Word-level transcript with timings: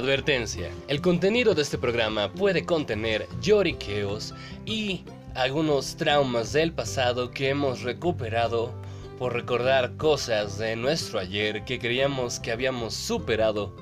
Advertencia. 0.00 0.70
El 0.88 1.02
contenido 1.02 1.54
de 1.54 1.60
este 1.60 1.76
programa 1.76 2.32
puede 2.32 2.64
contener 2.64 3.28
lloriqueos 3.42 4.32
y 4.64 5.04
algunos 5.34 5.94
traumas 5.94 6.54
del 6.54 6.72
pasado 6.72 7.30
que 7.30 7.50
hemos 7.50 7.82
recuperado 7.82 8.72
por 9.18 9.34
recordar 9.34 9.98
cosas 9.98 10.56
de 10.56 10.74
nuestro 10.74 11.18
ayer 11.18 11.66
que 11.66 11.78
creíamos 11.78 12.40
que 12.40 12.50
habíamos 12.50 12.94
superado, 12.94 13.76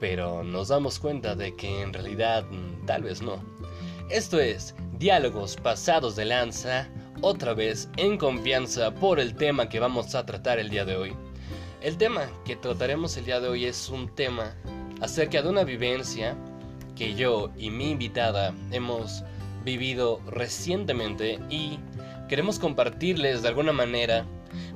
pero 0.00 0.42
nos 0.42 0.68
damos 0.68 0.98
cuenta 0.98 1.34
de 1.34 1.54
que 1.54 1.82
en 1.82 1.92
realidad 1.92 2.46
mm, 2.50 2.86
tal 2.86 3.02
vez 3.02 3.20
no. 3.20 3.38
Esto 4.08 4.40
es 4.40 4.74
Diálogos 4.98 5.56
Pasados 5.56 6.16
de 6.16 6.24
Lanza, 6.24 6.88
otra 7.20 7.52
vez 7.52 7.90
en 7.98 8.16
confianza 8.16 8.94
por 8.94 9.20
el 9.20 9.34
tema 9.34 9.68
que 9.68 9.80
vamos 9.80 10.14
a 10.14 10.24
tratar 10.24 10.58
el 10.58 10.70
día 10.70 10.86
de 10.86 10.96
hoy. 10.96 11.12
El 11.82 11.98
tema 11.98 12.22
que 12.46 12.56
trataremos 12.56 13.18
el 13.18 13.26
día 13.26 13.38
de 13.38 13.48
hoy 13.48 13.66
es 13.66 13.90
un 13.90 14.08
tema 14.08 14.56
acerca 15.00 15.42
de 15.42 15.48
una 15.48 15.64
vivencia 15.64 16.36
que 16.96 17.14
yo 17.14 17.50
y 17.56 17.70
mi 17.70 17.90
invitada 17.90 18.54
hemos 18.72 19.22
vivido 19.64 20.20
recientemente 20.26 21.38
y 21.48 21.78
queremos 22.28 22.58
compartirles 22.58 23.42
de 23.42 23.48
alguna 23.48 23.72
manera 23.72 24.26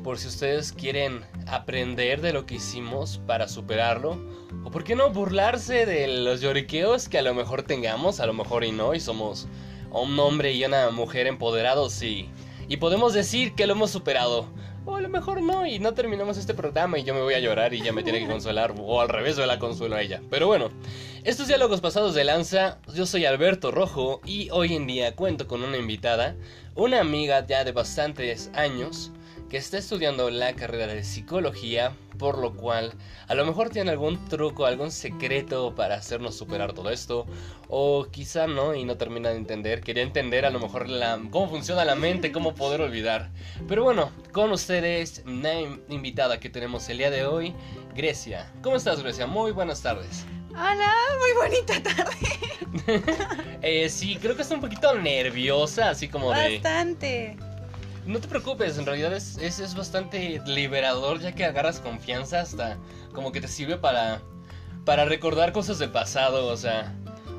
por 0.03 0.19
si 0.19 0.29
ustedes 0.29 0.73
quieren 0.73 1.25
aprender 1.47 2.21
de 2.21 2.33
lo 2.33 2.47
que 2.47 2.57
hicimos 2.57 3.21
para 3.27 3.49
superarlo 3.49 4.19
o 4.65 4.71
por 4.71 4.85
qué 4.85 4.95
no 4.95 5.11
burlarse 5.11 5.87
de 5.87 6.07
los 6.09 6.41
lloriqueos 6.41 7.09
que 7.09 7.19
a 7.19 7.23
lo 7.23 7.35
mejor 7.35 7.63
tengamos, 7.63 8.21
a 8.21 8.27
lo 8.27 8.35
mejor 8.35 8.65
y 8.65 8.73
no, 8.73 8.95
y 8.95 9.01
somos 9.01 9.49
un 9.91 10.19
hombre 10.19 10.53
y 10.53 10.65
una 10.65 10.91
mujer 10.91 11.27
empoderados 11.27 12.03
y, 12.03 12.29
y 12.69 12.77
podemos 12.79 13.15
decir 13.15 13.55
que 13.55 13.67
lo 13.67 13.75
hemos 13.75 13.91
superado. 13.91 14.47
O 14.85 14.97
a 14.97 15.01
lo 15.01 15.09
mejor 15.09 15.41
no, 15.43 15.65
y 15.65 15.79
no 15.79 15.95
terminamos 15.95 16.37
este 16.39 16.55
programa 16.55 16.99
y 16.99 17.05
yo 17.05 17.15
me 17.15 17.23
voy 17.23 17.35
a 17.35 17.41
llorar 17.41 17.73
y 17.73 17.83
ya 17.83 17.93
me 17.93 18.03
tiene 18.03 18.19
que 18.19 18.27
consolar, 18.27 18.75
o 18.79 19.01
al 19.01 19.09
revés, 19.09 19.37
yo 19.37 19.47
la 19.47 19.59
consuelo 19.59 19.95
a 19.97 20.03
ella. 20.03 20.21
Pero 20.29 20.49
bueno, 20.49 20.71
estos 21.23 21.47
diálogos 21.47 21.81
pasados 21.81 22.15
de 22.15 22.25
lanza, 22.25 22.79
yo 22.93 23.07
soy 23.07 23.25
Alberto 23.25 23.71
Rojo 23.71 24.21
y 24.25 24.51
hoy 24.51 24.75
en 24.75 24.89
día 24.89 25.15
cuento 25.15 25.47
con 25.47 25.63
una 25.63 25.77
invitada, 25.77 26.35
una 26.75 27.01
amiga 27.01 27.47
ya 27.47 27.63
de 27.63 27.71
bastantes 27.71 28.51
años, 28.55 29.13
que 29.49 29.57
está 29.57 29.79
estudiando 29.79 30.31
la 30.31 30.55
carrera 30.55 30.87
de 30.87 31.05
psicología, 31.05 31.93
por 32.23 32.39
lo 32.39 32.55
cual 32.55 32.95
a 33.27 33.35
lo 33.35 33.45
mejor 33.45 33.69
tiene 33.71 33.91
algún 33.91 34.29
truco, 34.29 34.65
algún 34.65 34.93
secreto 34.93 35.75
para 35.75 35.97
hacernos 35.97 36.37
superar 36.37 36.73
todo 36.73 36.89
esto, 36.91 37.27
o 37.69 38.07
quizá 38.13 38.47
no 38.47 38.77
y 38.77 38.85
no 38.85 38.97
termina 38.97 39.31
de 39.31 39.37
entender, 39.37 39.81
quería 39.81 40.05
entender 40.05 40.47
a 40.47 40.51
lo 40.51 40.61
mejor 40.61 40.89
la, 40.89 41.21
cómo 41.31 41.51
funciona 41.51 41.85
la 41.85 41.97
mente, 41.97 42.31
cómo 42.31 42.55
poder 42.55 42.81
olvidar. 42.81 43.31
Pero 43.67 43.83
bueno, 43.83 44.13
con 44.31 44.53
ustedes, 44.53 45.25
una 45.27 45.53
invitada 45.89 46.39
que 46.39 46.49
tenemos 46.49 46.89
el 46.89 46.99
día 46.99 47.11
de 47.11 47.27
hoy, 47.27 47.55
Grecia. 47.97 48.53
¿Cómo 48.63 48.77
estás 48.77 49.03
Grecia? 49.03 49.27
Muy 49.27 49.51
buenas 49.51 49.83
tardes. 49.83 50.25
Hola, 50.51 50.95
muy 51.19 51.51
bonita 51.51 51.83
tarde. 51.83 53.03
eh, 53.63 53.89
sí, 53.89 54.17
creo 54.23 54.37
que 54.37 54.43
está 54.43 54.55
un 54.55 54.61
poquito 54.61 54.95
nerviosa, 54.95 55.91
así 55.91 56.07
como 56.07 56.33
de... 56.33 56.55
Bastante. 56.61 57.37
No 58.07 58.21
te 58.21 58.29
preocupes, 58.29 58.79
en 58.79 58.87
realidad 58.87 59.13
es, 59.13 59.39
es, 59.39 59.75
bastante 59.75 60.41
liberador 60.47 61.21
ya 61.21 61.33
que 61.33 61.45
agarras 61.45 61.79
confianza 61.79 62.41
hasta 62.41 62.77
como 63.13 63.31
que 63.31 63.41
te 63.41 63.49
sirve 63.49 63.77
para, 63.77 64.21
para 64.85 65.05
recordar 65.05 65.53
cosas 65.53 65.79
del 65.79 65.91
pasado, 65.91 66.47
o 66.47 66.57
sea... 66.57 66.95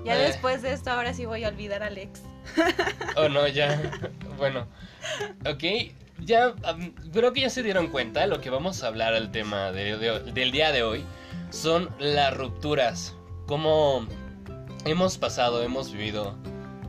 Ya 0.05 0.15
eh. 0.17 0.27
después 0.27 0.61
de 0.61 0.73
esto 0.73 0.91
ahora 0.91 1.13
sí 1.13 1.25
voy 1.25 1.43
a 1.43 1.49
olvidar 1.49 1.83
a 1.83 1.87
Alex. 1.87 2.21
Oh 3.15 3.29
no, 3.29 3.47
ya. 3.47 3.79
bueno. 4.37 4.67
Ok, 5.45 5.63
ya 6.19 6.53
creo 7.11 7.33
que 7.33 7.41
ya 7.41 7.49
se 7.49 7.61
dieron 7.61 7.87
cuenta, 7.87 8.25
lo 8.25 8.41
que 8.41 8.49
vamos 8.49 8.83
a 8.83 8.87
hablar 8.87 9.13
al 9.13 9.31
tema 9.31 9.71
del 9.71 10.51
día 10.51 10.71
de 10.71 10.83
hoy 10.83 11.05
son 11.51 11.89
las 11.99 12.35
rupturas. 12.35 13.15
Cómo 13.45 14.07
hemos 14.85 15.17
pasado, 15.17 15.61
hemos 15.61 15.91
vivido 15.91 16.35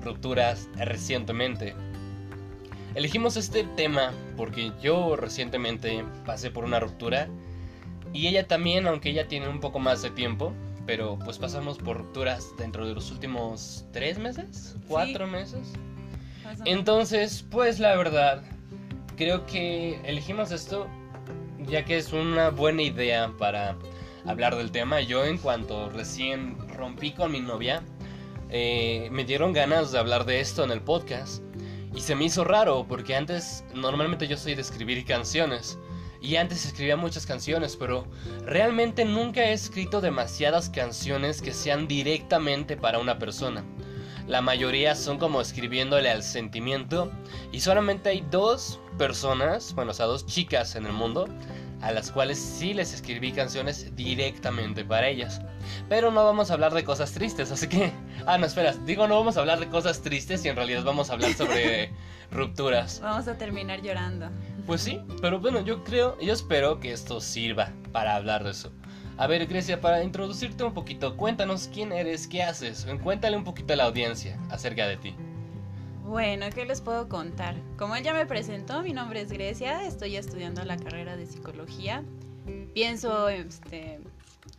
rupturas 0.02 0.68
recientemente. 0.76 1.74
Elegimos 2.94 3.36
este 3.36 3.64
tema 3.76 4.12
porque 4.36 4.72
yo 4.80 5.16
recientemente 5.16 6.04
pasé 6.24 6.50
por 6.50 6.64
una 6.64 6.78
ruptura 6.78 7.28
y 8.12 8.28
ella 8.28 8.46
también, 8.46 8.86
aunque 8.86 9.10
ella 9.10 9.26
tiene 9.26 9.48
un 9.48 9.58
poco 9.58 9.80
más 9.80 10.00
de 10.02 10.10
tiempo, 10.10 10.52
pero 10.86 11.18
pues 11.18 11.38
pasamos 11.38 11.78
por 11.78 11.98
rupturas 11.98 12.52
dentro 12.56 12.86
de 12.86 12.94
los 12.94 13.10
últimos 13.10 13.84
tres 13.92 14.18
meses, 14.18 14.76
cuatro 14.86 15.26
meses. 15.26 15.72
Entonces, 16.64 17.44
pues 17.50 17.80
la 17.80 17.96
verdad, 17.96 18.44
creo 19.16 19.44
que 19.46 20.00
elegimos 20.04 20.52
esto 20.52 20.86
ya 21.66 21.84
que 21.84 21.96
es 21.96 22.12
una 22.12 22.50
buena 22.50 22.82
idea 22.82 23.32
para 23.38 23.76
hablar 24.24 24.54
del 24.56 24.70
tema. 24.70 25.00
Yo 25.00 25.24
en 25.24 25.38
cuanto 25.38 25.90
recién 25.90 26.56
rompí 26.68 27.12
con 27.12 27.32
mi 27.32 27.40
novia, 27.40 27.82
eh, 28.50 29.08
me 29.10 29.24
dieron 29.24 29.52
ganas 29.52 29.90
de 29.92 29.98
hablar 29.98 30.24
de 30.26 30.40
esto 30.40 30.62
en 30.62 30.70
el 30.70 30.80
podcast. 30.80 31.43
Y 31.94 32.00
se 32.00 32.14
me 32.14 32.24
hizo 32.24 32.44
raro 32.44 32.86
porque 32.88 33.14
antes 33.14 33.64
normalmente 33.74 34.26
yo 34.26 34.36
soy 34.36 34.54
de 34.54 34.62
escribir 34.62 35.04
canciones. 35.04 35.78
Y 36.20 36.36
antes 36.36 36.64
escribía 36.64 36.96
muchas 36.96 37.26
canciones, 37.26 37.76
pero 37.76 38.06
realmente 38.46 39.04
nunca 39.04 39.44
he 39.44 39.52
escrito 39.52 40.00
demasiadas 40.00 40.70
canciones 40.70 41.42
que 41.42 41.52
sean 41.52 41.86
directamente 41.86 42.76
para 42.76 42.98
una 42.98 43.18
persona. 43.18 43.62
La 44.26 44.40
mayoría 44.40 44.94
son 44.94 45.18
como 45.18 45.42
escribiéndole 45.42 46.08
al 46.10 46.22
sentimiento 46.22 47.12
y 47.52 47.60
solamente 47.60 48.08
hay 48.08 48.24
dos 48.30 48.80
personas, 48.96 49.74
bueno, 49.74 49.90
o 49.90 49.94
sea, 49.94 50.06
dos 50.06 50.24
chicas 50.24 50.76
en 50.76 50.86
el 50.86 50.92
mundo 50.92 51.28
a 51.84 51.92
las 51.92 52.10
cuales 52.10 52.38
sí 52.38 52.72
les 52.72 52.94
escribí 52.94 53.30
canciones 53.30 53.94
directamente 53.94 54.86
para 54.86 55.06
ellas. 55.06 55.42
Pero 55.90 56.10
no 56.10 56.24
vamos 56.24 56.50
a 56.50 56.54
hablar 56.54 56.72
de 56.72 56.82
cosas 56.82 57.12
tristes, 57.12 57.52
así 57.52 57.68
que... 57.68 57.92
Ah, 58.26 58.38
no, 58.38 58.46
espera, 58.46 58.72
digo 58.86 59.06
no 59.06 59.18
vamos 59.18 59.36
a 59.36 59.40
hablar 59.40 59.60
de 59.60 59.68
cosas 59.68 60.00
tristes 60.00 60.42
y 60.46 60.48
en 60.48 60.56
realidad 60.56 60.82
vamos 60.82 61.10
a 61.10 61.12
hablar 61.12 61.34
sobre 61.34 61.92
rupturas. 62.30 63.00
Vamos 63.02 63.28
a 63.28 63.36
terminar 63.36 63.82
llorando. 63.82 64.30
Pues 64.66 64.80
sí, 64.80 64.98
pero 65.20 65.38
bueno, 65.38 65.60
yo 65.60 65.84
creo, 65.84 66.18
yo 66.20 66.32
espero 66.32 66.80
que 66.80 66.90
esto 66.90 67.20
sirva 67.20 67.70
para 67.92 68.16
hablar 68.16 68.44
de 68.44 68.52
eso. 68.52 68.72
A 69.18 69.26
ver, 69.26 69.46
Grecia, 69.46 69.78
para 69.82 70.02
introducirte 70.02 70.64
un 70.64 70.72
poquito, 70.72 71.18
cuéntanos 71.18 71.68
quién 71.70 71.92
eres, 71.92 72.26
qué 72.26 72.42
haces, 72.42 72.86
cuéntale 73.02 73.36
un 73.36 73.44
poquito 73.44 73.74
a 73.74 73.76
la 73.76 73.84
audiencia 73.84 74.40
acerca 74.48 74.88
de 74.88 74.96
ti. 74.96 75.14
Bueno, 76.04 76.44
¿qué 76.54 76.66
les 76.66 76.82
puedo 76.82 77.08
contar? 77.08 77.56
Como 77.78 77.96
él 77.96 78.04
ya 78.04 78.12
me 78.12 78.26
presentó, 78.26 78.82
mi 78.82 78.92
nombre 78.92 79.22
es 79.22 79.32
Grecia, 79.32 79.86
estoy 79.86 80.16
estudiando 80.16 80.62
la 80.62 80.76
carrera 80.76 81.16
de 81.16 81.24
psicología. 81.24 82.04
Pienso 82.74 83.30
este, 83.30 84.00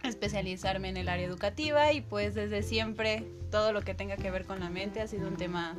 especializarme 0.04 0.90
en 0.90 0.98
el 0.98 1.08
área 1.08 1.28
educativa 1.28 1.94
y 1.94 2.02
pues 2.02 2.34
desde 2.34 2.64
siempre 2.64 3.28
todo 3.52 3.74
lo 3.74 3.82
que 3.82 3.94
tenga 3.94 4.18
que 4.18 4.32
ver 4.32 4.46
con 4.46 4.60
la 4.60 4.72
mente 4.72 5.02
ha 5.02 5.08
sido 5.08 5.28
un 5.28 5.38
tema 5.38 5.76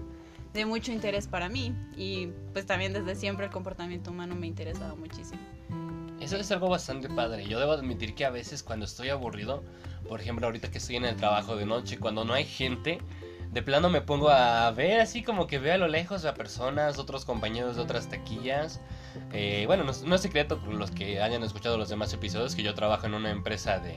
de 0.55 0.65
mucho 0.67 0.93
interés 0.93 1.27
para 1.27 1.49
mí 1.49 1.75
y 1.97 2.29
pues 2.53 2.65
también 2.65 2.93
desde 2.93 3.17
siempre 3.17 3.47
el 3.47 3.53
comportamiento 3.53 4.13
humano 4.13 4.37
me 4.37 4.47
ha 4.47 4.49
interesado 4.49 4.95
muchísimo. 4.95 5.41
Eso 6.21 6.37
es 6.37 6.49
algo 6.53 6.69
bastante 6.69 7.09
padre. 7.09 7.45
Yo 7.45 7.59
debo 7.59 7.73
admitir 7.73 8.15
que 8.15 8.25
a 8.25 8.31
veces 8.31 8.63
cuando 8.63 8.85
estoy 8.85 9.09
aburrido, 9.09 9.65
por 10.09 10.21
ejemplo 10.21 10.47
ahorita 10.47 10.71
que 10.71 10.79
estoy 10.79 10.95
en 10.95 11.07
el 11.07 11.17
trabajo 11.17 11.57
de 11.57 11.67
noche, 11.67 11.99
cuando 11.99 12.25
no 12.25 12.35
hay 12.35 12.45
gente, 12.45 13.01
de 13.57 13.63
plano 13.63 13.89
me 13.89 14.03
pongo 14.03 14.29
a 14.29 14.71
ver 14.73 15.01
así 15.01 15.23
como 15.23 15.47
que 15.47 15.59
veo 15.59 15.73
a 15.73 15.79
lo 15.79 15.89
lejos 15.89 16.27
a 16.27 16.35
personas, 16.35 16.99
otros 16.99 17.25
compañeros 17.25 17.77
de 17.77 17.83
otras 17.83 18.07
taquillas. 18.11 18.83
Eh, 19.33 19.65
bueno, 19.67 19.85
no, 19.85 20.15
es 20.15 20.21
secreto 20.21 20.59
por 20.59 20.75
los 20.75 20.91
que 20.91 21.21
hayan 21.21 21.43
escuchado 21.43 21.77
los 21.77 21.89
demás 21.89 22.13
episodios 22.13 22.55
que 22.55 22.63
yo 22.63 22.75
trabajo 22.75 23.07
en 23.07 23.15
una 23.15 23.31
empresa 23.31 23.79
de, 23.79 23.97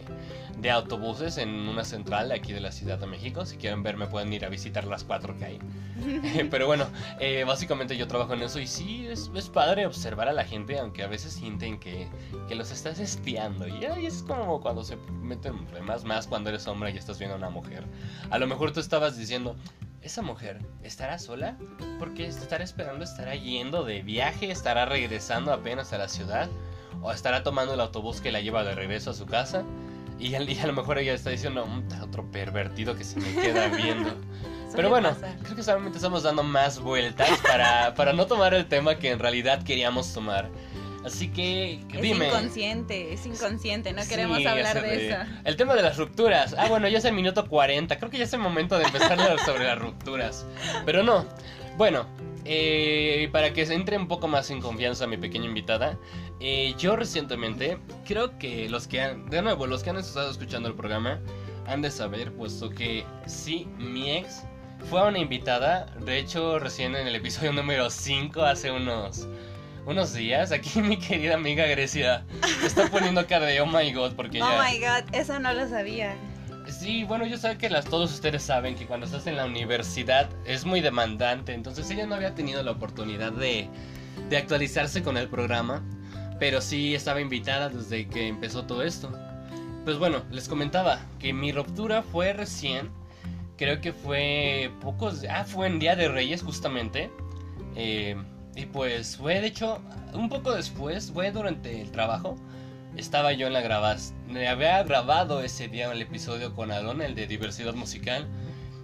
de 0.58 0.72
autobuses 0.72 1.38
en 1.38 1.50
una 1.50 1.84
central 1.84 2.32
aquí 2.32 2.54
de 2.54 2.60
la 2.60 2.72
Ciudad 2.72 2.98
de 2.98 3.08
México. 3.08 3.46
Si 3.46 3.58
quieren 3.58 3.84
verme 3.84 4.08
pueden 4.08 4.32
ir 4.34 4.46
a 4.46 4.50
visitar 4.50 4.86
las 4.86 5.04
cuatro 5.04 5.38
que 5.38 5.46
hay. 5.46 5.60
Pero 6.52 6.68
bueno, 6.68 6.88
eh, 7.20 7.44
básicamente 7.46 7.98
yo 7.98 8.08
trabajo 8.08 8.34
en 8.34 8.42
eso 8.42 8.60
y 8.60 8.68
sí, 8.68 9.08
es, 9.08 9.32
es, 9.36 9.50
padre 9.50 9.86
observar 9.86 10.28
a 10.28 10.34
la 10.34 10.44
gente, 10.44 10.80
aunque 10.80 11.04
a 11.04 11.08
veces 11.08 11.34
sienten 11.34 11.80
que, 11.80 12.08
que 12.48 12.56
los 12.56 12.72
estás 12.72 13.00
espiando. 13.00 13.68
Y, 13.68 13.86
y 14.00 14.06
es 14.06 14.24
como 14.24 14.62
cuando 14.62 14.84
se 14.84 14.98
meten 15.22 15.66
problemas, 15.66 16.04
más 16.04 16.28
cuando 16.28 16.50
eres 16.50 16.68
hombre 16.68 16.92
y 16.92 16.98
estás 16.98 17.20
viendo 17.20 17.36
a 17.36 17.38
una 17.38 17.50
mujer. 17.50 17.84
A 18.30 18.38
lo 18.38 18.48
mejor 18.48 18.72
tú 18.72 18.80
estabas 18.80 19.18
diciendo, 19.18 19.56
¿esa 20.02 20.22
mujer 20.22 20.60
estará 20.84 21.20
sola? 21.20 21.58
Porque 21.98 22.28
estará 22.28 22.64
esperando, 22.64 23.04
estará 23.04 23.36
yendo 23.36 23.84
de 23.84 24.02
viaje, 24.02 24.52
estará 24.52 24.86
regresando 24.86 25.54
apenas 25.54 25.94
a 25.94 25.98
la 25.98 26.08
ciudad, 26.08 26.50
o 27.02 27.12
estará 27.12 27.44
tomando 27.44 27.74
el 27.74 27.80
autobús 27.80 28.22
que 28.22 28.32
la 28.32 28.42
lleva 28.42 28.64
de 28.64 28.76
regreso 28.76 29.12
a 29.12 29.14
su 29.14 29.26
casa. 29.26 29.64
Y, 30.20 30.36
a 30.36 30.68
lo 30.68 30.74
mejor 30.74 30.98
ella 30.98 31.14
está 31.14 31.30
diciendo, 31.30 31.66
mm, 31.66 32.04
otro 32.04 32.30
pervertido 32.30 32.96
que 32.96 33.06
se 33.06 33.20
me 33.20 33.34
queda 33.34 33.68
viendo. 33.70 34.14
Pero 34.76 34.90
bueno, 34.90 35.16
creo 35.44 35.56
que 35.56 35.64
solamente 35.64 35.98
estamos 35.98 36.24
dando 36.24 36.44
más 36.44 36.80
vueltas 36.80 37.30
para, 37.42 37.94
para 37.96 38.14
no 38.14 38.28
tomar 38.28 38.54
el 38.54 38.68
tema 38.68 38.96
que 38.98 39.12
en 39.12 39.20
realidad 39.20 39.64
queríamos 39.64 40.14
tomar. 40.14 40.50
Así 41.06 41.30
que 41.30 41.80
es 41.94 42.02
dime. 42.02 42.28
Es 42.28 42.34
inconsciente, 42.34 43.14
es 43.14 43.26
inconsciente, 43.26 43.94
no 43.94 44.02
queremos 44.08 44.46
hablar 44.46 44.82
de, 44.82 45.08
eso. 45.08 45.18
El 45.46 45.56
tema 45.56 45.76
de 45.76 45.82
las 45.82 45.98
rupturas. 45.98 46.56
Ah, 46.58 46.68
bueno, 46.68 46.88
ya 46.88 46.98
es 46.98 47.06
el 47.06 47.14
minuto 47.14 47.48
40. 47.48 47.98
Creo 47.98 48.10
que 48.10 48.18
ya 48.18 48.26
es 48.26 48.34
el 48.34 48.40
momento 48.40 48.78
de 48.78 48.86
empezar 48.86 49.20
a 49.20 49.38
sobre 49.46 49.64
las 49.64 49.80
rupturas. 49.80 50.46
Pero 50.86 51.04
no. 51.04 51.26
Bueno, 51.78 52.06
eh, 52.44 53.30
para 53.32 53.54
que 53.54 53.66
se 53.66 53.74
entre 53.74 53.98
un 53.98 54.08
poco 54.08 54.28
más 54.28 54.50
en 54.50 54.60
confianza 54.60 55.08
mi 55.08 55.18
pequeña 55.18 55.46
invitada, 55.46 55.98
eh, 56.42 56.74
yo 56.78 56.96
recientemente, 56.96 57.78
creo 58.06 58.38
que 58.38 58.68
los 58.70 58.88
que 58.88 59.02
han, 59.02 59.30
de 59.30 59.42
nuevo, 59.42 59.68
los 59.68 59.84
que 59.84 59.92
han 59.92 59.98
estado 59.98 60.30
escuchando 60.30 60.68
el 60.68 60.76
programa, 60.76 61.20
han 61.68 61.82
de 61.82 61.92
saber, 61.92 62.34
puesto 62.34 62.70
que 62.70 63.06
sí, 63.28 63.68
mi 63.78 64.12
ex 64.12 64.44
fue 64.90 65.06
una 65.08 65.20
invitada. 65.20 65.86
De 66.00 66.18
hecho, 66.18 66.60
recién 66.60 66.96
en 66.96 67.08
el 67.08 67.16
episodio 67.16 67.54
número 67.54 67.90
5, 67.90 68.42
hace 68.42 68.72
unos, 68.72 69.28
unos 69.86 70.14
días, 70.14 70.52
aquí 70.52 70.82
mi 70.82 70.98
querida 70.98 71.36
amiga 71.36 71.66
Grecia 71.66 72.24
está 72.64 72.88
poniendo 72.90 73.26
cara 73.28 73.46
de 73.46 73.62
oh 73.62 73.66
my 73.66 73.92
god, 73.94 74.14
porque 74.14 74.42
Oh 74.42 74.48
ya. 74.50 74.64
my 74.64 74.80
god, 74.80 75.14
eso 75.16 75.40
no 75.40 75.54
lo 75.54 75.68
sabía. 75.68 76.16
Sí, 76.68 77.04
bueno, 77.04 77.26
yo 77.26 77.38
sé 77.38 77.58
que 77.58 77.70
las, 77.70 77.86
todos 77.86 78.14
ustedes 78.14 78.44
saben 78.44 78.76
que 78.76 78.86
cuando 78.86 79.08
estás 79.08 79.26
en 79.26 79.36
la 79.38 79.46
universidad 79.46 80.30
es 80.46 80.66
muy 80.66 80.82
demandante, 80.82 81.54
entonces 81.54 81.90
ella 81.90 82.06
no 82.06 82.14
había 82.16 82.36
tenido 82.36 82.62
la 82.62 82.72
oportunidad 82.72 83.32
de, 83.32 83.68
de 84.30 84.38
actualizarse 84.38 85.02
con 85.02 85.18
el 85.18 85.28
programa, 85.30 85.84
pero 86.40 86.62
sí 86.62 86.94
estaba 86.94 87.22
invitada 87.22 87.70
desde 87.70 88.08
que 88.08 88.28
empezó 88.28 88.66
todo 88.66 88.84
esto. 88.84 89.12
Pues 89.84 89.98
bueno, 89.98 90.22
les 90.30 90.48
comentaba 90.48 91.00
que 91.18 91.34
mi 91.34 91.52
ruptura 91.52 92.04
fue 92.04 92.34
recién, 92.34 92.92
creo 93.58 93.82
que 93.82 93.92
fue 93.92 94.72
pocos, 94.82 95.24
ah, 95.28 95.46
fue 95.46 95.66
en 95.66 95.80
Día 95.80 95.96
de 95.96 96.08
Reyes 96.08 96.44
justamente, 96.44 97.10
eh, 97.76 98.16
y 98.60 98.66
pues 98.66 99.16
fue 99.16 99.40
de 99.40 99.48
hecho 99.48 99.82
un 100.14 100.28
poco 100.28 100.54
después, 100.54 101.12
fue 101.12 101.32
durante 101.32 101.82
el 101.82 101.92
trabajo. 101.92 102.36
Estaba 102.98 103.32
yo 103.32 103.48
en 103.48 103.54
la 103.54 103.62
grabación. 103.62 104.18
Había 104.46 104.84
grabado 104.84 105.42
ese 105.42 105.70
día 105.70 105.90
el 105.92 106.02
episodio 106.02 106.54
con 106.54 106.72
Adon, 106.72 107.02
el 107.02 107.16
de 107.16 107.26
diversidad 107.26 107.74
musical. 107.74 108.28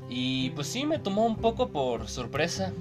Y 0.10 0.52
pues 0.52 0.68
sí, 0.68 0.86
me 0.86 1.00
tomó 1.00 1.26
un 1.26 1.36
poco 1.36 1.72
por 1.72 2.08
sorpresa. 2.08 2.72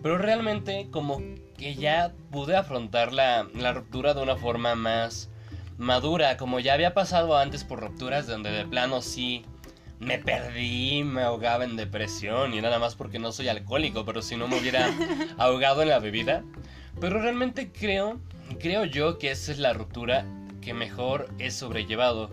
Pero 0.00 0.18
realmente 0.18 0.88
como 0.92 1.20
que 1.56 1.74
ya 1.74 2.14
pude 2.30 2.56
afrontar 2.56 3.12
la, 3.12 3.48
la 3.54 3.72
ruptura 3.72 4.14
de 4.14 4.22
una 4.22 4.36
forma 4.36 4.76
más 4.76 5.30
madura. 5.76 6.36
Como 6.36 6.60
ya 6.60 6.74
había 6.74 6.94
pasado 6.94 7.36
antes 7.36 7.64
por 7.64 7.80
rupturas 7.80 8.28
donde 8.28 8.50
de 8.50 8.64
plano 8.64 9.02
sí 9.02 9.44
me 10.00 10.18
perdí, 10.18 11.02
me 11.04 11.22
ahogaba 11.22 11.64
en 11.64 11.76
depresión. 11.76 12.54
Y 12.54 12.60
nada 12.60 12.78
más 12.78 12.94
porque 12.94 13.18
no 13.18 13.32
soy 13.32 13.48
alcohólico, 13.48 14.04
pero 14.04 14.22
si 14.22 14.36
no 14.36 14.48
me 14.48 14.58
hubiera 14.58 14.90
ahogado 15.38 15.82
en 15.82 15.88
la 15.88 15.98
bebida. 15.98 16.44
Pero 17.00 17.20
realmente 17.20 17.70
creo, 17.72 18.20
creo 18.58 18.84
yo 18.84 19.18
que 19.18 19.30
esa 19.30 19.52
es 19.52 19.58
la 19.58 19.72
ruptura 19.72 20.24
que 20.60 20.74
mejor 20.74 21.28
es 21.38 21.54
sobrellevado. 21.54 22.30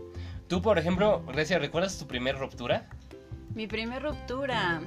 Tú, 0.48 0.62
por 0.62 0.78
ejemplo, 0.78 1.24
Grecia, 1.28 1.60
¿recuerdas 1.60 1.98
tu 1.98 2.08
primera 2.08 2.38
ruptura? 2.38 2.88
Mi 3.54 3.68
primer 3.68 4.04
ruptura. 4.04 4.82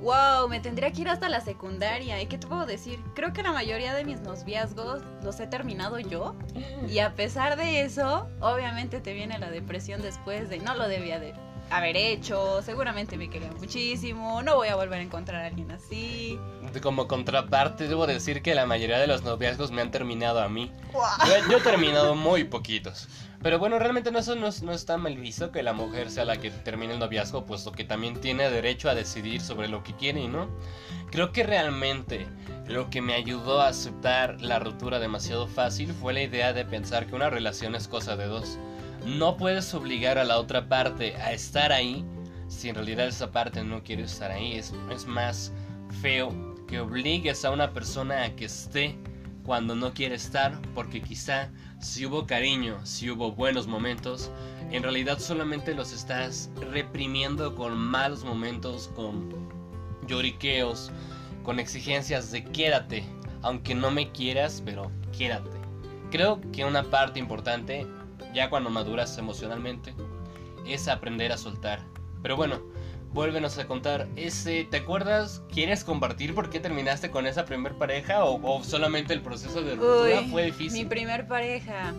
Wow, 0.00 0.48
me 0.48 0.60
tendría 0.60 0.90
que 0.92 1.02
ir 1.02 1.08
hasta 1.08 1.28
la 1.28 1.40
secundaria. 1.40 2.20
¿Y 2.22 2.26
qué 2.26 2.38
te 2.38 2.46
puedo 2.46 2.64
decir? 2.64 2.98
Creo 3.14 3.32
que 3.32 3.42
la 3.42 3.52
mayoría 3.52 3.94
de 3.94 4.04
mis 4.04 4.20
noviazgos 4.20 5.02
los 5.22 5.38
he 5.40 5.46
terminado 5.46 5.98
yo. 5.98 6.34
Y 6.88 7.00
a 7.00 7.14
pesar 7.14 7.56
de 7.56 7.82
eso, 7.82 8.26
obviamente 8.40 9.00
te 9.00 9.12
viene 9.12 9.38
la 9.38 9.50
depresión 9.50 10.00
después 10.00 10.48
de 10.48 10.58
no 10.58 10.74
lo 10.74 10.88
debía 10.88 11.20
de 11.20 11.34
haber 11.70 11.96
hecho. 11.96 12.62
Seguramente 12.62 13.18
me 13.18 13.28
quería 13.28 13.50
muchísimo. 13.52 14.42
No 14.42 14.56
voy 14.56 14.68
a 14.68 14.76
volver 14.76 15.00
a 15.00 15.02
encontrar 15.02 15.42
a 15.42 15.46
alguien 15.46 15.70
así. 15.70 16.38
Como 16.82 17.06
contraparte, 17.06 17.86
debo 17.86 18.06
decir 18.06 18.42
que 18.42 18.54
la 18.54 18.64
mayoría 18.64 18.98
de 18.98 19.06
los 19.06 19.22
noviazgos 19.22 19.70
me 19.70 19.82
han 19.82 19.90
terminado 19.90 20.40
a 20.40 20.48
mí. 20.48 20.72
Yo, 21.26 21.50
yo 21.50 21.58
he 21.58 21.60
terminado 21.60 22.14
muy 22.14 22.44
poquitos. 22.44 23.08
Pero 23.42 23.58
bueno, 23.58 23.78
realmente 23.78 24.10
no, 24.12 24.18
eso 24.18 24.34
no, 24.34 24.50
no 24.62 24.72
está 24.72 24.98
mal 24.98 25.16
visto 25.16 25.50
que 25.50 25.62
la 25.62 25.72
mujer 25.72 26.10
sea 26.10 26.26
la 26.26 26.36
que 26.36 26.50
termine 26.50 26.92
el 26.92 26.98
noviazgo, 26.98 27.46
puesto 27.46 27.72
que 27.72 27.84
también 27.84 28.20
tiene 28.20 28.50
derecho 28.50 28.90
a 28.90 28.94
decidir 28.94 29.40
sobre 29.40 29.68
lo 29.68 29.82
que 29.82 29.94
quiere 29.94 30.20
y 30.20 30.28
no. 30.28 30.48
Creo 31.10 31.32
que 31.32 31.42
realmente 31.42 32.26
lo 32.66 32.90
que 32.90 33.00
me 33.00 33.14
ayudó 33.14 33.62
a 33.62 33.68
aceptar 33.68 34.42
la 34.42 34.58
ruptura 34.58 34.98
demasiado 34.98 35.46
fácil 35.46 35.92
fue 35.94 36.12
la 36.12 36.22
idea 36.22 36.52
de 36.52 36.66
pensar 36.66 37.06
que 37.06 37.14
una 37.14 37.30
relación 37.30 37.74
es 37.74 37.88
cosa 37.88 38.14
de 38.14 38.26
dos. 38.26 38.58
No 39.06 39.38
puedes 39.38 39.72
obligar 39.72 40.18
a 40.18 40.24
la 40.24 40.38
otra 40.38 40.68
parte 40.68 41.16
a 41.16 41.32
estar 41.32 41.72
ahí 41.72 42.04
si 42.48 42.68
en 42.68 42.74
realidad 42.74 43.06
esa 43.06 43.30
parte 43.30 43.64
no 43.64 43.82
quiere 43.82 44.02
estar 44.02 44.30
ahí. 44.30 44.52
Es, 44.52 44.74
es 44.92 45.06
más 45.06 45.50
feo 46.02 46.30
que 46.68 46.80
obligues 46.80 47.46
a 47.46 47.50
una 47.50 47.72
persona 47.72 48.24
a 48.24 48.36
que 48.36 48.44
esté 48.44 48.98
cuando 49.44 49.74
no 49.74 49.94
quiere 49.94 50.16
estar 50.16 50.60
porque 50.74 51.00
quizá 51.00 51.50
si 51.80 52.04
hubo 52.04 52.26
cariño, 52.26 52.78
si 52.84 53.10
hubo 53.10 53.32
buenos 53.32 53.66
momentos, 53.66 54.30
en 54.70 54.82
realidad 54.82 55.18
solamente 55.18 55.74
los 55.74 55.92
estás 55.92 56.50
reprimiendo 56.70 57.54
con 57.54 57.76
malos 57.76 58.22
momentos, 58.22 58.88
con 58.94 59.30
lloriqueos, 60.06 60.92
con 61.42 61.58
exigencias 61.58 62.30
de 62.30 62.44
quédate, 62.44 63.04
aunque 63.42 63.74
no 63.74 63.90
me 63.90 64.12
quieras, 64.12 64.62
pero 64.64 64.90
quédate. 65.16 65.58
Creo 66.10 66.40
que 66.52 66.64
una 66.64 66.82
parte 66.84 67.18
importante, 67.18 67.86
ya 68.34 68.50
cuando 68.50 68.68
maduras 68.68 69.16
emocionalmente, 69.16 69.94
es 70.66 70.86
aprender 70.86 71.32
a 71.32 71.38
soltar. 71.38 71.80
Pero 72.22 72.36
bueno, 72.36 72.60
vuélvenos 73.12 73.58
a 73.58 73.66
contar, 73.66 74.08
ese, 74.16 74.64
¿te 74.70 74.78
acuerdas? 74.78 75.42
¿Quieres 75.52 75.84
compartir 75.84 76.34
por 76.34 76.50
qué 76.50 76.60
terminaste 76.60 77.10
con 77.10 77.26
esa 77.26 77.44
primer 77.44 77.74
pareja 77.74 78.24
o, 78.24 78.40
o 78.42 78.62
solamente 78.64 79.12
el 79.12 79.22
proceso 79.22 79.62
de 79.62 79.74
ruptura 79.74 80.20
Uy, 80.20 80.30
fue 80.30 80.44
difícil? 80.44 80.84
Mi 80.84 80.88
primer 80.88 81.26
pareja. 81.26 81.92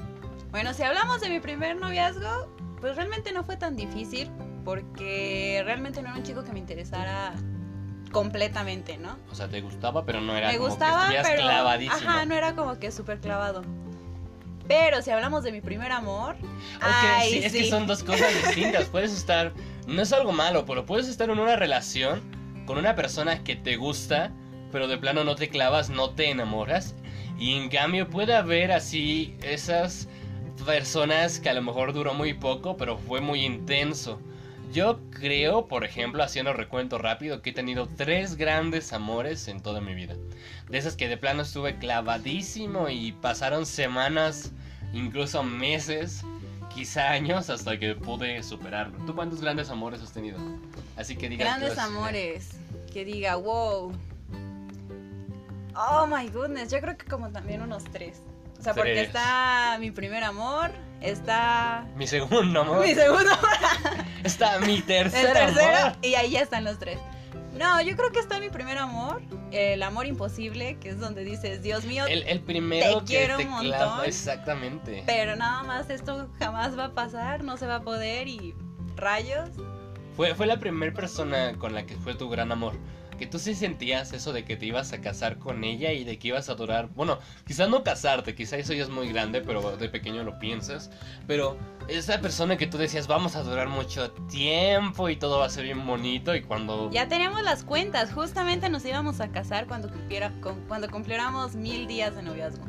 Bueno, 0.52 0.74
si 0.74 0.84
hablamos 0.84 1.22
de 1.22 1.30
mi 1.30 1.40
primer 1.40 1.76
noviazgo, 1.78 2.54
pues 2.80 2.96
realmente 2.96 3.32
no 3.32 3.44
fue 3.44 3.58
tan 3.58 3.76
difícil 3.76 4.30
porque 4.64 5.62
realmente 5.66 6.02
no 6.02 6.10
era 6.10 6.18
un 6.18 6.24
chico 6.24 6.44
que 6.44 6.52
me 6.52 6.60
interesara 6.60 7.34
completamente, 8.12 8.98
¿no? 8.98 9.18
O 9.32 9.36
sea, 9.36 9.48
te 9.48 9.62
gustaba, 9.62 10.06
pero 10.06 10.22
no 10.22 10.36
era 10.36 10.50
me 10.50 10.58
como 10.58 10.70
gustaba, 10.70 11.10
que 11.10 11.20
pero 11.24 11.42
clavadísimo. 11.44 12.10
ajá, 12.10 12.26
no 12.26 12.36
era 12.36 12.56
como 12.56 12.78
que 12.78 12.92
súper 12.92 13.20
clavado. 13.20 13.64
Pero 14.68 15.02
si 15.02 15.12
hablamos 15.12 15.44
de 15.44 15.52
mi 15.52 15.62
primer 15.62 15.92
amor, 15.92 16.36
Ok, 16.78 16.82
ay, 16.82 17.32
sí, 17.32 17.38
es 17.44 17.52
que 17.54 17.70
son 17.70 17.88
dos 17.88 18.04
cosas 18.04 18.34
distintas. 18.46 18.86
Puedes 18.92 19.12
estar, 19.14 19.54
no 19.92 20.02
es 20.02 20.14
algo 20.14 20.32
malo, 20.32 20.66
pero 20.66 20.86
puedes 20.86 21.08
estar 21.08 21.30
en 21.30 21.40
una 21.40 21.56
relación 21.56 22.22
con 22.66 22.78
una 22.78 22.96
persona 22.96 23.44
que 23.44 23.56
te 23.56 23.76
gusta, 23.76 24.32
pero 24.72 24.88
de 24.88 24.98
plano 24.98 25.24
no 25.24 25.36
te 25.36 25.50
clavas, 25.50 25.90
no 25.90 26.12
te 26.12 26.30
enamoras. 26.30 26.96
Y 27.38 27.56
en 27.56 27.70
cambio 27.70 28.10
puede 28.10 28.34
haber 28.34 28.72
así 28.72 29.36
esas 29.44 30.08
personas 30.66 31.40
que 31.40 31.50
a 31.50 31.54
lo 31.54 31.62
mejor 31.62 31.94
duró 31.94 32.14
muy 32.14 32.34
poco, 32.34 32.78
pero 32.78 32.98
fue 32.98 33.20
muy 33.20 33.44
intenso. 33.44 34.22
Yo 34.72 35.02
creo, 35.10 35.68
por 35.68 35.84
ejemplo, 35.84 36.24
haciendo 36.24 36.54
recuento 36.54 36.98
rápido, 36.98 37.42
que 37.42 37.50
he 37.50 37.54
tenido 37.54 37.88
tres 37.88 38.38
grandes 38.38 38.94
amores 38.94 39.50
en 39.50 39.60
toda 39.62 39.82
mi 39.82 39.94
vida. 39.94 40.16
De 40.70 40.78
esas 40.78 40.96
que 40.96 41.10
de 41.10 41.18
plano 41.18 41.42
estuve 41.42 41.78
clavadísimo 41.78 42.88
y 42.88 43.12
pasaron 43.12 43.66
semanas, 43.66 44.54
incluso 44.94 45.44
meses, 45.44 46.24
quizá 46.74 47.12
años, 47.12 47.50
hasta 47.50 47.78
que 47.78 47.96
pude 47.96 48.42
superarlo. 48.44 48.98
¿Tú 49.06 49.16
cuántos 49.16 49.42
grandes 49.42 49.70
amores 49.70 50.02
has 50.02 50.12
tenido? 50.12 50.38
Así 50.98 51.16
que 51.16 51.30
digas 51.30 51.48
grandes 51.48 51.74
que 51.76 51.82
amores, 51.82 52.50
que 52.92 53.06
diga, 53.06 53.36
wow. 53.36 53.92
Oh 55.76 56.08
my 56.08 56.28
goodness, 56.30 56.72
yo 56.72 56.80
creo 56.82 56.98
que 56.98 57.06
como 57.06 57.30
también 57.30 57.62
unos 57.62 57.84
tres. 57.86 58.22
O 58.60 58.64
sea, 58.64 58.74
porque 58.74 59.02
está 59.02 59.78
mi 59.80 59.90
primer 59.90 60.24
amor, 60.24 60.72
está 61.02 61.86
Mi 61.96 62.06
segundo 62.06 62.62
amor. 62.62 62.80
mi 62.86 62.94
segundo 62.94 63.32
amor, 63.34 64.06
Está 64.24 64.60
mi 64.60 64.76
el 64.76 64.84
tercer 64.84 65.34
tercero, 65.34 65.78
amor. 65.78 65.98
y 66.04 66.14
ahí 66.14 66.32
ya 66.32 66.42
están 66.42 66.64
los 66.64 66.78
tres. 66.78 67.00
No, 67.62 67.80
yo 67.82 67.96
creo 67.96 68.12
que 68.12 68.20
está 68.20 68.40
mi 68.40 68.50
primer 68.50 68.78
amor, 68.80 69.22
el 69.52 69.84
amor 69.84 70.08
imposible, 70.08 70.78
que 70.80 70.90
es 70.90 71.00
donde 71.00 71.24
dices, 71.24 71.62
Dios 71.62 71.86
mío, 71.86 72.06
El, 72.08 72.24
el 72.24 72.40
primero 72.42 73.00
Te 73.00 73.06
que 73.06 73.06
quiero 73.06 73.38
te 73.38 73.46
un 73.46 73.60
clava, 73.60 73.86
montón. 73.88 74.06
exactamente. 74.08 75.04
pero 75.06 75.36
nada 75.36 75.62
más 75.64 75.90
esto 75.92 76.28
jamás 76.40 76.78
va 76.78 76.86
a 76.86 76.94
pasar, 76.94 77.44
no 77.44 77.58
se 77.58 77.68
va 77.68 77.76
a 77.76 77.82
poder 77.82 78.28
y 78.28 78.56
rayos. 78.96 79.50
Fue, 80.16 80.34
fue 80.34 80.48
la 80.48 80.58
primera 80.60 80.92
persona 80.94 81.54
con 81.60 81.74
la 81.74 81.86
que 81.86 81.96
fue 81.98 82.16
tu 82.16 82.30
gran 82.30 82.52
amor. 82.52 82.74
Tú 83.28 83.40
sí 83.40 83.56
sentías 83.56 84.14
eso 84.14 84.34
de 84.34 84.44
que 84.44 84.58
te 84.58 84.66
ibas 84.66 84.94
a 84.94 85.02
casar 85.02 85.38
con 85.38 85.64
ella 85.64 85.92
y 85.92 86.04
de 86.04 86.18
que 86.20 86.30
ibas 86.30 86.50
a 86.50 86.56
durar. 86.56 86.90
Bueno, 86.90 87.20
quizás 87.46 87.70
no 87.70 87.84
casarte, 87.84 88.36
quizás 88.36 88.60
eso 88.60 88.74
ya 88.74 88.84
es 88.84 88.90
muy 88.90 89.12
grande, 89.12 89.42
pero 89.42 89.78
de 89.78 89.90
pequeño 89.90 90.24
lo 90.24 90.40
piensas. 90.40 90.90
Pero 91.28 91.58
esa 91.88 92.20
persona 92.22 92.58
que 92.58 92.68
tú 92.68 92.78
decías, 92.78 93.08
vamos 93.08 93.36
a 93.36 93.44
durar 93.44 93.68
mucho 93.68 94.12
tiempo 94.30 95.10
y 95.10 95.16
todo 95.16 95.40
va 95.40 95.46
a 95.46 95.50
ser 95.50 95.64
bien 95.66 95.86
bonito. 95.86 96.36
Y 96.36 96.42
cuando. 96.42 96.90
Ya 96.92 97.08
teníamos 97.08 97.44
las 97.44 97.64
cuentas, 97.64 98.12
justamente 98.14 98.70
nos 98.70 98.86
íbamos 98.86 99.20
a 99.22 99.32
casar 99.32 99.68
cuando, 99.68 99.90
cumpliera, 99.90 100.32
cuando 100.68 100.90
cumpliéramos 100.90 101.56
mil 101.56 101.88
días 101.88 102.16
de 102.16 102.24
noviazgo. 102.24 102.66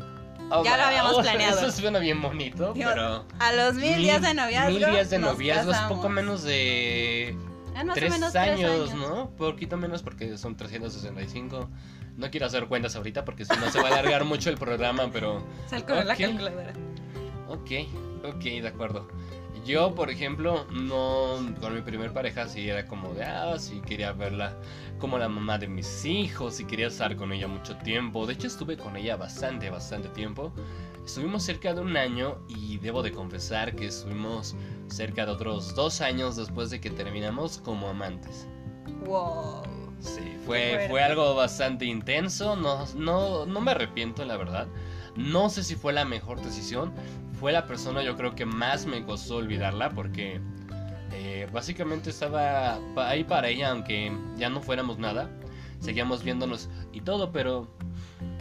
Oh, 0.50 0.64
ya 0.64 0.76
lo 0.76 0.82
habíamos 0.85 1.18
planeado. 1.23 1.59
Eso 1.59 1.71
suena 1.71 1.99
bien 1.99 2.21
bonito, 2.21 2.75
pero. 2.75 3.26
A 3.38 3.52
los 3.52 3.75
mil, 3.75 3.97
días 3.97 4.23
de 4.23 4.35
noviazgo. 4.35 4.71
Mil 4.71 4.90
días 4.90 5.11
de 5.11 5.18
noviazgo 5.18 5.73
es 5.73 5.78
poco 5.80 6.09
menos 6.09 6.42
de. 6.42 7.37
Ah, 7.75 7.85
más 7.85 7.97
o 7.97 8.00
tres, 8.00 8.12
menos 8.12 8.35
años, 8.37 8.59
tres 8.61 8.71
años, 8.71 8.95
¿no? 8.95 9.31
Poquito 9.37 9.76
menos 9.76 10.02
porque 10.02 10.37
son 10.38 10.57
365. 10.57 11.69
No 12.17 12.31
quiero 12.31 12.47
hacer 12.47 12.67
cuentas 12.67 12.95
ahorita 12.97 13.25
porque 13.25 13.45
si 13.45 13.57
no 13.57 13.71
se 13.71 13.81
va 13.81 13.88
a 13.88 13.93
alargar 13.93 14.25
mucho 14.25 14.50
el 14.50 14.59
programa, 14.59 15.11
pero... 15.12 15.43
Sal 15.67 15.85
con 15.87 15.97
la 16.07 16.12
Ok. 16.14 16.19
calculadora. 16.21 16.73
Ok, 17.49 17.71
ok, 18.25 18.43
de 18.43 18.69
acuerdo. 18.69 19.09
Yo, 19.64 19.95
por 19.95 20.11
ejemplo, 20.11 20.67
no... 20.73 21.37
Con 21.61 21.75
mi 21.75 21.83
primer 21.83 22.12
pareja 22.12 22.49
sí 22.49 22.69
era 22.69 22.87
como 22.87 23.14
de... 23.14 23.25
Ah, 23.25 23.59
sí 23.59 23.81
quería 23.87 24.12
verla 24.12 24.57
como 24.99 25.19
la 25.19 25.29
mamá 25.29 25.59
de 25.59 25.69
mis 25.69 26.05
hijos 26.05 26.61
y 26.61 26.64
quería 26.64 26.88
estar 26.88 27.17
con 27.17 27.33
ella 27.33 27.49
mucho 27.49 27.76
tiempo. 27.79 28.26
De 28.26 28.35
hecho, 28.35 28.47
estuve 28.49 28.76
con 28.76 28.97
ella 28.97 29.17
bastante, 29.17 29.71
bastante 29.71 30.09
tiempo. 30.09 30.52
Estuvimos 31.05 31.43
cerca 31.45 31.75
de 31.75 31.81
un 31.81 31.97
año 31.97 32.38
y 32.49 32.79
debo 32.79 33.02
de 33.02 33.12
confesar 33.12 33.75
que 33.75 33.87
estuvimos 33.87 34.55
cerca 34.92 35.26
de 35.26 35.32
otros 35.32 35.75
dos 35.75 36.00
años 36.00 36.37
después 36.37 36.70
de 36.70 36.80
que 36.80 36.90
terminamos 36.90 37.58
como 37.58 37.88
amantes. 37.88 38.46
Wow. 39.06 39.62
Sí, 40.00 40.37
fue, 40.44 40.87
fue 40.88 41.02
algo 41.02 41.34
bastante 41.34 41.84
intenso, 41.84 42.56
no, 42.56 42.84
no, 42.96 43.46
no 43.46 43.61
me 43.61 43.70
arrepiento 43.70 44.25
la 44.25 44.37
verdad. 44.37 44.66
No 45.16 45.49
sé 45.49 45.62
si 45.62 45.76
fue 45.76 45.92
la 45.92 46.04
mejor 46.04 46.40
decisión, 46.42 46.92
fue 47.38 47.52
la 47.52 47.66
persona 47.66 48.02
yo 48.02 48.16
creo 48.16 48.34
que 48.34 48.44
más 48.44 48.87
me 48.87 49.04
costó 49.04 49.37
olvidarla 49.37 49.90
porque 49.90 50.40
eh, 51.12 51.49
básicamente 51.52 52.11
estaba 52.11 52.78
ahí 52.96 53.22
para 53.22 53.49
ella 53.49 53.70
aunque 53.70 54.12
ya 54.37 54.49
no 54.49 54.61
fuéramos 54.61 54.99
nada. 54.99 55.30
Seguíamos 55.78 56.22
viéndonos 56.22 56.68
y 56.92 57.00
todo, 57.00 57.32
pero 57.32 57.68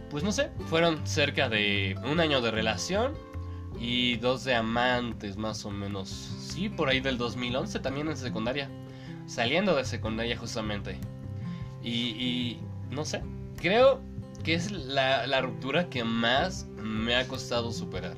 pues 0.10 0.24
no 0.24 0.32
sé, 0.32 0.52
fueron 0.68 1.06
cerca 1.06 1.50
de 1.50 1.96
un 2.04 2.20
año 2.20 2.42
de 2.42 2.52
relación 2.52 3.14
y 3.82 4.18
dos 4.18 4.44
de 4.44 4.54
amantes 4.54 5.38
más 5.38 5.66
o 5.66 5.72
menos. 5.72 6.08
Sí, 6.08 6.70
por 6.70 6.90
ahí 6.90 7.00
del 7.00 7.18
2011 7.18 7.80
también 7.80 8.08
en 8.10 8.16
secundaria. 8.16 8.70
Saliendo 9.26 9.76
de 9.76 9.86
secundaria 9.86 10.38
justamente. 10.38 10.98
Y, 11.82 12.60
no 12.92 13.06
sé, 13.06 13.24
creo 13.58 14.00
que 14.44 14.54
es 14.54 14.72
la, 14.72 15.26
la 15.26 15.42
ruptura 15.42 15.90
que 15.90 16.04
más 16.04 16.68
me 16.78 17.16
ha 17.16 17.28
costado 17.28 17.72
superar. 17.72 18.16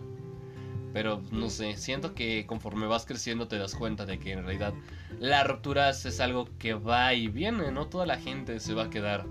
Pero 0.91 1.21
no 1.31 1.49
sé, 1.49 1.77
siento 1.77 2.13
que 2.13 2.45
conforme 2.45 2.85
vas 2.85 3.05
creciendo 3.05 3.47
te 3.47 3.57
das 3.57 3.73
cuenta 3.73 4.05
de 4.05 4.19
que 4.19 4.33
en 4.33 4.43
realidad 4.43 4.73
la 5.17 5.45
ruptura 5.45 5.89
es 5.89 6.19
algo 6.19 6.49
que 6.59 6.73
va 6.73 7.13
y 7.13 7.29
viene, 7.29 7.71
no 7.71 7.87
toda 7.87 8.05
la 8.05 8.17
gente 8.17 8.59
se 8.59 8.73
va 8.73 8.83
a 8.83 8.89
quedar 8.89 9.25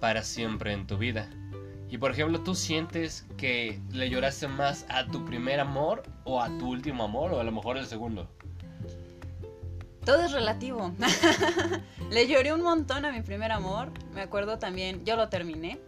para 0.00 0.22
siempre 0.22 0.72
en 0.72 0.86
tu 0.86 0.98
vida. 0.98 1.28
Y 1.94 1.98
por 1.98 2.10
ejemplo, 2.10 2.40
¿tú 2.40 2.56
sientes 2.56 3.24
que 3.36 3.80
le 3.92 4.10
lloraste 4.10 4.48
más 4.48 4.84
a 4.88 5.06
tu 5.06 5.24
primer 5.24 5.60
amor 5.60 6.02
o 6.24 6.42
a 6.42 6.48
tu 6.58 6.70
último 6.70 7.04
amor 7.04 7.32
o 7.32 7.38
a 7.38 7.44
lo 7.44 7.52
mejor 7.52 7.76
el 7.76 7.86
segundo? 7.86 8.28
Todo 10.04 10.24
es 10.24 10.32
relativo. 10.32 10.90
le 12.10 12.26
lloré 12.26 12.52
un 12.52 12.62
montón 12.62 13.04
a 13.04 13.12
mi 13.12 13.20
primer 13.20 13.52
amor. 13.52 13.92
Me 14.12 14.22
acuerdo 14.22 14.58
también, 14.58 15.04
yo 15.04 15.14
lo 15.14 15.28
terminé. 15.28 15.78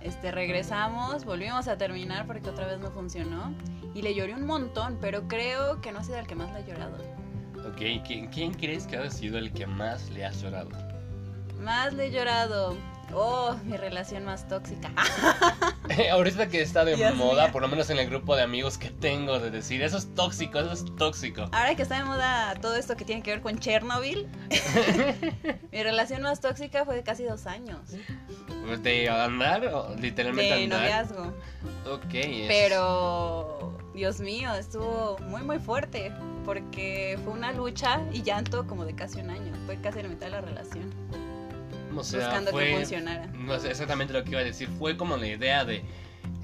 Este, 0.00 0.32
regresamos, 0.32 1.26
volvimos 1.26 1.68
a 1.68 1.76
terminar 1.76 2.26
porque 2.26 2.48
otra 2.48 2.66
vez 2.66 2.78
no 2.78 2.90
funcionó. 2.90 3.52
Y 3.94 4.00
le 4.00 4.14
lloré 4.14 4.32
un 4.32 4.46
montón, 4.46 4.96
pero 4.98 5.28
creo 5.28 5.82
que 5.82 5.92
no 5.92 5.98
ha 5.98 6.04
sido 6.04 6.16
el 6.16 6.26
que 6.26 6.36
más 6.36 6.50
le 6.52 6.60
ha 6.60 6.66
llorado. 6.66 6.96
Ok, 7.68 8.02
¿quién, 8.06 8.28
quién 8.28 8.54
crees 8.54 8.86
que 8.86 8.96
ha 8.96 9.10
sido 9.10 9.36
el 9.36 9.52
que 9.52 9.66
más 9.66 10.08
le 10.08 10.24
ha 10.24 10.32
llorado? 10.32 10.70
Más 11.60 11.92
le 11.92 12.06
he 12.06 12.10
llorado. 12.10 12.78
Oh, 13.14 13.56
mi 13.64 13.76
relación 13.76 14.24
más 14.24 14.46
tóxica. 14.48 14.90
Ahorita 16.12 16.48
que 16.48 16.60
está 16.60 16.84
de 16.84 16.96
moda, 17.14 17.50
por 17.50 17.62
lo 17.62 17.68
menos 17.68 17.88
en 17.90 17.98
el 17.98 18.08
grupo 18.08 18.36
de 18.36 18.42
amigos 18.42 18.78
que 18.78 18.90
tengo, 18.90 19.38
de 19.38 19.50
decir, 19.50 19.82
eso 19.82 19.96
es 19.96 20.14
tóxico, 20.14 20.58
eso 20.58 20.72
es 20.72 20.84
tóxico. 20.96 21.48
Ahora 21.52 21.74
que 21.74 21.82
está 21.82 21.98
de 21.98 22.04
moda 22.04 22.54
todo 22.60 22.76
esto 22.76 22.96
que 22.96 23.04
tiene 23.04 23.22
que 23.22 23.30
ver 23.30 23.40
con 23.40 23.58
Chernobyl, 23.58 24.28
mi 25.72 25.82
relación 25.82 26.22
más 26.22 26.40
tóxica 26.40 26.84
fue 26.84 26.96
de 26.96 27.02
casi 27.02 27.24
dos 27.24 27.46
años. 27.46 27.80
¿De 28.82 29.08
andar 29.08 29.66
o 29.66 29.94
literalmente 29.96 30.54
de 30.54 30.66
noviazgo. 30.66 31.32
Ok. 31.90 32.12
Pero, 32.48 33.78
Dios 33.94 34.20
mío, 34.20 34.54
estuvo 34.54 35.18
muy, 35.20 35.42
muy 35.42 35.58
fuerte. 35.58 36.12
Porque 36.44 37.18
fue 37.24 37.34
una 37.34 37.52
lucha 37.52 38.00
y 38.10 38.22
llanto 38.22 38.66
como 38.66 38.86
de 38.86 38.94
casi 38.94 39.20
un 39.20 39.28
año. 39.28 39.52
Fue 39.66 39.76
casi 39.82 40.02
la 40.02 40.08
mitad 40.08 40.26
de 40.26 40.32
la 40.32 40.40
relación 40.40 41.27
buscando 41.92 42.52
que 42.52 42.74
funcionara. 42.76 43.26
No 43.26 43.58
sé 43.58 43.70
exactamente 43.70 44.12
lo 44.12 44.24
que 44.24 44.30
iba 44.30 44.40
a 44.40 44.44
decir. 44.44 44.68
Fue 44.78 44.96
como 44.96 45.16
la 45.16 45.26
idea 45.26 45.64
de 45.64 45.82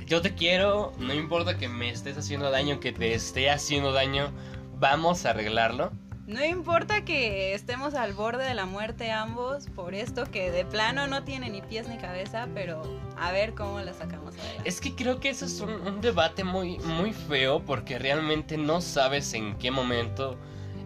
yo 0.06 0.20
te 0.20 0.34
quiero, 0.34 0.92
no 0.98 1.14
importa 1.14 1.56
que 1.56 1.68
me 1.68 1.90
estés 1.90 2.16
haciendo 2.18 2.50
daño, 2.50 2.80
que 2.80 2.92
te 2.92 3.14
esté 3.14 3.50
haciendo 3.50 3.92
daño, 3.92 4.32
vamos 4.78 5.24
a 5.24 5.30
arreglarlo. 5.30 5.92
No 6.26 6.42
importa 6.42 7.04
que 7.04 7.52
estemos 7.52 7.94
al 7.94 8.14
borde 8.14 8.46
de 8.46 8.54
la 8.54 8.64
muerte 8.64 9.10
ambos 9.10 9.66
por 9.68 9.94
esto 9.94 10.24
que 10.24 10.50
de 10.50 10.64
plano 10.64 11.06
no 11.06 11.22
tiene 11.24 11.50
ni 11.50 11.60
pies 11.60 11.86
ni 11.86 11.98
cabeza, 11.98 12.48
pero 12.54 12.82
a 13.18 13.30
ver 13.30 13.54
cómo 13.54 13.78
la 13.80 13.92
sacamos 13.92 14.34
adelante. 14.38 14.68
Es 14.68 14.80
que 14.80 14.94
creo 14.94 15.20
que 15.20 15.28
eso 15.28 15.44
es 15.44 15.60
un, 15.60 15.70
un 15.70 16.00
debate 16.00 16.42
muy, 16.42 16.78
muy 16.78 17.12
feo 17.12 17.62
porque 17.62 17.98
realmente 17.98 18.56
no 18.56 18.80
sabes 18.80 19.34
en 19.34 19.56
qué 19.58 19.70
momento 19.70 20.38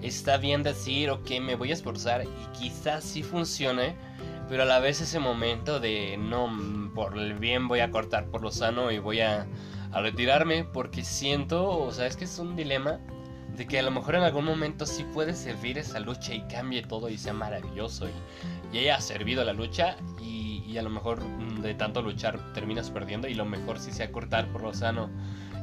está 0.02 0.38
bien 0.38 0.64
decir, 0.64 1.10
ok, 1.10 1.30
me 1.40 1.54
voy 1.54 1.70
a 1.70 1.74
esforzar 1.74 2.24
y 2.24 2.58
quizás 2.58 3.04
sí 3.04 3.22
funcione, 3.22 3.94
pero 4.48 4.62
a 4.62 4.66
la 4.66 4.80
vez 4.80 5.00
ese 5.00 5.18
momento 5.18 5.78
de 5.80 6.16
no, 6.16 6.48
por 6.94 7.16
el 7.18 7.34
bien 7.34 7.68
voy 7.68 7.80
a 7.80 7.90
cortar 7.90 8.26
por 8.26 8.42
lo 8.42 8.50
sano 8.50 8.90
y 8.90 8.98
voy 8.98 9.20
a, 9.20 9.46
retirarme 9.90 10.64
porque 10.64 11.02
siento, 11.02 11.66
o 11.66 11.90
sea, 11.92 12.06
es 12.06 12.16
que 12.16 12.26
es 12.26 12.38
un 12.38 12.56
dilema 12.56 13.00
de 13.56 13.66
que 13.66 13.78
a 13.78 13.82
lo 13.82 13.90
mejor 13.90 14.16
en 14.16 14.22
algún 14.22 14.44
momento 14.44 14.84
sí 14.84 15.02
puede 15.14 15.32
servir 15.34 15.78
esa 15.78 15.98
lucha 15.98 16.34
y 16.34 16.42
cambie 16.42 16.82
todo 16.82 17.08
y 17.08 17.16
sea 17.16 17.32
maravilloso 17.32 18.06
y, 18.06 18.76
y 18.76 18.80
haya 18.80 19.00
servido 19.00 19.42
la 19.44 19.54
lucha 19.54 19.96
y, 20.20 20.62
y, 20.66 20.76
a 20.76 20.82
lo 20.82 20.90
mejor 20.90 21.22
de 21.62 21.74
tanto 21.74 22.02
luchar 22.02 22.52
terminas 22.52 22.90
perdiendo 22.90 23.28
y 23.28 23.34
lo 23.34 23.46
mejor 23.46 23.78
sí 23.80 23.90
sea 23.90 24.12
cortar 24.12 24.52
por 24.52 24.62
lo 24.62 24.74
sano 24.74 25.08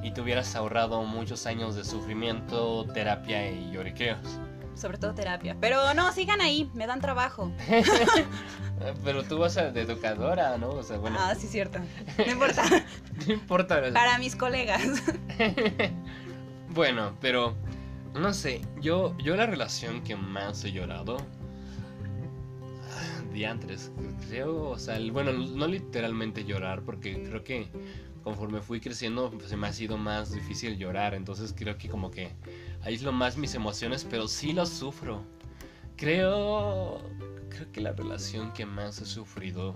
y 0.04 0.12
te 0.12 0.22
hubieras 0.22 0.56
ahorrado 0.56 1.04
muchos 1.04 1.46
años 1.46 1.76
de 1.76 1.84
sufrimiento, 1.84 2.86
terapia 2.94 3.50
y 3.52 3.72
lloriqueos 3.72 4.40
sobre 4.76 4.98
todo 4.98 5.14
terapia. 5.14 5.56
Pero 5.60 5.94
no, 5.94 6.12
sigan 6.12 6.42
ahí, 6.42 6.70
me 6.74 6.88
dan 6.88 7.02
trabajo. 7.02 7.52
Pero 9.04 9.24
tú 9.24 9.40
vas 9.40 9.58
a 9.58 9.72
de 9.72 9.82
educadora, 9.82 10.58
¿no? 10.58 10.70
O 10.70 10.84
sea, 10.84 10.98
bueno. 10.98 11.18
Ah, 11.20 11.34
sí, 11.36 11.48
cierto. 11.48 11.80
No 12.18 12.32
importa. 12.32 12.64
no 13.28 13.34
importa. 13.34 13.82
Para 13.94 14.18
mis 14.18 14.36
colegas. 14.36 14.82
bueno, 16.70 17.16
pero 17.22 17.56
no 18.14 18.34
sé, 18.34 18.62
yo 18.82 19.16
yo 19.18 19.36
la 19.36 19.46
relación 19.46 20.04
que 20.04 20.16
más 20.16 20.64
he 20.66 20.72
llorado 20.72 21.18
diantres, 23.36 23.92
creo, 24.28 24.70
o 24.70 24.80
sea, 24.80 25.00
bueno, 25.12 25.32
no 25.32 25.68
literalmente 25.68 26.46
llorar 26.46 26.82
porque 26.84 27.22
creo 27.22 27.44
que 27.44 27.68
conforme 28.24 28.62
fui 28.62 28.80
creciendo 28.80 29.30
pues, 29.30 29.50
se 29.50 29.58
me 29.58 29.68
ha 29.68 29.74
sido 29.74 29.98
más 29.98 30.32
difícil 30.32 30.78
llorar, 30.78 31.14
entonces 31.14 31.54
creo 31.56 31.78
que 31.78 31.90
como 31.90 32.10
que 32.10 32.32
aíslo 32.82 33.12
más 33.12 33.38
mis 33.38 33.54
emociones, 33.54 34.08
pero 34.10 34.28
sí 34.28 34.54
lo 34.54 34.66
sufro. 34.66 35.24
Creo 35.96 37.02
creo 37.50 37.72
que 37.72 37.82
la 37.82 37.94
relación 37.94 38.52
que 38.54 38.66
más 38.66 39.02
he 39.02 39.06
sufrido 39.06 39.76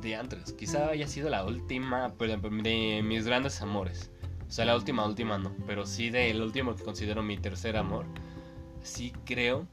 de 0.00 0.14
antes, 0.14 0.52
quizá 0.52 0.90
haya 0.90 1.06
sido 1.08 1.28
la 1.28 1.44
última 1.44 2.14
de 2.18 3.02
mis 3.02 3.26
grandes 3.26 3.60
amores. 3.60 4.10
O 4.46 4.50
sea, 4.50 4.64
la 4.64 4.76
última, 4.76 5.04
última 5.04 5.38
no, 5.38 5.54
pero 5.66 5.84
sí 5.84 6.10
del 6.10 6.40
último 6.40 6.74
que 6.74 6.84
considero 6.84 7.22
mi 7.22 7.36
tercer 7.36 7.76
amor. 7.76 8.06
Sí 8.82 9.12
creo, 9.24 9.66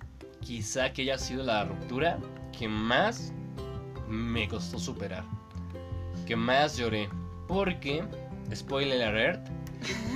quizá 0.46 0.94
que 0.94 1.02
haya 1.02 1.18
sido 1.18 1.44
la 1.44 1.66
ruptura 1.66 2.20
que 2.58 2.68
más 2.68 3.34
me 4.08 4.48
costó 4.48 4.80
superar 4.80 5.26
que 6.26 6.36
más 6.36 6.78
lloré. 6.78 7.10
Porque, 7.48 8.04
spoiler 8.54 9.02
alert, 9.04 9.48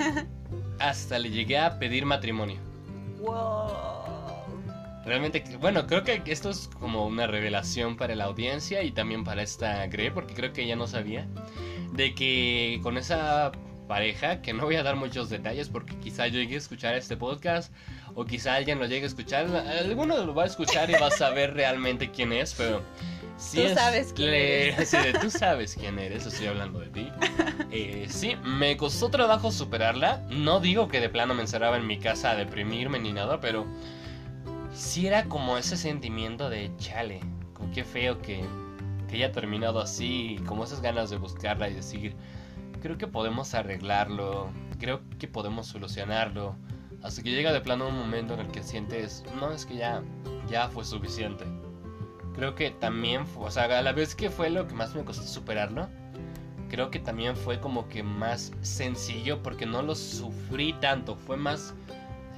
hasta 0.79 1.19
le 1.19 1.29
llegué 1.29 1.57
a 1.57 1.77
pedir 1.77 2.05
matrimonio. 2.05 2.57
Wow. 3.19 3.69
Realmente, 5.05 5.43
bueno, 5.59 5.87
creo 5.87 6.03
que 6.03 6.21
esto 6.25 6.49
es 6.49 6.67
como 6.79 7.05
una 7.05 7.27
revelación 7.27 7.95
para 7.97 8.15
la 8.15 8.25
audiencia 8.25 8.83
y 8.83 8.91
también 8.91 9.23
para 9.23 9.43
esta 9.43 9.85
Gre, 9.87 10.11
porque 10.11 10.33
creo 10.33 10.53
que 10.53 10.63
ella 10.63 10.75
no 10.75 10.87
sabía, 10.87 11.27
de 11.93 12.13
que 12.13 12.79
con 12.83 12.97
esa 12.97 13.51
pareja, 13.89 14.43
que 14.43 14.53
no 14.53 14.65
voy 14.65 14.75
a 14.75 14.83
dar 14.83 14.95
muchos 14.95 15.31
detalles 15.31 15.67
porque 15.67 15.97
quizá 15.97 16.27
yo 16.27 16.39
llegue 16.39 16.53
a 16.53 16.59
escuchar 16.59 16.93
este 16.93 17.17
podcast 17.17 17.73
o 18.13 18.23
quizá 18.23 18.53
alguien 18.53 18.77
lo 18.77 18.85
llegue 18.85 19.05
a 19.05 19.07
escuchar, 19.07 19.47
alguno 19.47 20.23
lo 20.23 20.35
va 20.35 20.43
a 20.43 20.45
escuchar 20.45 20.91
y 20.91 20.93
va 20.93 21.07
a 21.07 21.11
saber 21.11 21.55
realmente 21.55 22.11
quién 22.11 22.31
es, 22.31 22.53
pero 22.53 22.83
tú 23.51 23.67
sabes 23.73 24.13
quién 24.13 24.29
eres. 24.29 24.91
tú 25.21 25.31
sabes 25.31 25.75
quién 25.75 25.97
eres, 25.97 26.27
estoy 26.27 26.45
hablando 26.45 26.79
de 26.79 26.87
ti. 26.89 27.09
Eh, 27.71 28.05
sí, 28.09 28.35
me 28.43 28.77
costó 28.77 29.09
trabajo 29.09 29.51
superarla. 29.51 30.23
No 30.29 30.59
digo 30.59 30.87
que 30.87 30.99
de 30.99 31.09
plano 31.09 31.33
me 31.33 31.41
encerraba 31.41 31.77
en 31.77 31.87
mi 31.87 31.97
casa 31.97 32.31
a 32.31 32.35
deprimirme 32.35 32.99
ni 32.99 33.11
nada, 33.11 33.39
pero 33.39 33.65
sí 34.71 35.07
era 35.07 35.25
como 35.25 35.57
ese 35.57 35.77
sentimiento 35.77 36.51
de 36.51 36.71
chale, 36.77 37.21
con 37.55 37.71
qué 37.71 37.83
feo 37.83 38.21
que, 38.21 38.45
que 39.07 39.15
haya 39.15 39.31
terminado 39.31 39.79
así, 39.79 40.39
como 40.45 40.63
esas 40.63 40.79
ganas 40.79 41.09
de 41.09 41.17
buscarla 41.17 41.69
y 41.69 41.73
decir, 41.73 42.15
creo 42.81 42.97
que 42.97 43.07
podemos 43.07 43.53
arreglarlo, 43.53 44.49
creo 44.79 45.01
que 45.19 45.27
podemos 45.27 45.67
solucionarlo. 45.67 46.55
Hasta 47.01 47.23
que 47.23 47.31
llega 47.31 47.53
de 47.53 47.61
plano 47.61 47.87
un 47.87 47.97
momento 47.97 48.33
en 48.33 48.41
el 48.41 48.47
que 48.47 48.63
sientes, 48.63 49.23
no, 49.39 49.51
es 49.51 49.65
que 49.65 49.75
ya, 49.75 50.03
ya 50.49 50.67
fue 50.67 50.83
suficiente 50.83 51.45
creo 52.39 52.55
que 52.55 52.71
también, 52.71 53.27
fue, 53.27 53.47
o 53.47 53.51
sea, 53.51 53.65
a 53.65 53.81
la 53.81 53.91
vez 53.91 54.15
que 54.15 54.29
fue 54.29 54.49
lo 54.49 54.65
que 54.65 54.73
más 54.73 54.95
me 54.95 55.03
costó 55.03 55.23
superarlo, 55.23 55.89
creo 56.69 56.89
que 56.89 56.99
también 56.99 57.35
fue 57.35 57.59
como 57.59 57.89
que 57.89 58.01
más 58.01 58.53
sencillo 58.61 59.43
porque 59.43 59.65
no 59.65 59.81
lo 59.81 59.93
sufrí 59.93 60.71
tanto, 60.79 61.17
fue 61.17 61.35
más 61.35 61.73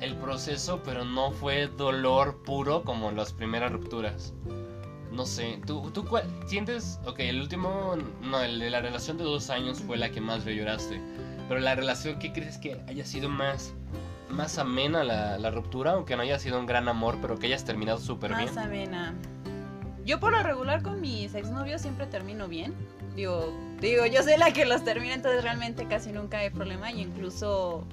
el 0.01 0.15
proceso, 0.15 0.81
pero 0.83 1.05
no 1.05 1.29
fue 1.29 1.67
dolor 1.67 2.41
puro 2.41 2.83
como 2.83 3.11
las 3.11 3.31
primeras 3.31 3.71
rupturas. 3.71 4.33
No 5.11 5.25
sé, 5.25 5.59
¿tú, 5.65 5.91
tú 5.91 6.05
cuál, 6.05 6.23
sientes, 6.45 6.99
ok, 7.05 7.19
el 7.19 7.41
último, 7.41 7.97
no, 8.21 8.41
el 8.41 8.59
de 8.59 8.69
la 8.69 8.81
relación 8.81 9.17
de 9.17 9.23
dos 9.25 9.49
años 9.49 9.79
fue 9.79 9.97
la 9.97 10.09
que 10.09 10.21
más 10.21 10.45
le 10.45 10.55
lloraste, 10.55 11.01
pero 11.47 11.59
la 11.59 11.75
relación, 11.75 12.17
¿qué 12.17 12.31
crees 12.31 12.57
que 12.57 12.81
haya 12.87 13.05
sido 13.05 13.29
más, 13.29 13.73
más 14.29 14.57
amena 14.57 15.03
la, 15.03 15.37
la 15.37 15.51
ruptura, 15.51 15.91
aunque 15.91 16.15
no 16.15 16.21
haya 16.21 16.39
sido 16.39 16.59
un 16.59 16.65
gran 16.65 16.87
amor, 16.87 17.17
pero 17.21 17.37
que 17.37 17.47
hayas 17.47 17.65
terminado 17.65 17.99
súper 17.99 18.35
bien? 18.35 18.45
Más 18.45 18.57
amena. 18.57 19.13
Yo 20.05 20.19
por 20.19 20.31
lo 20.31 20.41
regular 20.41 20.81
con 20.81 20.99
mis 21.01 21.35
exnovios 21.35 21.81
siempre 21.81 22.07
termino 22.07 22.47
bien. 22.47 22.73
Digo, 23.15 23.53
digo, 23.79 24.05
yo 24.05 24.23
soy 24.23 24.37
la 24.37 24.51
que 24.53 24.65
los 24.65 24.83
termina, 24.83 25.13
entonces 25.13 25.43
realmente 25.43 25.87
casi 25.87 26.11
nunca 26.11 26.39
hay 26.39 26.49
problema 26.49 26.91
y 26.91 27.01
incluso 27.01 27.85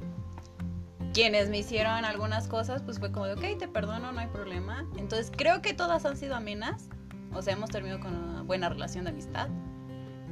quienes 1.13 1.49
me 1.49 1.59
hicieron 1.59 2.05
algunas 2.05 2.47
cosas, 2.47 2.83
pues 2.83 2.99
fue 2.99 3.11
como 3.11 3.27
de, 3.27 3.35
ok, 3.35 3.59
te 3.59 3.69
perdono, 3.69 4.13
no 4.13 4.21
hay 4.21 4.29
problema. 4.29 4.87
Entonces 4.97 5.33
creo 5.37 5.61
que 5.61 5.75
todas 5.75 6.05
han 6.07 6.17
sido 6.17 6.37
amenas. 6.37 6.89
O 7.35 7.43
sea, 7.43 7.55
hemos 7.55 7.71
terminado 7.71 8.01
con 8.01 8.15
una 8.15 8.43
buena 8.43 8.69
relación 8.69 9.05
de 9.05 9.11
amistad. 9.11 9.49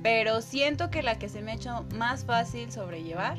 Pero 0.03 0.41
siento 0.41 0.91
que 0.91 1.03
la 1.03 1.19
que 1.19 1.29
se 1.29 1.43
me 1.43 1.53
ha 1.53 1.55
hecho 1.55 1.85
más 1.95 2.25
fácil 2.25 2.71
sobrellevar, 2.71 3.39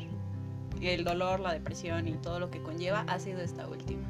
el 0.80 1.04
dolor, 1.04 1.40
la 1.40 1.52
depresión 1.52 2.08
y 2.08 2.12
todo 2.12 2.40
lo 2.40 2.50
que 2.50 2.62
conlleva, 2.62 3.04
ha 3.08 3.18
sido 3.18 3.40
esta 3.40 3.66
última. 3.66 4.06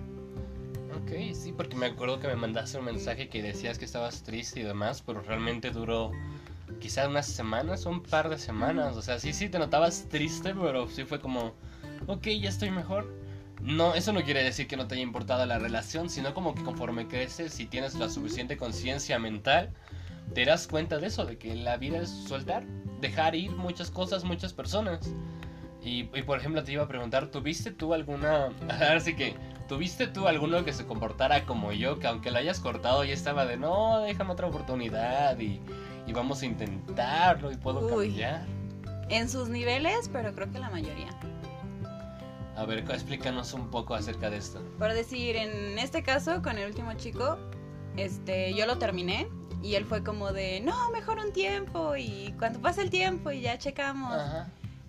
Ok, 1.02 1.34
sí, 1.34 1.52
porque 1.52 1.76
me 1.76 1.86
acuerdo 1.86 2.18
que 2.18 2.28
me 2.28 2.36
mandaste 2.36 2.78
un 2.78 2.84
mensaje 2.84 3.28
que 3.28 3.42
decías 3.42 3.78
que 3.78 3.84
estabas 3.84 4.22
triste 4.22 4.60
y 4.60 4.62
demás, 4.62 5.02
pero 5.06 5.22
realmente 5.22 5.70
duró 5.70 6.12
quizás 6.80 7.08
unas 7.08 7.26
semanas, 7.26 7.86
un 7.86 8.02
par 8.02 8.28
de 8.28 8.38
semanas. 8.38 8.96
O 8.96 9.02
sea, 9.02 9.18
sí, 9.18 9.32
sí, 9.32 9.48
te 9.48 9.58
notabas 9.58 10.06
triste, 10.08 10.54
pero 10.54 10.88
sí 10.88 11.04
fue 11.04 11.20
como, 11.20 11.54
ok, 12.06 12.26
ya 12.40 12.48
estoy 12.48 12.70
mejor. 12.70 13.17
No, 13.60 13.94
eso 13.94 14.12
no 14.12 14.22
quiere 14.22 14.42
decir 14.44 14.68
que 14.68 14.76
no 14.76 14.86
te 14.86 14.94
haya 14.94 15.02
importado 15.02 15.44
la 15.44 15.58
relación, 15.58 16.08
sino 16.10 16.32
como 16.32 16.54
que 16.54 16.62
conforme 16.62 17.08
creces 17.08 17.58
y 17.58 17.66
tienes 17.66 17.94
la 17.94 18.08
suficiente 18.08 18.56
conciencia 18.56 19.18
mental, 19.18 19.70
te 20.34 20.44
das 20.44 20.66
cuenta 20.68 20.98
de 20.98 21.08
eso, 21.08 21.24
de 21.24 21.38
que 21.38 21.54
la 21.54 21.76
vida 21.76 21.98
es 21.98 22.10
soltar, 22.10 22.64
dejar 23.00 23.34
ir 23.34 23.50
muchas 23.52 23.90
cosas, 23.90 24.24
muchas 24.24 24.52
personas. 24.52 25.12
Y, 25.82 26.04
por 26.04 26.38
ejemplo, 26.38 26.62
te 26.64 26.72
iba 26.72 26.82
a 26.82 26.88
preguntar, 26.88 27.28
¿tuviste 27.28 27.70
tú 27.70 27.94
alguna... 27.94 28.48
Ahora 28.68 29.00
sí 29.00 29.14
que, 29.14 29.34
¿tuviste 29.68 30.06
tú 30.06 30.28
alguno 30.28 30.64
que 30.64 30.72
se 30.72 30.84
comportara 30.84 31.44
como 31.44 31.72
yo, 31.72 31.98
que 31.98 32.06
aunque 32.06 32.30
lo 32.30 32.38
hayas 32.38 32.60
cortado 32.60 33.04
ya 33.04 33.14
estaba 33.14 33.46
de, 33.46 33.56
no, 33.56 34.00
déjame 34.00 34.32
otra 34.32 34.48
oportunidad 34.48 35.38
y, 35.38 35.60
y 36.06 36.12
vamos 36.12 36.42
a 36.42 36.46
intentarlo 36.46 37.50
y 37.50 37.56
puedo 37.56 37.88
cambiar? 37.88 38.44
En 39.08 39.28
sus 39.28 39.48
niveles, 39.48 40.10
pero 40.12 40.34
creo 40.34 40.50
que 40.52 40.58
la 40.58 40.68
mayoría. 40.68 41.08
A 42.58 42.64
ver, 42.64 42.78
explícanos 42.80 43.52
un 43.54 43.70
poco 43.70 43.94
acerca 43.94 44.30
de 44.30 44.38
esto. 44.38 44.60
Por 44.80 44.92
decir, 44.92 45.36
en 45.36 45.78
este 45.78 46.02
caso, 46.02 46.42
con 46.42 46.58
el 46.58 46.66
último 46.66 46.92
chico, 46.94 47.38
este, 47.96 48.52
yo 48.52 48.66
lo 48.66 48.78
terminé 48.78 49.28
y 49.62 49.76
él 49.76 49.84
fue 49.84 50.02
como 50.02 50.32
de, 50.32 50.60
no, 50.60 50.90
mejor 50.90 51.18
un 51.18 51.32
tiempo 51.32 51.94
y 51.94 52.34
cuando 52.36 52.60
pase 52.60 52.82
el 52.82 52.90
tiempo 52.90 53.30
y 53.30 53.42
ya 53.42 53.58
checamos. 53.58 54.12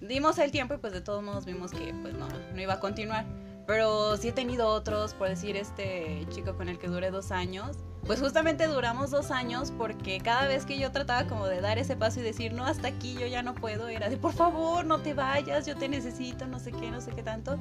Dimos 0.01 0.39
el 0.39 0.49
tiempo 0.49 0.73
y 0.73 0.77
pues 0.77 0.93
de 0.93 1.01
todos 1.01 1.21
modos 1.21 1.45
vimos 1.45 1.69
que 1.69 1.93
pues 2.01 2.15
no, 2.15 2.27
no 2.27 2.59
iba 2.59 2.73
a 2.73 2.79
continuar. 2.79 3.25
Pero 3.69 4.17
sí 4.17 4.29
he 4.29 4.31
tenido 4.31 4.67
otros, 4.67 5.13
por 5.13 5.29
decir, 5.29 5.55
este 5.55 6.25
chico 6.31 6.55
con 6.55 6.69
el 6.69 6.79
que 6.79 6.87
duré 6.87 7.11
dos 7.11 7.31
años. 7.31 7.77
Pues 8.07 8.19
justamente 8.19 8.65
duramos 8.65 9.11
dos 9.11 9.29
años 9.29 9.71
porque 9.77 10.19
cada 10.21 10.47
vez 10.47 10.65
que 10.65 10.79
yo 10.79 10.91
trataba 10.91 11.29
como 11.29 11.45
de 11.45 11.61
dar 11.61 11.77
ese 11.77 11.95
paso 11.95 12.19
y 12.19 12.23
decir, 12.23 12.51
no, 12.51 12.65
hasta 12.65 12.87
aquí 12.87 13.13
yo 13.13 13.27
ya 13.27 13.43
no 13.43 13.53
puedo, 13.53 13.87
era 13.87 14.09
de, 14.09 14.17
por 14.17 14.33
favor, 14.33 14.87
no 14.87 15.01
te 15.01 15.13
vayas, 15.13 15.67
yo 15.67 15.75
te 15.75 15.87
necesito, 15.87 16.47
no 16.47 16.57
sé 16.57 16.71
qué, 16.71 16.89
no 16.89 16.99
sé 16.99 17.11
qué 17.11 17.21
tanto. 17.21 17.59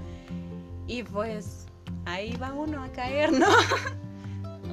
Y 0.87 1.03
pues 1.03 1.67
ahí 2.07 2.35
va 2.37 2.55
uno 2.55 2.83
a 2.83 2.89
caer, 2.89 3.31
¿no? 3.31 3.47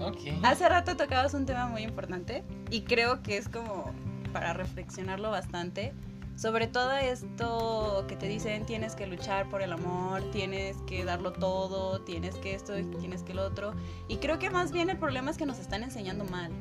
Okay. 0.07 0.37
Hace 0.43 0.67
rato 0.67 0.97
tocabas 0.97 1.33
un 1.33 1.45
tema 1.45 1.67
muy 1.67 1.81
importante 1.81 2.43
y 2.69 2.81
creo 2.81 3.23
que 3.23 3.37
es 3.37 3.47
como 3.47 3.93
para 4.33 4.51
reflexionarlo 4.51 5.31
bastante 5.31 5.93
sobre 6.35 6.67
todo 6.67 6.91
esto 6.93 8.05
que 8.07 8.15
te 8.15 8.27
dicen 8.27 8.65
tienes 8.65 8.95
que 8.95 9.07
luchar 9.07 9.49
por 9.49 9.61
el 9.61 9.71
amor, 9.71 10.21
tienes 10.31 10.77
que 10.87 11.05
darlo 11.05 11.31
todo, 11.31 12.01
tienes 12.01 12.35
que 12.35 12.53
esto, 12.53 12.73
tienes 12.99 13.23
que 13.23 13.33
lo 13.33 13.43
otro. 13.43 13.73
Y 14.07 14.17
creo 14.17 14.37
que 14.39 14.49
más 14.49 14.71
bien 14.71 14.89
el 14.89 14.97
problema 14.97 15.31
es 15.31 15.37
que 15.37 15.45
nos 15.45 15.59
están 15.59 15.83
enseñando 15.83 16.25
mal. 16.25 16.51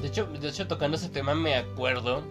De 0.00 0.08
hecho, 0.08 0.26
de 0.26 0.48
hecho 0.48 0.66
tocando 0.66 0.96
ese 0.96 1.08
tema 1.08 1.34
me 1.34 1.54
acuerdo, 1.54 2.22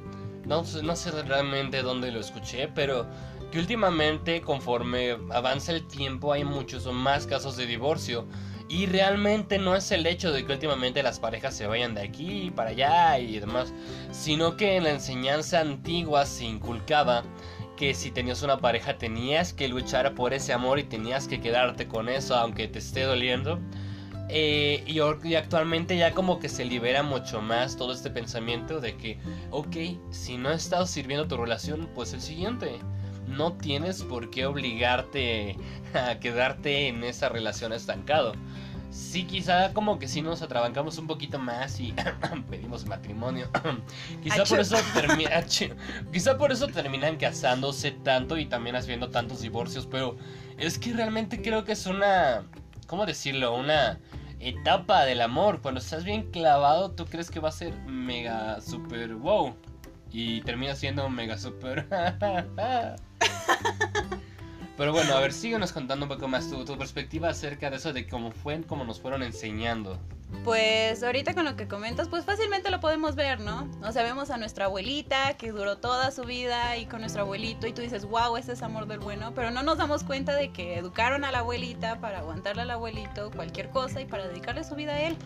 no, 0.46 0.64
no 0.84 0.96
sé 0.96 1.24
realmente 1.24 1.82
dónde 1.82 2.12
lo 2.12 2.20
escuché, 2.20 2.68
pero 2.68 3.08
que 3.52 3.60
últimamente 3.60 4.42
conforme 4.42 5.18
avanza 5.32 5.72
el 5.72 5.88
tiempo 5.88 6.34
hay 6.34 6.44
muchos 6.44 6.86
o 6.86 6.94
más 6.94 7.26
casos 7.26 7.56
de 7.56 7.66
divorcio. 7.66 8.26
Y 8.68 8.88
realmente 8.88 9.60
no 9.60 9.76
es 9.76 9.92
el 9.92 10.08
hecho 10.08 10.32
de 10.32 10.44
que 10.46 10.54
últimamente 10.54 11.04
las 11.04 11.20
parejas 11.20 11.56
se 11.56 11.68
vayan 11.68 11.94
de 11.94 12.02
aquí 12.02 12.52
para 12.56 12.72
allá 12.72 13.20
y 13.20 13.40
demás, 13.40 13.72
sino 14.12 14.58
que 14.58 14.78
en 14.78 14.86
la 14.86 14.92
enseñanza 14.92 15.60
antigua 15.60 16.26
se 16.26 16.46
inculcaba 16.46 17.24
que 17.78 17.94
si 17.94 18.10
tenías 18.10 18.42
una 18.42 18.58
pareja 18.58 18.98
tenías 18.98 19.54
que 19.54 19.68
luchar 19.68 20.16
por 20.16 20.34
ese 20.34 20.54
amor 20.54 20.80
y 20.80 20.84
tenías 20.84 21.28
que 21.28 21.42
quedarte 21.42 21.88
con 21.88 22.10
eso 22.10 22.36
aunque 22.36 22.68
te 22.68 22.80
esté 22.80 23.04
doliendo. 23.04 23.60
Eh, 24.30 24.84
y, 24.88 25.00
y, 25.28 25.36
actualmente 25.36 25.96
ya 25.98 26.12
como 26.14 26.40
que 26.40 26.50
se 26.50 26.66
libera 26.66 27.04
mucho 27.04 27.44
más 27.44 27.78
todo 27.78 27.94
este 27.94 28.10
pensamiento 28.10 28.80
de 28.80 28.98
que, 28.98 29.20
ok, 29.52 29.76
si 30.10 30.38
no 30.38 30.52
estás 30.52 30.90
sirviendo 30.90 31.28
tu 31.28 31.38
relación, 31.38 31.88
pues 31.94 32.12
el 32.14 32.22
siguiente. 32.22 32.80
No 33.28 33.54
tienes 33.54 34.04
por 34.04 34.32
qué 34.32 34.48
obligarte 34.48 35.58
a 35.94 36.20
quedarte 36.20 36.88
en 36.88 37.04
esa 37.04 37.30
relación 37.30 37.72
estancado 37.72 38.34
sí, 38.96 39.26
quizá 39.26 39.74
como 39.74 40.00
que 40.00 40.08
sí 40.08 40.22
nos 40.22 40.42
atrabancamos 40.42 40.98
un 40.98 41.08
poquito 41.08 41.38
más 41.38 41.80
y 41.80 41.94
pedimos 42.50 42.86
matrimonio. 42.86 43.50
quizá 44.24 44.44
por 44.46 44.60
eso 44.60 44.78
quizá 46.12 46.38
por 46.38 46.52
eso 46.52 46.68
terminan 46.68 47.18
casándose 47.18 47.92
tanto 47.92 48.38
y 48.38 48.46
también 48.46 48.76
haciendo 48.76 49.10
tantos 49.10 49.42
divorcios, 49.42 49.88
pero 49.90 50.18
es 50.58 50.80
que 50.80 50.94
realmente 50.94 51.42
creo 51.42 51.66
que 51.66 51.74
es 51.74 51.86
una 51.86 52.44
¿cómo 52.88 53.06
decirlo? 53.06 53.56
Una 53.56 54.00
etapa 54.40 55.06
del 55.06 55.22
amor. 55.22 55.62
Cuando 55.62 55.80
estás 55.80 56.04
bien 56.04 56.32
clavado, 56.32 56.92
tú 56.92 57.06
crees 57.06 57.30
que 57.30 57.40
va 57.40 57.50
a 57.50 57.54
ser 57.54 57.74
mega 57.86 58.62
super 58.62 59.16
wow 59.16 59.56
y 60.12 60.42
termina 60.42 60.76
siendo 60.76 61.10
mega 61.10 61.38
super 61.38 61.88
Pero 64.78 64.92
bueno, 64.92 65.16
a 65.16 65.20
ver, 65.22 65.32
síguenos 65.32 65.72
contando 65.72 66.06
un 66.06 66.10
poco 66.10 66.28
más 66.28 66.50
tu, 66.50 66.66
tu 66.66 66.78
perspectiva 66.78 67.30
acerca 67.30 67.70
de 67.70 67.78
eso, 67.78 67.94
de 67.94 68.08
cómo 68.08 68.32
fue, 68.32 68.62
cómo 68.64 68.84
nos 68.84 69.00
fueron 69.00 69.24
enseñando. 69.24 70.00
Pues 70.44 71.02
ahorita 71.02 71.34
con 71.34 71.46
lo 71.46 71.56
que 71.56 71.68
comentas, 71.68 72.10
pues 72.10 72.26
fácilmente 72.26 72.70
lo 72.70 72.80
podemos 72.80 73.16
ver, 73.16 73.40
¿no? 73.40 73.70
O 73.84 73.92
sea, 73.92 74.04
vemos 74.04 74.30
a 74.32 74.38
nuestra 74.38 74.66
abuelita 74.66 75.36
que 75.38 75.52
duró 75.52 75.78
toda 75.78 76.12
su 76.12 76.24
vida 76.24 76.78
y 76.78 76.88
con 76.88 77.02
nuestro 77.02 77.22
abuelito 77.22 77.68
y 77.68 77.74
tú 77.74 77.82
dices, 77.82 78.06
wow, 78.06 78.36
ese 78.36 78.54
es 78.54 78.62
amor 78.62 78.86
del 78.88 79.00
bueno, 79.00 79.34
pero 79.34 79.50
no 79.52 79.64
nos 79.64 79.78
damos 79.78 80.04
cuenta 80.04 80.36
de 80.36 80.52
que 80.52 80.78
educaron 80.78 81.24
a 81.24 81.32
la 81.32 81.40
abuelita 81.40 82.00
para 82.02 82.20
aguantarle 82.20 82.64
al 82.64 82.72
abuelito 82.72 83.32
cualquier 83.32 83.70
cosa 83.70 84.02
y 84.02 84.06
para 84.06 84.28
dedicarle 84.28 84.64
su 84.64 84.76
vida 84.76 84.94
a 84.94 85.02
él. 85.02 85.18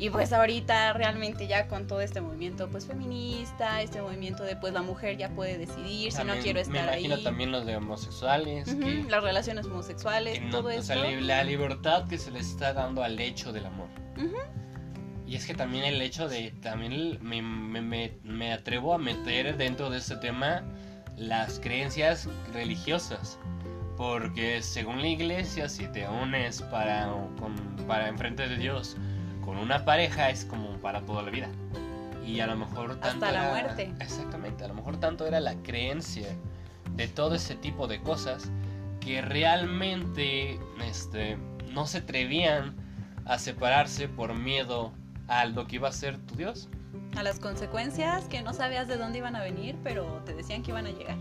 Y 0.00 0.08
pues 0.08 0.32
ahorita 0.32 0.94
realmente 0.94 1.46
ya 1.46 1.68
con 1.68 1.86
todo 1.86 2.00
este 2.00 2.22
movimiento 2.22 2.70
pues 2.70 2.86
feminista, 2.86 3.82
este 3.82 4.00
movimiento 4.00 4.44
de 4.44 4.56
pues 4.56 4.72
la 4.72 4.80
mujer 4.80 5.18
ya 5.18 5.28
puede 5.28 5.58
decidir 5.58 6.10
si 6.10 6.24
no 6.24 6.32
quiero 6.42 6.58
estar 6.58 6.86
me 6.86 7.00
imagino 7.00 7.18
también 7.18 7.52
los 7.52 7.66
de 7.66 7.76
homosexuales. 7.76 8.74
las 9.10 9.22
relaciones 9.22 9.66
homosexuales, 9.66 10.40
todo 10.50 10.70
eso. 10.70 10.94
la 10.94 11.44
libertad 11.44 12.08
que 12.08 12.16
se 12.16 12.30
le 12.30 12.38
está 12.38 12.72
dando 12.72 13.02
al 13.04 13.20
hecho 13.20 13.52
del 13.52 13.66
amor. 13.66 13.88
Y 15.26 15.36
es 15.36 15.46
que 15.46 15.54
también 15.54 15.84
el 15.84 16.00
hecho 16.00 16.28
de, 16.28 16.50
también 16.62 17.18
me, 17.20 17.42
me, 17.42 18.18
me, 18.24 18.52
atrevo 18.52 18.94
a 18.94 18.98
meter 18.98 19.56
dentro 19.56 19.90
de 19.90 19.98
este 19.98 20.16
tema 20.16 20.64
las 21.16 21.60
creencias 21.60 22.28
religiosas. 22.52 23.38
Porque 23.96 24.62
según 24.62 25.02
la 25.02 25.08
iglesia, 25.08 25.68
si 25.68 25.86
te 25.88 26.08
unes 26.08 26.62
para, 26.62 27.12
con, 27.38 27.54
para 27.86 28.08
enfrente 28.08 28.48
de 28.48 28.56
Dios, 28.56 28.96
con 29.44 29.56
una 29.56 29.84
pareja 29.84 30.30
es 30.30 30.44
como 30.44 30.78
para 30.78 31.02
toda 31.02 31.22
la 31.22 31.30
vida. 31.30 31.48
Y 32.26 32.40
a 32.40 32.46
lo 32.46 32.56
mejor 32.56 33.00
tanto 33.00 33.26
Hasta 33.26 33.32
la 33.32 33.50
muerte. 33.50 33.92
Exactamente, 34.00 34.64
a 34.64 34.68
lo 34.68 34.74
mejor 34.74 34.98
tanto 34.98 35.26
era 35.26 35.40
la 35.40 35.54
creencia 35.62 36.28
de 36.94 37.08
todo 37.08 37.34
ese 37.34 37.54
tipo 37.56 37.86
de 37.86 38.00
cosas 38.00 38.50
que 39.00 39.22
realmente 39.22 40.58
este, 40.84 41.38
no 41.72 41.86
se 41.86 41.98
atrevían 41.98 42.76
a 43.24 43.38
separarse 43.38 44.08
por 44.08 44.34
miedo 44.34 44.92
a 45.28 45.46
lo 45.46 45.66
que 45.66 45.76
iba 45.76 45.88
a 45.88 45.92
ser 45.92 46.18
tu 46.18 46.36
Dios. 46.36 46.68
A 47.16 47.22
las 47.22 47.40
consecuencias 47.40 48.24
que 48.24 48.42
no 48.42 48.52
sabías 48.52 48.88
de 48.88 48.96
dónde 48.96 49.18
iban 49.18 49.36
a 49.36 49.42
venir, 49.42 49.76
pero 49.82 50.22
te 50.24 50.34
decían 50.34 50.62
que 50.62 50.70
iban 50.70 50.86
a 50.86 50.90
llegar. 50.90 51.16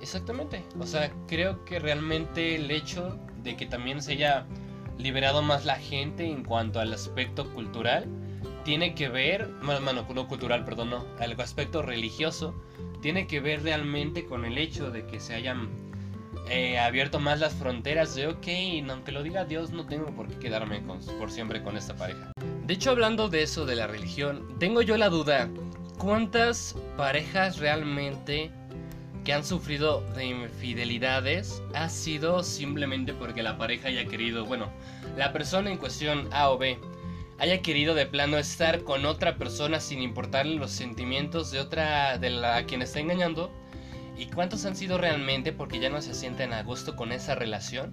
Exactamente. 0.00 0.64
O 0.78 0.86
sea, 0.86 1.10
creo 1.26 1.64
que 1.64 1.78
realmente 1.78 2.56
el 2.56 2.70
hecho 2.70 3.18
de 3.42 3.56
que 3.56 3.66
también 3.66 4.02
se 4.02 4.12
haya 4.12 4.46
liberado 4.98 5.42
más 5.42 5.64
la 5.64 5.76
gente 5.76 6.26
en 6.26 6.44
cuanto 6.44 6.80
al 6.80 6.92
aspecto 6.92 7.48
cultural. 7.52 8.06
Tiene 8.64 8.94
que 8.94 9.08
ver, 9.08 9.48
bueno, 9.62 9.80
no 10.14 10.28
cultural, 10.28 10.64
perdón, 10.64 10.90
no, 10.90 11.06
el 11.20 11.40
aspecto 11.40 11.82
religioso. 11.82 12.54
Tiene 13.00 13.26
que 13.26 13.40
ver 13.40 13.62
realmente 13.62 14.26
con 14.26 14.44
el 14.44 14.58
hecho 14.58 14.90
de 14.90 15.06
que 15.06 15.20
se 15.20 15.34
hayan 15.34 15.68
eh, 16.50 16.78
abierto 16.78 17.20
más 17.20 17.40
las 17.40 17.54
fronteras 17.54 18.14
de, 18.14 18.26
ok, 18.26 18.46
aunque 18.90 19.12
lo 19.12 19.22
diga 19.22 19.44
Dios, 19.44 19.70
no 19.70 19.86
tengo 19.86 20.06
por 20.14 20.28
qué 20.28 20.38
quedarme 20.38 20.82
con, 20.82 20.98
por 21.18 21.30
siempre 21.30 21.62
con 21.62 21.76
esta 21.76 21.94
pareja. 21.94 22.32
De 22.66 22.74
hecho, 22.74 22.90
hablando 22.90 23.28
de 23.28 23.42
eso, 23.42 23.64
de 23.64 23.76
la 23.76 23.86
religión, 23.86 24.46
tengo 24.58 24.82
yo 24.82 24.96
la 24.98 25.08
duda, 25.08 25.48
¿cuántas 25.98 26.74
parejas 26.96 27.58
realmente 27.58 28.50
que 29.28 29.34
han 29.34 29.44
sufrido 29.44 30.00
de 30.14 30.24
infidelidades 30.24 31.62
ha 31.74 31.90
sido 31.90 32.42
simplemente 32.42 33.12
porque 33.12 33.42
la 33.42 33.58
pareja 33.58 33.88
haya 33.88 34.06
querido, 34.06 34.46
bueno, 34.46 34.72
la 35.18 35.34
persona 35.34 35.70
en 35.70 35.76
cuestión 35.76 36.30
A 36.32 36.48
o 36.48 36.56
B 36.56 36.78
haya 37.38 37.60
querido 37.60 37.94
de 37.94 38.06
plano 38.06 38.38
estar 38.38 38.84
con 38.84 39.04
otra 39.04 39.36
persona 39.36 39.80
sin 39.80 40.00
importarle 40.00 40.54
los 40.54 40.70
sentimientos 40.70 41.50
de 41.50 41.60
otra 41.60 42.16
de 42.16 42.30
la 42.30 42.56
a 42.56 42.64
quien 42.64 42.80
está 42.80 43.00
engañando 43.00 43.52
y 44.16 44.28
cuántos 44.28 44.64
han 44.64 44.74
sido 44.74 44.96
realmente 44.96 45.52
porque 45.52 45.78
ya 45.78 45.90
no 45.90 46.00
se 46.00 46.14
sienten 46.14 46.54
a 46.54 46.62
gusto 46.62 46.96
con 46.96 47.12
esa 47.12 47.34
relación 47.34 47.92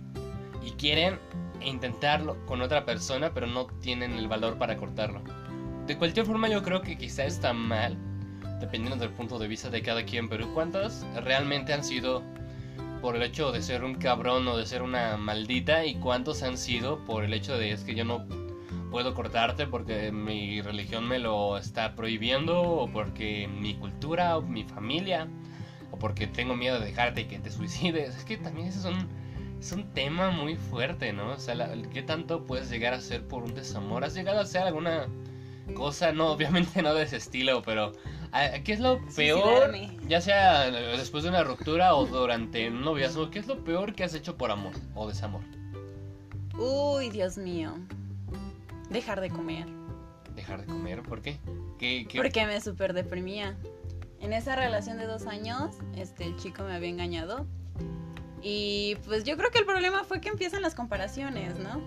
y 0.66 0.72
quieren 0.72 1.20
intentarlo 1.60 2.46
con 2.46 2.62
otra 2.62 2.86
persona 2.86 3.34
pero 3.34 3.46
no 3.46 3.68
tienen 3.82 4.14
el 4.14 4.30
valor 4.30 4.58
para 4.58 4.78
cortarlo. 4.78 5.22
De 5.86 5.98
cualquier 5.98 6.26
forma 6.26 6.48
yo 6.48 6.64
creo 6.64 6.82
que 6.82 6.98
quizá 6.98 7.26
está 7.26 7.52
mal, 7.52 7.98
dependiendo 8.60 8.98
del 8.98 9.14
punto 9.14 9.40
de 9.40 9.48
vista 9.48 9.70
de 9.70 9.82
cada 9.82 10.04
quien, 10.04 10.30
pero 10.30 10.54
¿cuántas 10.54 11.06
realmente 11.24 11.74
han 11.74 11.84
sido 11.84 12.24
por 13.02 13.16
el 13.16 13.24
hecho 13.24 13.52
de 13.52 13.62
ser 13.62 13.84
un 13.84 13.96
cabrón 13.96 14.48
o 14.48 14.58
de 14.58 14.66
ser 14.66 14.82
una 14.82 15.18
maldita 15.18 15.86
y 15.86 15.96
cuántos 15.96 16.42
han 16.44 16.58
sido 16.58 17.00
por 17.06 17.24
el 17.24 17.34
hecho 17.34 17.58
de 17.58 17.72
es 17.72 17.84
que 17.84 17.94
yo 17.94 18.04
no 18.06 18.26
puedo 18.90 19.14
cortarte 19.14 19.68
porque 19.68 20.12
mi 20.12 20.62
religión 20.62 21.08
me 21.08 21.20
lo 21.20 21.58
está 21.58 21.96
prohibiendo 21.96 22.62
o 22.62 22.90
porque 22.90 23.48
mi 23.48 23.76
cultura 23.76 24.38
o 24.38 24.42
mi 24.42 24.64
familia 24.64 25.28
o 25.92 26.00
porque 26.00 26.28
tengo 26.28 26.56
miedo 26.56 26.80
de 26.80 26.86
dejarte 26.88 27.22
y 27.22 27.26
que 27.26 27.40
te 27.40 27.52
suicides. 27.52 28.16
Es 28.16 28.24
que 28.24 28.38
también 28.38 28.68
eso 28.68 28.90
es 28.90 28.96
un, 28.96 29.08
es 29.60 29.72
un 29.72 29.94
tema 29.94 30.32
muy 30.32 30.56
fuerte, 30.56 31.14
¿no? 31.14 31.32
O 31.32 31.40
sea, 31.40 31.74
¿qué 31.94 32.02
tanto 32.02 32.46
puedes 32.46 32.70
llegar 32.70 32.94
a 32.94 32.98
hacer 32.98 33.28
por 33.28 33.44
un 33.44 33.54
desamor? 33.54 34.04
¿Has 34.04 34.16
llegado 34.16 34.40
a 34.40 34.44
hacer 34.44 34.62
alguna 34.64 35.08
cosa? 35.74 36.12
No, 36.12 36.28
obviamente 36.32 36.82
no 36.82 36.94
de 36.94 37.04
ese 37.04 37.18
estilo, 37.18 37.62
pero 37.62 37.94
¿qué 38.64 38.74
es 38.74 38.80
lo 38.80 39.00
peor? 39.16 39.72
Ya 40.08 40.22
sea 40.22 40.70
después 40.70 41.24
de 41.24 41.30
una 41.30 41.44
ruptura 41.44 41.96
o 41.96 42.06
durante 42.06 42.70
un 42.70 42.82
noviazgo, 42.82 43.30
¿qué 43.32 43.40
es 43.40 43.48
lo 43.48 43.64
peor 43.64 43.94
que 43.94 44.04
has 44.04 44.14
hecho 44.14 44.38
por 44.38 44.52
amor 44.52 44.74
o 44.94 45.08
desamor? 45.08 45.42
Uy, 46.58 47.10
Dios 47.10 47.38
mío. 47.38 47.74
Dejar 48.90 49.20
de 49.20 49.30
comer. 49.30 49.66
¿Dejar 50.36 50.62
de 50.62 50.68
comer? 50.68 51.02
¿Por 51.02 51.22
qué? 51.22 51.40
Porque 52.16 52.46
me 52.46 52.60
súper 52.62 52.94
deprimía. 52.94 53.58
En 54.20 54.34
esa 54.34 54.56
relación 54.56 54.98
de 54.98 55.06
dos 55.06 55.28
años, 55.28 55.76
este, 55.96 56.26
el 56.26 56.36
chico 56.38 56.64
me 56.64 56.74
había 56.74 56.90
engañado. 56.90 57.46
Y 58.42 58.96
pues 59.06 59.24
yo 59.24 59.38
creo 59.38 59.52
que 59.52 59.60
el 59.60 59.66
problema 59.66 60.04
fue 60.04 60.22
que 60.22 60.30
empiezan 60.30 60.62
las 60.62 60.76
comparaciones, 60.76 61.58
¿no? 61.58 61.82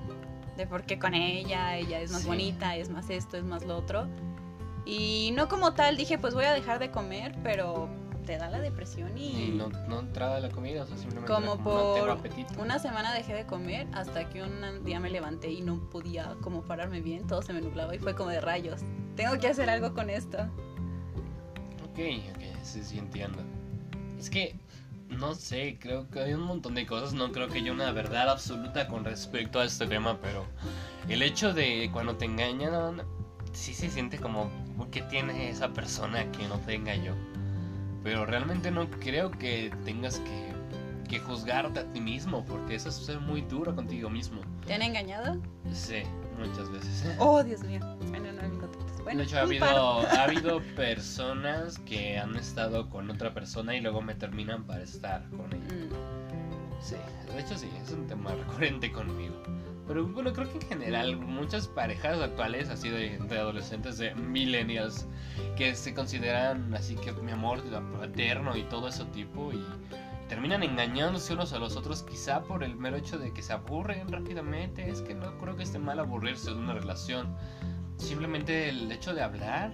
De 0.58 0.66
por 0.66 0.82
qué 0.82 0.98
con 0.98 1.14
ella, 1.14 1.76
ella 1.76 2.00
es 2.00 2.10
más 2.10 2.26
bonita, 2.26 2.74
es 2.74 2.90
más 2.90 3.10
esto, 3.10 3.36
es 3.36 3.44
más 3.44 3.64
lo 3.64 3.76
otro. 3.76 4.08
Y 4.84 5.30
no 5.36 5.48
como 5.48 5.74
tal, 5.74 5.96
dije, 5.96 6.18
pues 6.18 6.34
voy 6.34 6.46
a 6.46 6.52
dejar 6.52 6.80
de 6.80 6.90
comer, 6.90 7.32
pero 7.44 7.88
te 8.26 8.36
da 8.38 8.50
la 8.50 8.58
depresión 8.58 9.16
y... 9.16 9.54
no, 9.56 9.68
no 9.68 10.00
entraba 10.00 10.40
la 10.40 10.50
comida, 10.50 10.82
o 10.82 10.86
sea, 10.86 10.96
simplemente 10.96 11.32
como 11.32 11.62
por 11.62 12.18
una 12.58 12.80
semana 12.80 13.14
dejé 13.14 13.34
de 13.34 13.46
comer 13.46 13.86
hasta 13.92 14.28
que 14.28 14.42
un 14.42 14.84
día 14.84 14.98
me 14.98 15.10
levanté 15.10 15.52
y 15.52 15.60
no 15.60 15.88
podía 15.90 16.34
como 16.42 16.62
pararme 16.62 17.00
bien, 17.02 17.26
todo 17.28 17.40
se 17.40 17.52
me 17.52 17.60
nublaba 17.60 17.94
y 17.94 18.00
fue 18.00 18.16
como 18.16 18.30
de 18.30 18.40
rayos. 18.40 18.80
Tengo 19.14 19.38
que 19.38 19.46
hacer 19.46 19.70
algo 19.70 19.94
con 19.94 20.10
esto. 20.10 20.38
Ok, 21.84 22.00
ok, 22.34 22.42
sí, 22.64 22.82
sí 22.82 22.98
entiendo. 22.98 23.38
Es 24.18 24.28
que, 24.28 24.56
no 25.08 25.34
sé, 25.34 25.78
creo 25.80 26.08
que 26.10 26.20
hay 26.20 26.34
un 26.34 26.42
montón 26.42 26.74
de 26.74 26.86
cosas, 26.86 27.12
no 27.12 27.32
creo 27.32 27.48
que 27.48 27.58
haya 27.58 27.72
una 27.72 27.90
verdad 27.92 28.28
absoluta 28.30 28.88
con 28.88 29.04
respecto 29.04 29.60
a 29.60 29.64
este 29.64 29.86
tema, 29.86 30.18
pero 30.20 30.44
el 31.08 31.22
hecho 31.22 31.52
de 31.52 31.90
cuando 31.92 32.16
te 32.16 32.26
engañan, 32.26 33.02
sí 33.52 33.74
se 33.74 33.90
siente 33.90 34.18
como, 34.18 34.50
¿qué 34.90 35.02
tiene 35.02 35.50
esa 35.50 35.72
persona 35.72 36.30
que 36.32 36.46
no 36.48 36.58
tenga 36.60 36.94
yo? 36.94 37.14
Pero 38.04 38.26
realmente 38.26 38.70
no 38.70 38.88
creo 38.90 39.30
que 39.30 39.72
tengas 39.84 40.20
que, 40.20 40.52
que 41.08 41.18
juzgarte 41.18 41.80
a 41.80 41.92
ti 41.92 42.00
mismo, 42.00 42.44
porque 42.44 42.74
eso 42.74 42.88
es 42.88 42.96
ser 42.96 43.20
muy 43.20 43.40
duro 43.42 43.74
contigo 43.74 44.10
mismo. 44.10 44.40
¿Te 44.66 44.74
han 44.74 44.82
engañado? 44.82 45.40
Sí, 45.72 46.02
muchas 46.38 46.70
veces. 46.70 47.16
Oh, 47.18 47.42
Dios 47.42 47.62
mío. 47.62 47.80
Bueno, 48.10 48.28
de 49.16 49.22
hecho, 49.22 49.38
ha 49.38 49.42
habido, 49.42 49.66
ha 49.66 50.24
habido 50.24 50.60
personas 50.76 51.78
que 51.80 52.18
han 52.18 52.36
estado 52.36 52.88
con 52.90 53.10
otra 53.10 53.32
persona 53.34 53.76
y 53.76 53.80
luego 53.80 54.02
me 54.02 54.14
terminan 54.14 54.64
para 54.64 54.82
estar 54.82 55.28
con 55.30 55.52
ella. 55.52 55.74
Mm. 55.74 56.18
Sí, 56.80 56.96
de 57.32 57.40
hecho 57.40 57.56
sí, 57.56 57.68
es 57.82 57.90
un 57.90 58.06
tema 58.06 58.34
recurrente 58.34 58.92
conmigo. 58.92 59.34
Pero 59.86 60.06
bueno, 60.06 60.32
creo 60.32 60.46
que 60.52 60.58
en 60.58 60.68
general 60.68 61.16
muchas 61.16 61.66
parejas 61.66 62.20
actuales, 62.20 62.68
así 62.68 62.90
de, 62.90 63.18
adolescentes, 63.30 63.96
de 63.96 64.14
millennials, 64.14 65.06
que 65.56 65.74
se 65.74 65.94
consideran 65.94 66.74
así 66.74 66.94
que 66.94 67.12
mi 67.12 67.32
amor 67.32 67.62
eterno 68.02 68.54
y 68.54 68.64
todo 68.64 68.88
ese 68.88 69.06
tipo, 69.06 69.50
y, 69.50 69.64
terminan 70.28 70.62
engañándose 70.62 71.32
unos 71.32 71.52
a 71.54 71.58
los 71.58 71.76
otros, 71.76 72.02
quizá 72.02 72.42
por 72.42 72.62
el 72.62 72.76
mero 72.76 72.96
hecho 72.96 73.18
de 73.18 73.32
que 73.32 73.42
se 73.42 73.54
aburren 73.54 74.08
rápidamente. 74.08 74.88
Es 74.88 75.00
que 75.00 75.14
no 75.14 75.36
creo 75.38 75.56
que 75.56 75.62
esté 75.62 75.78
mal 75.78 75.98
aburrirse 75.98 76.50
de 76.50 76.56
una 76.56 76.74
relación. 76.74 77.34
Simplemente 77.98 78.70
el 78.70 78.90
hecho 78.90 79.14
de 79.14 79.22
hablar. 79.22 79.70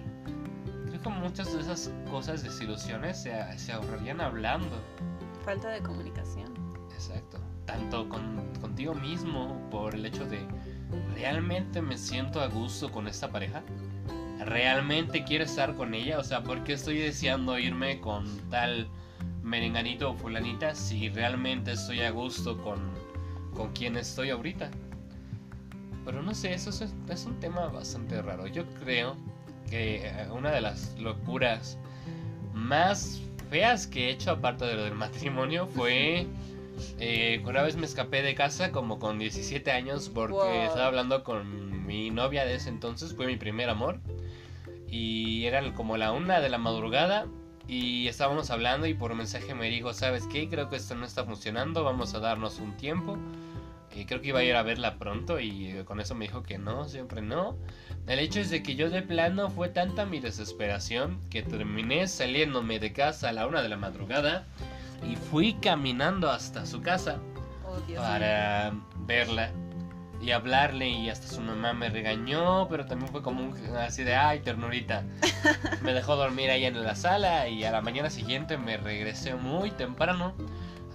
Creo 0.87 1.01
que 1.01 1.09
muchas 1.09 1.53
de 1.53 1.61
esas 1.61 1.91
cosas, 2.09 2.43
desilusiones, 2.43 3.21
se, 3.21 3.31
se 3.57 3.71
ahorrarían 3.71 4.21
hablando. 4.21 4.81
Falta 5.43 5.69
de 5.69 5.81
comunicación. 5.81 6.53
Exacto 6.93 7.39
tanto 7.65 8.07
con, 8.09 8.53
contigo 8.61 8.93
mismo 8.93 9.59
por 9.69 9.95
el 9.95 10.05
hecho 10.05 10.25
de 10.25 10.39
realmente 11.13 11.81
me 11.81 11.97
siento 11.97 12.41
a 12.41 12.47
gusto 12.47 12.91
con 12.91 13.07
esta 13.07 13.31
pareja. 13.31 13.63
¿Realmente 14.39 15.23
quiero 15.23 15.43
estar 15.43 15.75
con 15.75 15.93
ella? 15.93 16.19
O 16.19 16.23
sea, 16.23 16.43
¿por 16.43 16.63
qué 16.63 16.73
estoy 16.73 16.99
deseando 16.99 17.57
irme 17.57 17.99
con 17.99 18.25
tal 18.49 18.87
merenganito 19.43 20.11
o 20.11 20.15
fulanita 20.15 20.75
si 20.75 21.09
realmente 21.09 21.71
estoy 21.71 22.01
a 22.01 22.11
gusto 22.11 22.61
con, 22.61 22.79
con 23.53 23.71
quien 23.71 23.95
estoy 23.95 24.29
ahorita? 24.29 24.69
Pero 26.05 26.21
no 26.21 26.33
sé, 26.33 26.53
eso 26.53 26.69
es, 26.69 26.93
es 27.09 27.25
un 27.25 27.39
tema 27.39 27.67
bastante 27.67 28.21
raro. 28.21 28.47
Yo 28.47 28.65
creo 28.83 29.17
que 29.69 30.07
eh, 30.07 30.27
una 30.31 30.51
de 30.51 30.61
las 30.61 30.97
locuras 30.99 31.77
más 32.53 33.21
feas 33.49 33.87
que 33.87 34.07
he 34.07 34.11
hecho 34.11 34.31
aparte 34.31 34.65
de 34.65 34.75
lo 34.75 34.83
del 34.83 34.95
matrimonio 34.95 35.67
fue 35.75 36.27
eh, 36.99 37.41
una 37.45 37.61
vez 37.61 37.75
me 37.75 37.85
escapé 37.85 38.21
de 38.21 38.35
casa 38.35 38.71
como 38.71 38.99
con 38.99 39.19
17 39.19 39.71
años 39.71 40.09
porque 40.13 40.65
estaba 40.65 40.87
hablando 40.87 41.23
con 41.23 41.85
mi 41.85 42.09
novia 42.09 42.45
de 42.45 42.55
ese 42.55 42.69
entonces, 42.69 43.15
fue 43.15 43.27
mi 43.27 43.37
primer 43.37 43.69
amor. 43.69 43.99
Y 44.89 45.45
era 45.45 45.73
como 45.73 45.97
la 45.97 46.11
una 46.11 46.39
de 46.39 46.49
la 46.49 46.57
madrugada 46.57 47.27
y 47.67 48.07
estábamos 48.07 48.49
hablando 48.51 48.87
y 48.87 48.93
por 48.93 49.13
mensaje 49.15 49.55
me 49.55 49.69
dijo, 49.69 49.93
¿sabes 49.93 50.27
qué? 50.27 50.47
Creo 50.47 50.69
que 50.69 50.75
esto 50.75 50.95
no 50.95 51.05
está 51.05 51.25
funcionando, 51.25 51.83
vamos 51.83 52.13
a 52.13 52.19
darnos 52.19 52.59
un 52.59 52.77
tiempo. 52.77 53.17
Y 53.95 54.05
creo 54.05 54.21
que 54.21 54.29
iba 54.29 54.39
a 54.39 54.43
ir 54.43 54.55
a 54.55 54.63
verla 54.63 54.97
pronto 54.97 55.39
y 55.39 55.81
con 55.85 56.01
eso 56.01 56.15
me 56.15 56.25
dijo 56.25 56.43
que 56.43 56.57
no, 56.57 56.87
siempre 56.89 57.21
no. 57.21 57.55
El 58.07 58.19
hecho 58.19 58.39
es 58.39 58.49
de 58.49 58.61
que 58.61 58.75
yo 58.75 58.89
de 58.89 59.01
plano 59.01 59.49
fue 59.49 59.69
tanta 59.69 60.05
mi 60.05 60.19
desesperación 60.19 61.19
que 61.29 61.41
terminé 61.41 62.07
saliéndome 62.07 62.79
de 62.79 62.91
casa 62.91 63.29
a 63.29 63.31
la 63.31 63.47
una 63.47 63.61
de 63.61 63.69
la 63.69 63.77
madrugada 63.77 64.45
y 65.09 65.15
fui 65.15 65.53
caminando 65.55 66.29
hasta 66.29 66.65
su 66.65 66.81
casa 66.81 67.19
oh, 67.65 67.95
para 67.95 68.73
verla 69.07 69.51
y 70.21 70.31
hablarle 70.31 70.89
y 70.89 71.09
hasta 71.09 71.27
su 71.27 71.41
mamá 71.41 71.73
me 71.73 71.89
regañó, 71.89 72.67
pero 72.67 72.85
también 72.85 73.11
fue 73.11 73.21
como 73.21 73.43
un, 73.43 73.55
así 73.77 74.03
de, 74.03 74.15
ay, 74.15 74.39
ternurita. 74.39 75.03
me 75.83 75.93
dejó 75.93 76.15
dormir 76.15 76.49
ahí 76.49 76.65
en 76.65 76.83
la 76.83 76.95
sala 76.95 77.47
y 77.47 77.63
a 77.63 77.71
la 77.71 77.81
mañana 77.81 78.09
siguiente 78.09 78.57
me 78.57 78.77
regresé 78.77 79.35
muy 79.35 79.71
temprano 79.71 80.33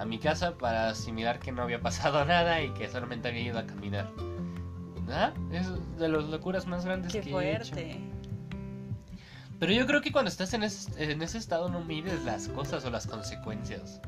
a 0.00 0.06
mi 0.06 0.18
casa 0.18 0.56
para 0.56 0.88
asimilar 0.88 1.38
que 1.38 1.52
no 1.52 1.62
había 1.62 1.80
pasado 1.80 2.24
nada 2.24 2.62
y 2.62 2.70
que 2.70 2.88
solamente 2.88 3.28
había 3.28 3.42
ido 3.42 3.58
a 3.58 3.66
caminar. 3.66 4.10
¿Ah? 5.10 5.32
Es 5.52 5.66
de 5.98 6.08
las 6.08 6.24
locuras 6.24 6.66
más 6.66 6.84
grandes 6.84 7.12
Qué 7.12 7.20
que 7.20 7.30
fuerte. 7.30 7.82
he 7.82 7.92
hecho. 7.92 8.00
Pero 9.58 9.72
yo 9.72 9.86
creo 9.86 10.00
que 10.00 10.10
cuando 10.10 10.30
estás 10.30 10.54
en 10.54 10.62
ese, 10.62 11.12
en 11.12 11.20
ese 11.20 11.36
estado 11.36 11.68
no 11.68 11.84
mides 11.84 12.24
las 12.24 12.48
cosas 12.48 12.84
o 12.86 12.90
las 12.90 13.06
consecuencias. 13.06 14.00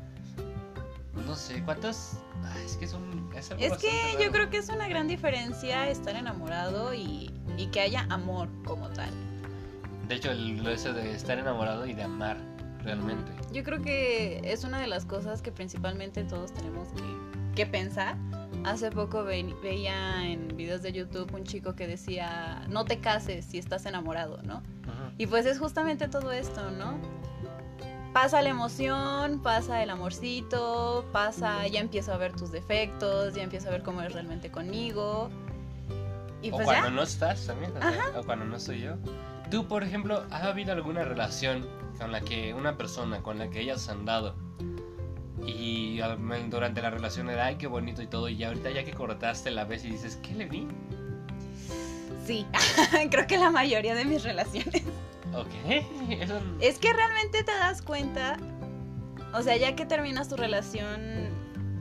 No 1.27 1.35
sé, 1.35 1.61
¿cuántas? 1.63 2.17
es 2.65 2.75
que 2.75 2.85
es 2.85 2.93
un... 2.93 3.31
Es, 3.35 3.49
que 3.77 4.23
yo 4.23 4.31
creo 4.31 4.49
que 4.49 4.57
es 4.57 4.69
una 4.69 4.87
gran 4.87 5.07
diferencia 5.07 5.87
estar 5.89 6.15
enamorado 6.15 6.93
y, 6.93 7.31
y 7.57 7.67
que 7.67 7.81
haya 7.81 8.07
amor 8.09 8.49
como 8.65 8.89
tal. 8.89 9.11
De 10.07 10.15
hecho, 10.15 10.33
lo 10.33 10.69
de 10.69 11.13
estar 11.13 11.37
enamorado 11.37 11.85
y 11.85 11.93
de 11.93 12.03
amar 12.03 12.52
realmente. 12.83 13.31
Yo 13.51 13.63
creo 13.63 13.81
que 13.81 14.41
es 14.43 14.63
una 14.63 14.79
de 14.79 14.87
las 14.87 15.05
cosas 15.05 15.41
que 15.41 15.51
principalmente 15.51 16.23
todos 16.23 16.53
tenemos 16.53 16.89
que, 16.89 17.55
que 17.55 17.65
pensar. 17.65 18.17
Hace 18.65 18.91
poco 18.91 19.23
veía 19.23 20.25
en 20.25 20.55
videos 20.55 20.81
de 20.81 20.93
YouTube 20.93 21.33
un 21.33 21.43
chico 21.43 21.75
que 21.75 21.87
decía, 21.87 22.65
no 22.69 22.85
te 22.85 22.99
cases 22.99 23.45
si 23.45 23.57
estás 23.57 23.85
enamorado, 23.85 24.41
¿no? 24.43 24.61
Y 25.17 25.27
pues 25.27 25.45
es 25.45 25.59
justamente 25.59 26.07
todo 26.07 26.31
esto, 26.31 26.71
¿no? 26.71 26.97
Pasa 28.13 28.41
la 28.41 28.49
emoción, 28.49 29.41
pasa 29.41 29.81
el 29.81 29.89
amorcito, 29.89 31.05
pasa, 31.11 31.67
ya 31.67 31.79
empiezo 31.79 32.13
a 32.13 32.17
ver 32.17 32.33
tus 32.33 32.51
defectos, 32.51 33.33
ya 33.33 33.43
empiezo 33.43 33.69
a 33.69 33.71
ver 33.71 33.83
cómo 33.83 34.01
eres 34.01 34.13
realmente 34.13 34.51
conmigo. 34.51 35.29
Y 36.41 36.49
o 36.49 36.51
pues 36.51 36.65
cuando 36.65 36.89
ya. 36.89 36.93
no 36.93 37.03
estás 37.03 37.47
también, 37.47 37.71
o, 37.75 37.81
sea, 37.81 38.19
o 38.19 38.23
cuando 38.23 38.45
no 38.45 38.57
estoy 38.57 38.81
yo. 38.81 38.95
Tú, 39.49 39.67
por 39.67 39.83
ejemplo, 39.83 40.25
¿ha 40.29 40.43
habido 40.43 40.73
alguna 40.73 41.03
relación 41.03 41.67
con 41.99 42.11
la 42.11 42.21
que 42.21 42.53
una 42.53 42.77
persona 42.77 43.21
con 43.21 43.39
la 43.39 43.49
que 43.49 43.59
hayas 43.59 43.89
andado 43.89 44.35
y 45.45 45.99
durante 46.49 46.81
la 46.81 46.89
relación 46.89 47.29
era, 47.29 47.45
ay, 47.45 47.55
qué 47.57 47.67
bonito 47.67 48.01
y 48.01 48.07
todo, 48.07 48.29
y 48.29 48.43
ahorita 48.43 48.71
ya 48.71 48.83
que 48.83 48.93
cortaste 48.93 49.51
la 49.51 49.65
vez 49.65 49.83
y 49.85 49.89
dices, 49.89 50.17
¿qué 50.21 50.33
le 50.33 50.45
vi? 50.45 50.67
Sí, 52.25 52.45
creo 53.11 53.27
que 53.27 53.37
la 53.37 53.51
mayoría 53.51 53.95
de 53.95 54.05
mis 54.05 54.23
relaciones. 54.23 54.83
Ok, 55.33 55.53
eso... 56.09 56.39
Es 56.61 56.77
que 56.79 56.93
realmente 56.93 57.43
te 57.43 57.51
das 57.51 57.81
cuenta, 57.81 58.37
o 59.33 59.41
sea, 59.41 59.57
ya 59.57 59.75
que 59.75 59.85
terminas 59.85 60.29
tu 60.29 60.37
relación 60.37 61.29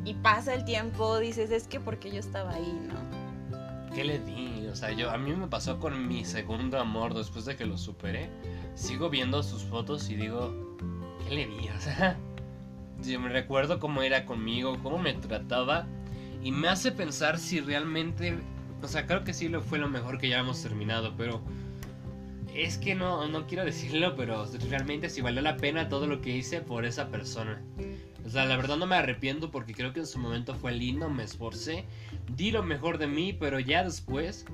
y 0.05 0.15
pasa 0.15 0.55
el 0.55 0.65
tiempo, 0.65 1.19
dices, 1.19 1.51
es 1.51 1.69
que 1.69 1.79
porque 1.79 2.11
yo 2.11 2.19
estaba 2.19 2.55
ahí, 2.55 2.81
¿no? 2.89 3.93
¿Qué 3.95 4.05
le 4.05 4.19
di? 4.21 4.67
O 4.69 4.75
sea, 4.75 4.91
yo 4.91 5.11
a 5.11 5.19
mí 5.19 5.33
me 5.33 5.47
pasó 5.49 5.79
con 5.79 6.09
mi 6.09 6.25
segundo 6.25 6.81
amor 6.81 7.15
después 7.15 7.45
de 7.45 7.57
que 7.57 7.67
lo 7.67 7.77
superé. 7.77 8.31
Sigo 8.75 9.11
viendo 9.11 9.43
sus 9.43 9.63
fotos 9.63 10.09
y 10.11 10.17
digo, 10.17 10.77
¿qué 11.29 11.35
le 11.35 11.47
di? 11.47 11.69
O 11.77 11.81
sea, 11.81 12.17
yo 13.03 13.21
me 13.21 13.29
recuerdo 13.29 13.81
cómo 13.81 14.03
era 14.03 14.25
conmigo, 14.25 14.79
cómo 14.83 14.99
me 14.99 15.15
trataba 15.15 15.87
y 16.43 16.53
me 16.53 16.69
hace 16.69 16.93
pensar 16.93 17.39
si 17.39 17.61
realmente, 17.61 18.39
o 18.83 18.89
sea, 18.89 19.07
creo 19.07 19.25
que 19.25 19.33
sí 19.33 19.49
lo 19.49 19.61
fue 19.61 19.79
lo 19.79 19.89
mejor 19.89 20.19
que 20.19 20.29
ya 20.29 20.41
hemos 20.41 20.63
terminado, 20.63 21.15
pero 21.17 21.43
es 22.55 22.79
que 22.79 22.95
no 22.95 23.27
no 23.29 23.47
quiero 23.47 23.65
decirlo, 23.73 24.15
pero 24.17 24.47
realmente 24.69 25.09
si 25.11 25.21
valió 25.21 25.43
la 25.43 25.57
pena 25.57 25.89
todo 25.89 26.07
lo 26.07 26.21
que 26.21 26.37
hice 26.37 26.61
por 26.61 26.85
esa 26.85 27.09
persona. 27.09 27.63
O 28.25 28.29
sea, 28.29 28.45
la 28.45 28.57
verdad 28.57 28.77
no 28.77 28.87
me 28.87 28.97
arrepiento 28.97 29.51
porque 29.51 29.75
creo 29.75 29.93
que 29.93 30.01
en 30.01 30.07
su 30.07 30.19
momento 30.19 30.55
fue 30.55 30.73
lindo, 30.73 31.09
me 31.11 31.25
esforcé, 31.25 31.85
di 32.37 32.53
lo 32.53 32.63
mejor 32.63 32.99
de 32.99 33.09
mí, 33.09 33.33
pero 33.33 33.59
ya 33.59 33.83
después 33.83 34.45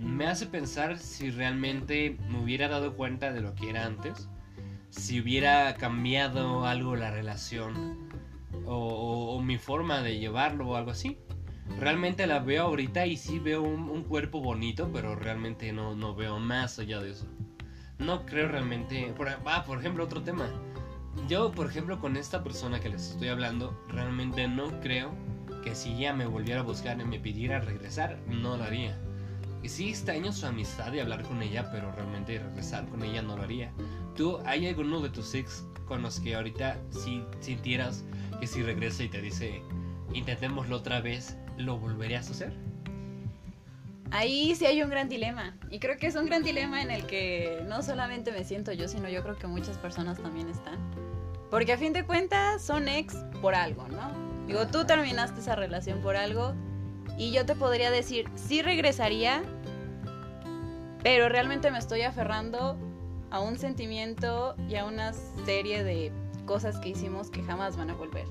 me 0.00 0.26
hace 0.26 0.46
pensar 0.46 0.98
si 0.98 1.30
realmente 1.30 2.16
me 2.28 2.40
hubiera 2.42 2.68
dado 2.68 2.94
cuenta 2.96 3.32
de 3.32 3.40
lo 3.40 3.54
que 3.54 3.70
era 3.70 3.84
antes, 3.84 4.28
si 4.90 5.20
hubiera 5.20 5.74
cambiado 5.74 6.66
algo 6.66 6.96
la 6.96 7.10
relación 7.10 8.08
o, 8.66 9.40
mi 9.42 9.58
forma 9.58 10.02
de 10.02 10.18
llevarlo 10.18 10.68
o 10.68 10.76
algo 10.76 10.90
así. 10.90 11.18
Realmente 11.78 12.26
la 12.26 12.40
veo 12.40 12.64
ahorita 12.64 13.06
y 13.06 13.16
sí 13.16 13.38
veo 13.38 13.62
un, 13.62 13.88
un 13.90 14.02
cuerpo 14.02 14.40
bonito, 14.40 14.90
pero 14.92 15.14
realmente 15.14 15.72
no, 15.72 15.94
no 15.94 16.14
veo 16.14 16.38
más 16.38 16.78
allá 16.78 17.00
de 17.00 17.10
eso. 17.10 17.26
No 17.98 18.24
creo 18.24 18.48
realmente... 18.48 19.12
Por, 19.16 19.28
ah, 19.28 19.64
por 19.66 19.78
ejemplo, 19.78 20.04
otro 20.04 20.22
tema. 20.22 20.48
Yo, 21.28 21.52
por 21.52 21.66
ejemplo, 21.66 21.98
con 21.98 22.16
esta 22.16 22.42
persona 22.42 22.80
que 22.80 22.88
les 22.88 23.10
estoy 23.10 23.28
hablando, 23.28 23.78
realmente 23.88 24.48
no 24.48 24.80
creo 24.80 25.12
que 25.62 25.74
si 25.74 25.92
ella 25.92 26.14
me 26.14 26.26
volviera 26.26 26.60
a 26.60 26.64
buscar 26.64 26.98
y 27.00 27.04
me 27.04 27.18
pidiera 27.18 27.60
regresar, 27.60 28.18
no 28.28 28.56
lo 28.56 28.64
haría. 28.64 28.98
Y 29.62 29.68
sí 29.68 29.90
extraño 29.90 30.32
su 30.32 30.46
amistad 30.46 30.92
y 30.92 31.00
hablar 31.00 31.22
con 31.24 31.42
ella, 31.42 31.70
pero 31.72 31.90
realmente 31.92 32.38
regresar 32.38 32.86
con 32.88 33.02
ella 33.02 33.22
no 33.22 33.36
lo 33.36 33.42
haría. 33.42 33.72
¿Tú 34.14 34.38
hay 34.44 34.66
alguno 34.68 35.00
de 35.00 35.10
tus 35.10 35.34
ex 35.34 35.64
con 35.86 36.02
los 36.02 36.20
que 36.20 36.34
ahorita 36.34 36.78
si 36.90 37.24
sintieras 37.40 38.04
que 38.40 38.46
si 38.46 38.62
regresa 38.62 39.02
y 39.02 39.08
te 39.08 39.20
dice 39.20 39.62
intentémoslo 40.12 40.76
otra 40.76 41.00
vez, 41.00 41.36
lo 41.56 41.78
volverías 41.78 42.28
a 42.28 42.32
hacer? 42.32 42.52
Ahí 44.10 44.54
sí 44.54 44.64
hay 44.64 44.82
un 44.82 44.90
gran 44.90 45.08
dilema. 45.08 45.56
Y 45.70 45.80
creo 45.80 45.98
que 45.98 46.06
es 46.06 46.14
un 46.14 46.26
gran 46.26 46.42
dilema 46.42 46.80
en 46.80 46.90
el 46.90 47.06
que 47.06 47.62
no 47.66 47.82
solamente 47.82 48.32
me 48.32 48.44
siento 48.44 48.72
yo, 48.72 48.88
sino 48.88 49.08
yo 49.08 49.22
creo 49.22 49.36
que 49.36 49.46
muchas 49.46 49.76
personas 49.76 50.18
también 50.18 50.48
están. 50.48 50.78
Porque 51.50 51.72
a 51.72 51.78
fin 51.78 51.92
de 51.92 52.04
cuentas 52.04 52.62
son 52.62 52.88
ex 52.88 53.14
por 53.42 53.54
algo, 53.54 53.86
¿no? 53.88 54.10
Digo, 54.46 54.66
tú 54.66 54.86
terminaste 54.86 55.40
esa 55.40 55.56
relación 55.56 56.00
por 56.00 56.16
algo 56.16 56.54
y 57.18 57.32
yo 57.32 57.44
te 57.44 57.54
podría 57.56 57.90
decir, 57.90 58.28
sí 58.36 58.62
regresaría, 58.62 59.42
pero 61.02 61.28
realmente 61.28 61.70
me 61.70 61.78
estoy 61.78 62.02
aferrando 62.02 62.76
a 63.30 63.40
un 63.40 63.58
sentimiento 63.58 64.54
y 64.68 64.76
a 64.76 64.84
una 64.84 65.12
serie 65.44 65.84
de 65.84 66.12
cosas 66.46 66.78
que 66.78 66.90
hicimos 66.90 67.30
que 67.30 67.42
jamás 67.42 67.76
van 67.76 67.90
a 67.90 67.94
volver. 67.94 68.26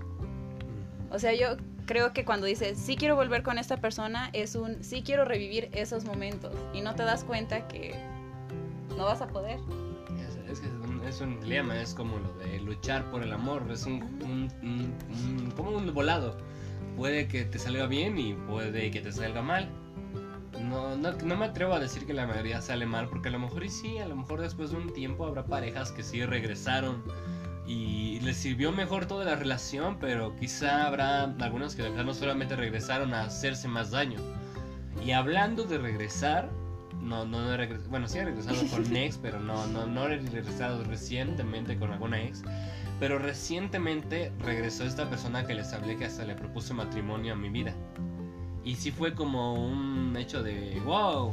O 1.12 1.20
sea, 1.20 1.34
yo 1.34 1.58
creo 1.86 2.12
que 2.14 2.26
cuando 2.26 2.48
dices 2.48 2.78
sí 2.78 2.98
quiero 2.98 3.16
volver 3.16 3.44
con 3.44 3.58
esta 3.58 3.78
persona 3.78 4.30
es 4.34 4.56
un 4.56 4.84
sí 4.84 5.04
quiero 5.04 5.24
revivir 5.24 5.70
esos 5.72 6.04
momentos 6.04 6.54
y 6.74 6.82
no 6.82 6.96
te 6.96 7.04
das 7.04 7.24
cuenta 7.24 7.68
que 7.68 7.96
no 8.98 9.06
vas 9.06 9.22
a 9.22 9.28
poder. 9.28 9.60
Es, 10.28 10.36
es 10.52 10.60
que 10.60 10.68
es 10.68 10.74
un, 10.74 11.04
es 11.08 11.22
un 11.22 11.40
dilema, 11.40 11.80
es 11.82 11.94
como 11.94 12.18
lo 12.18 12.34
de 12.40 12.60
luchar 12.60 13.10
por 13.12 13.24
el 13.24 13.32
amor, 13.32 13.64
es 13.72 13.86
un, 13.86 14.02
un- 14.04 14.52
un- 14.64 14.96
un- 15.12 15.52
como 15.56 15.72
un 15.72 15.94
volado. 15.94 16.36
Puede 16.98 17.28
que 17.28 17.46
te 17.46 17.60
salga 17.60 17.86
bien 17.86 18.18
y 18.18 18.34
puede 18.34 18.90
que 18.90 19.02
te 19.02 19.12
salga 19.12 19.44
mal. 19.44 19.70
No, 20.60 20.98
no, 20.98 21.12
no 21.12 21.38
me 21.38 21.46
atrevo 21.46 21.74
a 21.74 21.80
decir 21.80 22.08
que 22.08 22.14
la 22.14 22.26
mayoría 22.26 22.60
sale 22.60 22.88
mal, 22.88 23.08
porque 23.08 23.30
a 23.30 23.32
lo 23.32 23.38
mejor 23.38 23.64
y 23.64 23.70
sí, 23.70 24.00
a 24.00 24.08
lo 24.08 24.16
mejor 24.16 24.42
después 24.42 24.72
de 24.72 24.78
un 24.78 24.92
tiempo 24.92 25.26
habrá 25.26 25.46
parejas 25.46 25.92
que 25.92 26.02
sí 26.02 26.26
regresaron 26.26 27.04
y 27.68 28.20
les 28.22 28.38
sirvió 28.38 28.72
mejor 28.72 29.06
toda 29.06 29.26
la 29.26 29.36
relación, 29.36 30.00
pero 30.00 30.36
quizá 30.38 30.88
habrá 30.88 31.26
algunos 31.26 31.76
que 31.76 31.84
de 31.84 31.90
verdad 31.90 32.06
no 32.06 32.16
solamente 32.16 32.56
regresaron 32.56 33.14
a 33.14 33.26
hacerse 33.26 33.68
más 33.68 33.92
daño. 33.92 34.20
Y 35.06 35.12
hablando 35.12 35.66
de 35.66 35.78
regresar, 35.78 36.50
no, 37.08 37.26
no, 37.26 37.54
he 37.54 37.58
regresado, 37.58 37.90
bueno, 37.90 38.08
sí 38.08 38.20
he 38.20 38.26
regresado 38.26 38.58
con 38.68 38.96
ex, 38.96 39.18
pero 39.18 39.40
no, 39.40 39.66
no, 39.68 39.88
no 39.88 40.06
he 40.06 40.18
regresado 40.18 40.84
recientemente 40.84 41.78
con 41.78 41.92
alguna 41.92 42.22
ex. 42.22 42.44
Pero 43.00 43.20
recientemente 43.20 44.32
regresó 44.40 44.84
esta 44.84 45.10
persona 45.10 45.46
que 45.46 45.54
les 45.54 45.72
hablé 45.74 45.98
que 45.98 46.06
hasta 46.06 46.26
le 46.26 46.36
propuse 46.36 46.74
matrimonio 46.74 47.34
a 47.34 47.36
mi 47.36 47.50
vida. 47.50 47.74
Y 48.64 48.76
sí 48.76 48.92
fue 48.92 49.14
como 49.14 49.54
un 49.54 50.16
hecho 50.18 50.44
de 50.44 50.82
wow. 50.84 51.32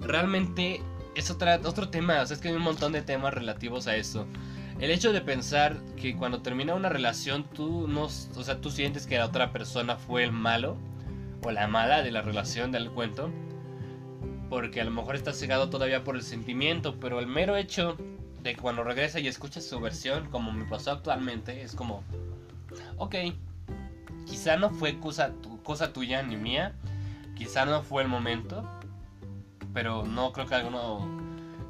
Realmente 0.00 0.82
es 1.14 1.30
otra, 1.30 1.60
otro 1.64 1.88
tema, 1.88 2.20
o 2.20 2.26
sea, 2.26 2.34
es 2.34 2.42
que 2.42 2.48
hay 2.48 2.54
un 2.54 2.62
montón 2.62 2.92
de 2.92 3.02
temas 3.02 3.32
relativos 3.32 3.86
a 3.86 3.96
eso. 3.96 4.26
El 4.78 4.90
hecho 4.90 5.12
de 5.12 5.22
pensar 5.22 5.76
que 5.96 6.16
cuando 6.16 6.42
termina 6.42 6.74
una 6.74 6.90
relación 6.90 7.44
tú 7.44 7.88
no, 7.88 8.02
o 8.02 8.08
sea, 8.44 8.60
tú 8.60 8.70
sientes 8.70 9.06
que 9.06 9.16
la 9.16 9.24
otra 9.24 9.52
persona 9.52 9.96
fue 9.96 10.24
el 10.24 10.32
malo 10.32 10.76
o 11.42 11.50
la 11.50 11.66
mala 11.66 12.02
de 12.02 12.10
la 12.10 12.20
relación 12.20 12.72
del 12.72 12.90
cuento, 12.90 13.30
porque 14.48 14.80
a 14.80 14.84
lo 14.84 14.90
mejor 14.90 15.16
estás 15.16 15.38
cegado 15.38 15.70
todavía 15.70 16.04
por 16.04 16.16
el 16.16 16.22
sentimiento, 16.22 16.98
pero 17.00 17.20
el 17.20 17.26
mero 17.26 17.56
hecho 17.56 17.96
de 18.42 18.54
que 18.54 18.60
cuando 18.60 18.84
regresa 18.84 19.18
y 19.18 19.28
escuchas 19.28 19.64
su 19.64 19.80
versión, 19.80 20.28
como 20.30 20.52
me 20.52 20.64
pasó 20.64 20.92
actualmente, 20.92 21.62
es 21.62 21.74
como, 21.74 22.04
ok, 22.96 23.14
quizá 24.24 24.56
no 24.56 24.70
fue 24.70 24.98
cosa, 25.00 25.32
cosa 25.62 25.92
tuya 25.92 26.22
ni 26.22 26.36
mía, 26.36 26.74
quizá 27.34 27.64
no 27.64 27.82
fue 27.82 28.02
el 28.02 28.08
momento, 28.08 28.64
pero 29.72 30.04
no 30.04 30.32
creo 30.32 30.46
que 30.46 30.54
alguno, 30.54 31.06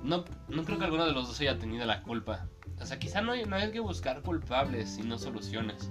no, 0.03 0.25
no 0.49 0.65
creo 0.65 0.79
que 0.79 0.85
alguno 0.85 1.07
de 1.07 1.13
los 1.13 1.29
dos 1.29 1.41
haya 1.41 1.59
tenido 1.59 1.87
la 1.87 2.03
culpa. 2.03 2.47
O 2.79 2.85
sea, 2.85 2.99
quizá 2.99 3.23
no 3.23 3.33
hay, 3.33 3.47
no 3.47 3.57
hay 3.57 3.73
que 3.73 3.81
buscar 3.81 4.21
culpables, 4.21 4.91
sino 4.91 5.19
soluciones. 5.19 5.91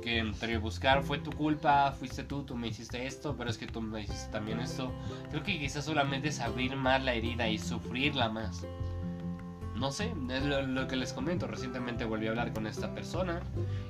Porque 0.00 0.16
entre 0.16 0.56
buscar 0.56 1.02
fue 1.02 1.18
tu 1.18 1.30
culpa, 1.30 1.92
fuiste 1.92 2.24
tú, 2.24 2.42
tú 2.42 2.56
me 2.56 2.68
hiciste 2.68 3.06
esto, 3.06 3.36
pero 3.36 3.50
es 3.50 3.58
que 3.58 3.66
tú 3.66 3.82
me 3.82 4.00
hiciste 4.00 4.32
también 4.32 4.58
esto. 4.58 4.90
Creo 5.28 5.42
que 5.42 5.58
quizás 5.58 5.84
solamente 5.84 6.28
es 6.28 6.40
abrir 6.40 6.74
más 6.74 7.04
la 7.04 7.12
herida 7.12 7.50
y 7.50 7.58
sufrirla 7.58 8.30
más. 8.30 8.66
No 9.74 9.92
sé, 9.92 10.14
es 10.30 10.42
lo, 10.46 10.62
lo 10.62 10.88
que 10.88 10.96
les 10.96 11.12
comento. 11.12 11.46
Recientemente 11.46 12.06
volví 12.06 12.28
a 12.28 12.30
hablar 12.30 12.54
con 12.54 12.66
esta 12.66 12.94
persona. 12.94 13.42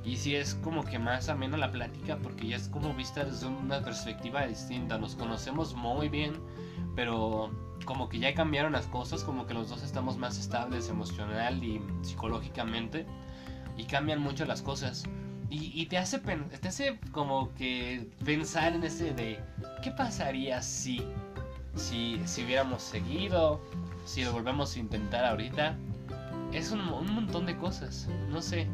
Y 0.05 0.17
sí 0.17 0.35
es 0.35 0.57
como 0.57 0.83
que 0.83 0.99
más 0.99 1.29
amena 1.29 1.57
la 1.57 1.71
plática 1.71 2.19
porque 2.21 2.49
ya 2.49 2.57
es 2.57 2.67
como 2.67 2.93
vista 2.93 3.23
desde 3.23 3.47
una 3.47 3.81
perspectiva 3.81 4.45
distinta. 4.49 4.99
Nos 4.99 5.15
conocemos 5.15 5.77
muy 5.77 6.09
bien, 6.09 6.33
pero 6.97 7.53
como 7.85 8.09
que 8.09 8.19
ya 8.19 8.35
cambiaron 8.35 8.73
las 8.73 8.89
cosas, 8.89 9.23
como 9.23 9.47
que 9.47 9.55
los 9.55 9.69
dos 9.69 9.85
estamos 9.85 10.17
más 10.17 10.41
estables 10.41 10.89
emocional 10.89 11.63
y 11.63 11.81
psicológicamente. 12.03 13.07
Y 13.77 13.85
cambian 13.85 14.21
mucho 14.21 14.45
las 14.45 14.61
cosas. 14.61 15.05
Y, 15.53 15.87
te, 15.87 15.99
hace 15.99 16.21
te 16.21 16.69
hace 16.69 17.01
como 17.11 17.53
que 17.55 18.09
pensar 18.25 18.73
en 18.73 18.85
ese 18.85 19.13
de, 19.13 19.41
¿qué 19.83 19.91
pasaría 19.91 20.63
si, 20.63 21.03
si, 21.75 22.21
si 22.25 22.45
hubiéramos 22.45 22.83
seguido? 22.83 23.61
Si 24.05 24.23
lo 24.23 24.33
volvemos 24.33 24.77
a 24.77 24.79
intentar 24.79 25.25
ahorita. 25.25 25.77
Es 26.53 26.71
un, 26.71 26.81
un 26.81 27.13
montón 27.13 27.47
de 27.47 27.57
cosas, 27.57 28.09
no 28.29 28.41
sé. 28.41 28.69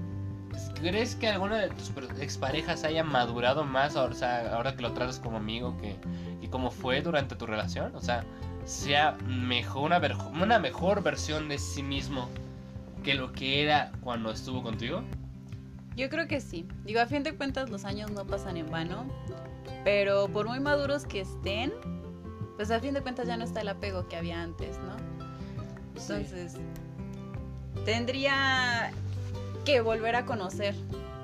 ¿Crees 0.75 1.15
que 1.15 1.29
alguna 1.29 1.57
de 1.57 1.71
tus 1.71 1.91
exparejas 2.21 2.85
haya 2.85 3.05
madurado 3.05 3.65
más 3.65 3.97
ahora, 3.97 4.13
o 4.13 4.17
sea, 4.17 4.55
ahora 4.55 4.77
que 4.77 4.83
lo 4.83 4.93
tratas 4.93 5.19
como 5.19 5.39
amigo 5.39 5.77
que, 5.79 5.97
que 6.41 6.51
como 6.51 6.71
fue 6.71 7.01
durante 7.01 7.37
tu 7.37 7.47
relación? 7.47 7.95
O 7.95 8.01
sea, 8.01 8.25
sea 8.67 9.13
mejor, 9.27 9.85
una, 9.85 10.01
una 10.41 10.59
mejor 10.59 11.03
versión 11.03 11.49
de 11.49 11.59
sí 11.59 11.83
mismo 11.83 12.29
que 13.03 13.15
lo 13.15 13.33
que 13.33 13.63
era 13.63 13.93
cuando 14.03 14.31
estuvo 14.31 14.63
contigo. 14.63 15.03
Yo 15.97 16.09
creo 16.09 16.29
que 16.29 16.41
sí. 16.41 16.69
Digo, 16.85 17.01
a 17.01 17.07
fin 17.07 17.23
de 17.23 17.35
cuentas 17.35 17.71
los 17.71 17.85
años 17.85 18.11
no 18.11 18.27
pasan 18.27 18.57
en 18.57 18.71
vano, 18.71 19.07
pero 19.85 20.29
por 20.29 20.47
muy 20.47 20.61
maduros 20.61 21.07
que 21.07 21.21
estén, 21.23 21.73
pues 22.57 22.71
a 22.71 22.81
fin 22.81 22.95
de 22.95 23.01
cuentas 23.01 23.27
ya 23.27 23.37
no 23.37 23.45
está 23.45 23.63
el 23.63 23.69
apego 23.69 24.07
que 24.09 24.17
había 24.17 24.43
antes, 24.43 24.79
¿no? 24.79 24.97
Entonces, 26.01 26.57
tendría 27.85 28.93
que 29.65 29.81
volver 29.81 30.17
a 30.17 30.27
conocer 30.27 30.75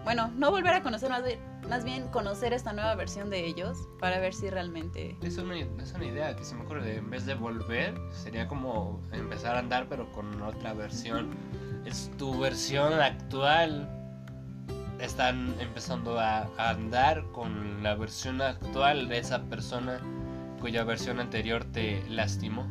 bueno, 0.04 0.32
no 0.36 0.50
volver 0.50 0.74
a 0.74 0.82
conocer, 0.82 1.10
más 1.10 1.24
bien, 1.24 1.38
más 1.68 1.84
bien 1.84 2.08
conocer 2.08 2.52
esta 2.52 2.72
nueva 2.72 2.94
versión 2.96 3.30
de 3.30 3.46
ellos 3.46 3.78
para 4.00 4.18
ver 4.18 4.34
si 4.34 4.50
realmente... 4.50 5.16
Es 5.22 5.38
una, 5.38 5.58
es 5.58 5.92
una 5.94 6.06
idea 6.06 6.34
que 6.34 6.44
se 6.44 6.56
me 6.56 6.62
ocurre, 6.62 6.82
de, 6.82 6.96
en 6.96 7.08
vez 7.08 7.24
de 7.24 7.34
volver, 7.34 7.94
sería 8.10 8.48
como 8.48 9.00
empezar 9.12 9.54
a 9.54 9.60
andar 9.60 9.86
pero 9.88 10.10
con 10.12 10.42
otra 10.42 10.74
versión. 10.74 11.30
Es 11.84 12.10
tu 12.18 12.38
versión 12.38 12.94
actual. 12.94 14.01
Están 15.02 15.56
empezando 15.58 16.20
a, 16.20 16.48
andar 16.56 17.24
con 17.32 17.82
la 17.82 17.96
versión 17.96 18.40
actual 18.40 19.08
de 19.08 19.18
esa 19.18 19.42
persona 19.42 20.00
cuya 20.60 20.84
versión 20.84 21.18
anterior 21.18 21.64
te 21.64 22.00
lastimó. 22.08 22.68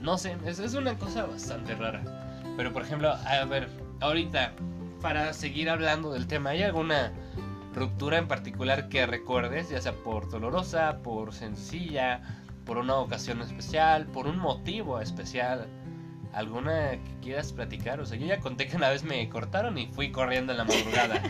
No 0.00 0.16
sé, 0.16 0.38
es, 0.46 0.58
es 0.58 0.72
una 0.72 0.96
cosa 0.96 1.26
bastante 1.26 1.74
rara. 1.74 2.02
Pero 2.56 2.72
por 2.72 2.80
ejemplo, 2.80 3.10
a 3.12 3.44
ver, 3.44 3.68
ahorita, 4.00 4.54
para 5.02 5.34
seguir 5.34 5.68
hablando 5.68 6.12
del 6.12 6.26
tema, 6.26 6.50
¿hay 6.50 6.62
alguna 6.62 7.12
ruptura 7.74 8.16
en 8.16 8.26
particular 8.26 8.88
que 8.88 9.04
recuerdes, 9.04 9.68
ya 9.68 9.82
sea 9.82 9.92
por 9.92 10.30
dolorosa, 10.30 11.02
por 11.02 11.34
sencilla, 11.34 12.22
por 12.64 12.78
una 12.78 12.96
ocasión 12.96 13.42
especial, 13.42 14.06
por 14.06 14.26
un 14.26 14.38
motivo 14.38 14.98
especial? 14.98 15.68
¿Alguna 16.32 16.92
que 16.92 17.20
quieras 17.20 17.52
platicar? 17.52 18.00
O 18.00 18.06
sea, 18.06 18.18
yo 18.18 18.26
ya 18.26 18.40
conté 18.40 18.66
que 18.66 18.76
una 18.76 18.88
vez 18.88 19.04
me 19.04 19.28
cortaron 19.28 19.76
y 19.78 19.86
fui 19.88 20.10
corriendo 20.10 20.52
en 20.52 20.58
la 20.58 20.64
madrugada. 20.64 21.22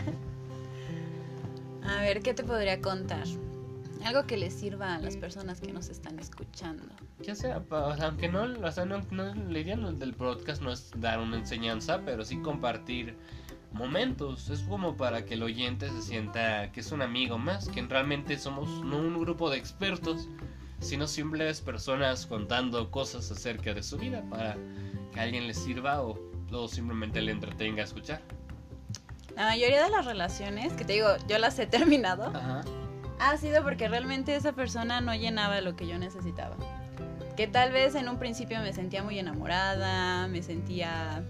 A 1.83 2.01
ver, 2.01 2.21
¿qué 2.21 2.33
te 2.33 2.43
podría 2.43 2.79
contar? 2.81 3.25
Algo 4.05 4.25
que 4.25 4.37
les 4.37 4.53
sirva 4.53 4.95
a 4.95 4.99
las 4.99 5.17
personas 5.17 5.59
que 5.59 5.71
nos 5.71 5.89
están 5.89 6.19
escuchando. 6.19 6.83
Ya 7.19 7.35
sea, 7.35 7.63
o 7.69 7.95
sea, 7.95 8.07
aunque 8.07 8.29
no, 8.29 8.43
o 8.43 8.71
sea, 8.71 8.85
no, 8.85 9.01
no, 9.11 9.33
la 9.33 9.59
idea 9.59 9.77
del 9.77 10.13
podcast 10.13 10.61
no 10.61 10.71
es 10.71 10.91
dar 10.97 11.19
una 11.19 11.37
enseñanza, 11.37 12.01
pero 12.05 12.23
sí 12.23 12.37
compartir 12.37 13.15
momentos. 13.73 14.49
Es 14.49 14.61
como 14.61 14.95
para 14.95 15.25
que 15.25 15.33
el 15.33 15.43
oyente 15.43 15.89
se 15.89 16.01
sienta 16.01 16.71
que 16.71 16.79
es 16.79 16.91
un 16.91 17.01
amigo 17.01 17.37
más, 17.37 17.67
que 17.69 17.81
realmente 17.81 18.37
somos 18.37 18.69
no 18.85 18.97
un 18.97 19.19
grupo 19.19 19.49
de 19.49 19.57
expertos, 19.57 20.29
sino 20.83 21.07
simples 21.07 21.61
personas 21.61 22.25
contando 22.25 22.91
cosas 22.91 23.31
acerca 23.31 23.73
de 23.73 23.81
su 23.83 23.97
vida 23.97 24.23
para 24.29 24.57
que 25.13 25.19
alguien 25.19 25.47
le 25.47 25.53
sirva 25.53 26.01
o, 26.01 26.19
o 26.51 26.67
simplemente 26.67 27.21
le 27.21 27.31
entretenga 27.31 27.81
a 27.81 27.85
escuchar. 27.85 28.21
La 29.35 29.45
mayoría 29.45 29.83
de 29.83 29.89
las 29.89 30.05
relaciones, 30.05 30.73
que 30.73 30.85
te 30.85 30.93
digo, 30.93 31.07
yo 31.27 31.37
las 31.39 31.57
he 31.59 31.65
terminado, 31.67 32.25
Ajá. 32.25 32.61
ha 33.19 33.37
sido 33.37 33.63
porque 33.63 33.87
realmente 33.87 34.35
esa 34.35 34.53
persona 34.53 35.01
no 35.01 35.15
llenaba 35.15 35.59
lo 35.61 35.75
que 35.75 35.87
yo 35.87 35.97
necesitaba. 35.97 36.55
Que 37.35 37.47
tal 37.47 37.71
vez 37.71 37.95
en 37.95 38.09
un 38.09 38.19
principio 38.19 38.59
me 38.59 38.73
sentía 38.73 39.01
muy 39.01 39.17
enamorada, 39.17 40.27
me 40.27 40.43
sentía 40.43 41.23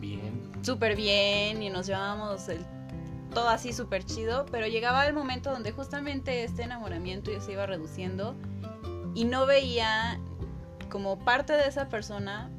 Bien. 0.00 0.40
súper 0.62 0.96
bien 0.96 1.62
y 1.62 1.68
nos 1.68 1.86
llevábamos 1.86 2.48
el- 2.48 2.64
todo 3.34 3.50
así 3.50 3.74
súper 3.74 4.04
chido, 4.04 4.46
pero 4.50 4.66
llegaba 4.66 5.06
el 5.06 5.12
momento 5.12 5.50
donde 5.50 5.72
justamente 5.72 6.44
este 6.44 6.62
enamoramiento 6.62 7.30
ya 7.30 7.40
se 7.42 7.52
iba 7.52 7.66
reduciendo 7.66 8.34
y 9.16 9.24
no 9.24 9.46
veía 9.46 10.20
como 10.90 11.18
parte 11.18 11.54
de 11.54 11.66
esa 11.66 11.88
persona 11.88 12.50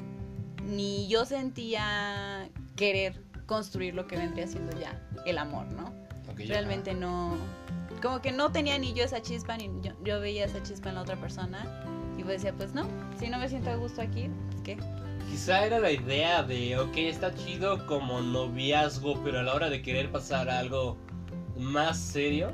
ni 0.66 1.08
yo 1.08 1.24
sentía 1.24 2.50
querer 2.76 3.24
construir 3.46 3.94
lo 3.94 4.08
que 4.08 4.18
vendría 4.18 4.48
siendo 4.48 4.78
ya 4.78 5.00
el 5.26 5.38
amor, 5.38 5.68
¿no? 5.68 5.94
Ok, 6.30 6.40
ya. 6.40 6.56
Realmente 6.56 6.96
no, 6.96 7.38
como 8.02 8.22
que 8.22 8.32
no 8.32 8.52
tenía 8.52 8.78
ni 8.80 8.94
yo 8.94 9.04
esa 9.04 9.22
chispa, 9.22 9.56
ni 9.56 9.70
yo, 9.82 9.94
yo 10.04 10.20
veía 10.20 10.46
esa 10.46 10.62
chispa 10.64 10.90
en 10.90 10.96
la 10.96 11.04
otra 11.04 11.16
persona 11.16 11.64
y 12.18 12.24
pues 12.24 12.42
decía, 12.42 12.54
pues 12.58 12.74
no, 12.74 12.88
si 13.20 13.30
no 13.30 13.38
me 13.38 13.48
siento 13.48 13.70
a 13.70 13.76
gusto 13.76 14.02
aquí, 14.02 14.28
pues 14.50 14.62
qué. 14.64 14.78
Quizá 15.30 15.64
era 15.64 15.78
la 15.78 15.92
idea 15.92 16.42
de, 16.42 16.80
ok, 16.80 16.98
está 16.98 17.36
chido 17.36 17.86
como 17.86 18.20
noviazgo, 18.20 19.22
pero 19.24 19.40
a 19.40 19.44
la 19.44 19.54
hora 19.54 19.70
de 19.70 19.84
querer 19.84 20.12
pasar 20.12 20.50
a 20.50 20.58
algo 20.58 20.98
más 21.56 22.00
serio, 22.00 22.52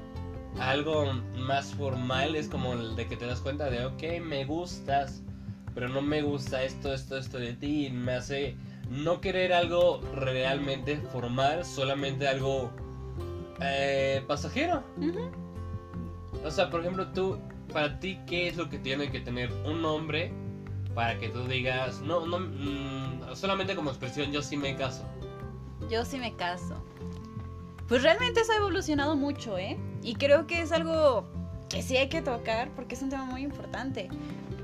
algo 0.60 1.14
más 1.38 1.74
formal, 1.74 2.36
es 2.36 2.48
como 2.48 2.74
el 2.74 2.96
de 2.96 3.08
que 3.08 3.18
te 3.18 3.26
das 3.26 3.42
cuenta 3.42 3.70
de, 3.70 3.86
ok, 3.86 4.04
me 4.24 4.46
gustas, 4.46 5.24
pero 5.74 5.90
no 5.90 6.02
me 6.02 6.22
gusta 6.22 6.64
esto, 6.64 6.94
esto, 6.94 7.18
esto 7.18 7.40
de 7.40 7.54
ti, 7.54 7.88
y 7.88 7.90
me 7.90 8.14
hace 8.14 8.56
no 8.90 9.22
querer 9.22 9.54
algo 9.54 10.02
realmente 10.14 10.98
formal, 11.12 11.66
solamente 11.66 12.28
algo 12.28 12.72
eh, 13.62 14.24
pasajero. 14.28 14.84
O 16.44 16.52
sea, 16.52 16.70
por 16.70 16.82
ejemplo, 16.82 17.08
tú, 17.08 17.40
para 17.72 18.00
ti, 18.00 18.20
¿qué 18.28 18.48
es 18.48 18.58
lo 18.58 18.70
que 18.70 18.78
tiene 18.78 19.12
que 19.12 19.20
tener 19.20 19.52
un 19.66 19.84
hombre 19.86 20.32
para 20.94 21.18
que 21.18 21.30
tú 21.30 21.44
digas, 21.46 22.02
no, 22.02 22.26
no, 22.28 22.40
mm, 22.40 23.36
solamente 23.36 23.76
como 23.76 23.90
expresión, 23.90 24.32
yo 24.32 24.42
sí 24.42 24.58
me 24.58 24.76
caso? 24.76 25.06
Yo 25.90 26.06
sí 26.06 26.20
me 26.20 26.36
caso. 26.36 26.76
Pues 27.88 28.04
realmente 28.04 28.42
eso 28.42 28.54
ha 28.54 28.58
evolucionado 28.58 29.16
mucho, 29.16 29.58
¿eh? 29.58 29.78
Y 30.04 30.16
creo 30.16 30.46
que 30.48 30.62
es 30.62 30.72
algo 30.72 31.26
que 31.70 31.82
sí 31.82 31.98
hay 31.98 32.10
que 32.10 32.22
tocar 32.22 32.70
porque 32.76 32.96
es 32.96 33.02
un 33.02 33.10
tema 33.10 33.26
muy 33.26 33.42
importante. 33.42 34.10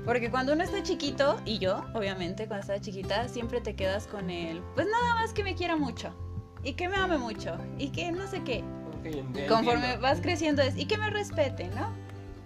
Porque 0.04 0.30
cuando 0.30 0.52
uno 0.52 0.62
está 0.62 0.82
chiquito, 0.82 1.40
y 1.44 1.58
yo, 1.58 1.84
obviamente, 1.94 2.46
cuando 2.46 2.62
estaba 2.62 2.80
chiquita, 2.80 3.28
siempre 3.28 3.60
te 3.60 3.74
quedas 3.74 4.06
con 4.06 4.30
el, 4.30 4.60
pues 4.74 4.86
nada 4.86 5.14
más 5.16 5.32
que 5.32 5.44
me 5.44 5.54
quiera 5.54 5.76
mucho. 5.76 6.12
Y 6.62 6.74
que 6.74 6.88
me 6.88 6.96
ame 6.96 7.18
mucho. 7.18 7.56
Y 7.78 7.88
que 7.90 8.10
no 8.12 8.26
sé 8.26 8.42
qué. 8.42 8.62
Ok, 8.98 9.04
ent- 9.06 9.48
Conforme 9.48 9.80
entiendo. 9.80 10.00
vas 10.02 10.20
creciendo 10.20 10.62
es, 10.62 10.76
y 10.76 10.86
que 10.86 10.96
me 10.98 11.10
respete, 11.10 11.68
¿no? 11.68 11.90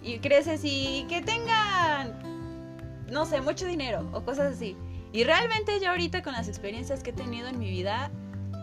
Y 0.01 0.19
creces 0.19 0.61
y 0.63 1.05
que 1.09 1.21
tenga, 1.21 2.07
no 3.09 3.25
sé, 3.25 3.41
mucho 3.41 3.65
dinero 3.65 4.07
o 4.13 4.21
cosas 4.23 4.53
así. 4.55 4.75
Y 5.13 5.23
realmente 5.23 5.79
yo 5.81 5.89
ahorita 5.91 6.21
con 6.23 6.33
las 6.33 6.47
experiencias 6.47 7.01
que 7.03 7.09
he 7.11 7.13
tenido 7.13 7.47
en 7.47 7.57
mi 7.57 7.69
vida, 7.69 8.11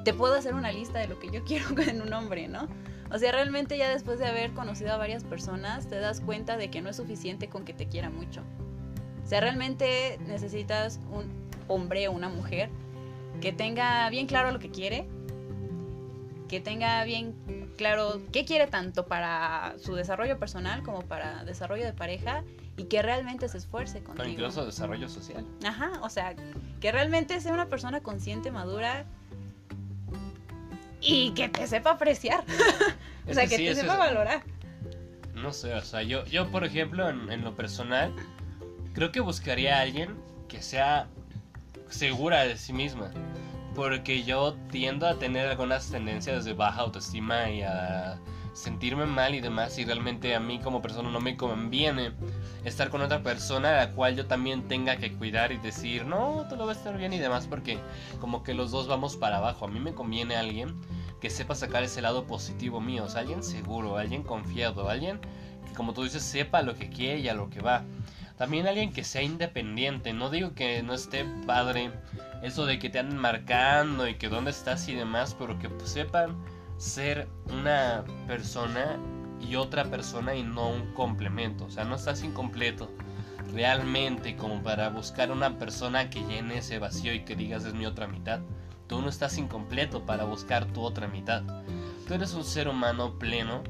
te 0.04 0.12
puedo 0.12 0.34
hacer 0.34 0.54
una 0.54 0.70
lista 0.72 0.98
de 0.98 1.08
lo 1.08 1.18
que 1.18 1.30
yo 1.30 1.42
quiero 1.46 1.66
en 1.80 2.02
un 2.02 2.12
hombre, 2.12 2.46
¿no? 2.48 2.68
O 3.12 3.18
sea, 3.18 3.30
realmente 3.30 3.76
ya 3.76 3.90
después 3.90 4.18
de 4.18 4.26
haber 4.26 4.52
conocido 4.52 4.92
a 4.92 4.96
varias 4.96 5.22
personas, 5.22 5.86
te 5.86 6.00
das 6.00 6.20
cuenta 6.20 6.56
de 6.56 6.70
que 6.70 6.80
no 6.80 6.88
es 6.88 6.96
suficiente 6.96 7.48
con 7.48 7.64
que 7.64 7.74
te 7.74 7.86
quiera 7.86 8.08
mucho. 8.08 8.42
O 9.22 9.26
sea, 9.26 9.40
realmente 9.40 10.18
necesitas 10.26 10.98
un 11.10 11.30
hombre 11.68 12.08
o 12.08 12.12
una 12.12 12.30
mujer 12.30 12.70
que 13.40 13.52
tenga 13.52 14.08
bien 14.08 14.26
claro 14.26 14.50
lo 14.50 14.58
que 14.58 14.70
quiere, 14.70 15.06
que 16.48 16.60
tenga 16.60 17.04
bien 17.04 17.34
claro 17.76 18.22
qué 18.32 18.44
quiere 18.44 18.66
tanto 18.66 19.06
para 19.06 19.74
su 19.78 19.94
desarrollo 19.94 20.38
personal 20.38 20.82
como 20.82 21.02
para 21.02 21.44
desarrollo 21.44 21.84
de 21.84 21.92
pareja 21.92 22.44
y 22.76 22.84
que 22.84 23.02
realmente 23.02 23.48
se 23.48 23.58
esfuerce 23.58 24.02
contigo. 24.02 24.28
incluso 24.28 24.64
desarrollo 24.64 25.08
social. 25.08 25.46
Ajá, 25.64 26.00
o 26.02 26.08
sea, 26.08 26.34
que 26.80 26.92
realmente 26.92 27.40
sea 27.40 27.52
una 27.52 27.68
persona 27.68 28.00
consciente, 28.00 28.50
madura 28.50 29.06
y 31.02 31.32
que 31.32 31.48
te 31.48 31.66
sepa 31.66 31.92
apreciar. 31.92 32.44
o 33.28 33.34
sea, 33.34 33.46
que 33.46 33.56
sí, 33.56 33.66
te 33.66 33.74
sepa 33.74 33.96
valorar. 33.96 34.42
No 35.34 35.52
sé, 35.52 35.74
o 35.74 35.82
sea, 35.82 36.02
yo, 36.02 36.24
yo 36.26 36.50
por 36.50 36.64
ejemplo, 36.64 37.08
en, 37.08 37.30
en 37.30 37.42
lo 37.42 37.54
personal, 37.54 38.14
creo 38.94 39.10
que 39.10 39.20
buscaría 39.20 39.78
a 39.78 39.80
alguien 39.80 40.16
que 40.48 40.62
sea 40.62 41.08
segura 41.88 42.44
de 42.44 42.56
sí 42.56 42.72
misma. 42.72 43.10
Porque 43.74 44.22
yo 44.22 44.54
tiendo 44.70 45.06
a 45.06 45.18
tener 45.18 45.48
algunas 45.48 45.90
tendencias 45.90 46.44
de 46.44 46.52
baja 46.52 46.82
autoestima 46.82 47.50
y 47.50 47.62
a 47.62 48.18
sentirme 48.52 49.06
mal 49.06 49.34
y 49.34 49.40
demás. 49.40 49.78
Y 49.78 49.84
realmente 49.84 50.34
a 50.34 50.40
mí 50.40 50.58
como 50.58 50.82
persona 50.82 51.10
no 51.10 51.20
me 51.20 51.36
conviene 51.36 52.12
estar 52.64 52.90
con 52.90 53.00
otra 53.02 53.22
persona 53.22 53.70
a 53.70 53.86
la 53.86 53.92
cual 53.92 54.16
yo 54.16 54.26
también 54.26 54.68
tenga 54.68 54.96
que 54.96 55.12
cuidar 55.12 55.52
y 55.52 55.58
decir, 55.58 56.06
no, 56.06 56.46
todo 56.48 56.66
va 56.66 56.72
a 56.72 56.74
estar 56.74 56.96
bien 56.96 57.12
y 57.12 57.18
demás. 57.18 57.46
Porque 57.46 57.78
como 58.20 58.42
que 58.42 58.54
los 58.54 58.70
dos 58.70 58.88
vamos 58.88 59.16
para 59.16 59.38
abajo. 59.38 59.66
A 59.66 59.68
mí 59.68 59.80
me 59.80 59.94
conviene 59.94 60.36
alguien 60.36 60.74
que 61.20 61.30
sepa 61.30 61.54
sacar 61.54 61.82
ese 61.82 62.02
lado 62.02 62.26
positivo 62.26 62.80
mío. 62.80 63.04
O 63.04 63.18
alguien 63.18 63.42
seguro, 63.42 63.96
alguien 63.96 64.22
confiado, 64.22 64.88
alguien 64.88 65.20
que 65.66 65.74
como 65.74 65.92
tú 65.92 66.02
dices 66.02 66.22
sepa 66.22 66.62
lo 66.62 66.74
que 66.74 66.88
quiere 66.88 67.20
y 67.20 67.28
a 67.28 67.34
lo 67.34 67.50
que 67.50 67.60
va. 67.60 67.84
También 68.36 68.66
alguien 68.66 68.92
que 68.92 69.04
sea 69.04 69.22
independiente. 69.22 70.12
No 70.12 70.30
digo 70.30 70.54
que 70.54 70.82
no 70.82 70.94
esté 70.94 71.24
padre 71.46 71.92
eso 72.42 72.66
de 72.66 72.78
que 72.78 72.90
te 72.90 72.98
anden 72.98 73.18
marcando 73.18 74.08
y 74.08 74.14
que 74.14 74.28
dónde 74.28 74.50
estás 74.50 74.88
y 74.88 74.94
demás, 74.94 75.36
pero 75.38 75.58
que 75.58 75.68
pues, 75.68 75.90
sepan 75.90 76.36
ser 76.82 77.28
una 77.48 78.04
persona 78.26 78.98
y 79.40 79.54
otra 79.54 79.84
persona 79.84 80.34
y 80.34 80.42
no 80.42 80.68
un 80.68 80.92
complemento. 80.94 81.66
O 81.66 81.70
sea, 81.70 81.84
no 81.84 81.94
estás 81.94 82.24
incompleto 82.24 82.90
realmente 83.52 84.36
como 84.36 84.62
para 84.64 84.88
buscar 84.88 85.30
una 85.30 85.58
persona 85.58 86.10
que 86.10 86.24
llene 86.24 86.58
ese 86.58 86.80
vacío 86.80 87.14
y 87.14 87.20
que 87.20 87.36
digas 87.36 87.64
es 87.64 87.74
mi 87.74 87.86
otra 87.86 88.08
mitad. 88.08 88.40
Tú 88.88 89.00
no 89.00 89.08
estás 89.08 89.38
incompleto 89.38 90.04
para 90.04 90.24
buscar 90.24 90.66
tu 90.66 90.82
otra 90.82 91.06
mitad. 91.06 91.44
Tú 92.08 92.14
eres 92.14 92.34
un 92.34 92.44
ser 92.44 92.66
humano 92.66 93.16
pleno 93.16 93.62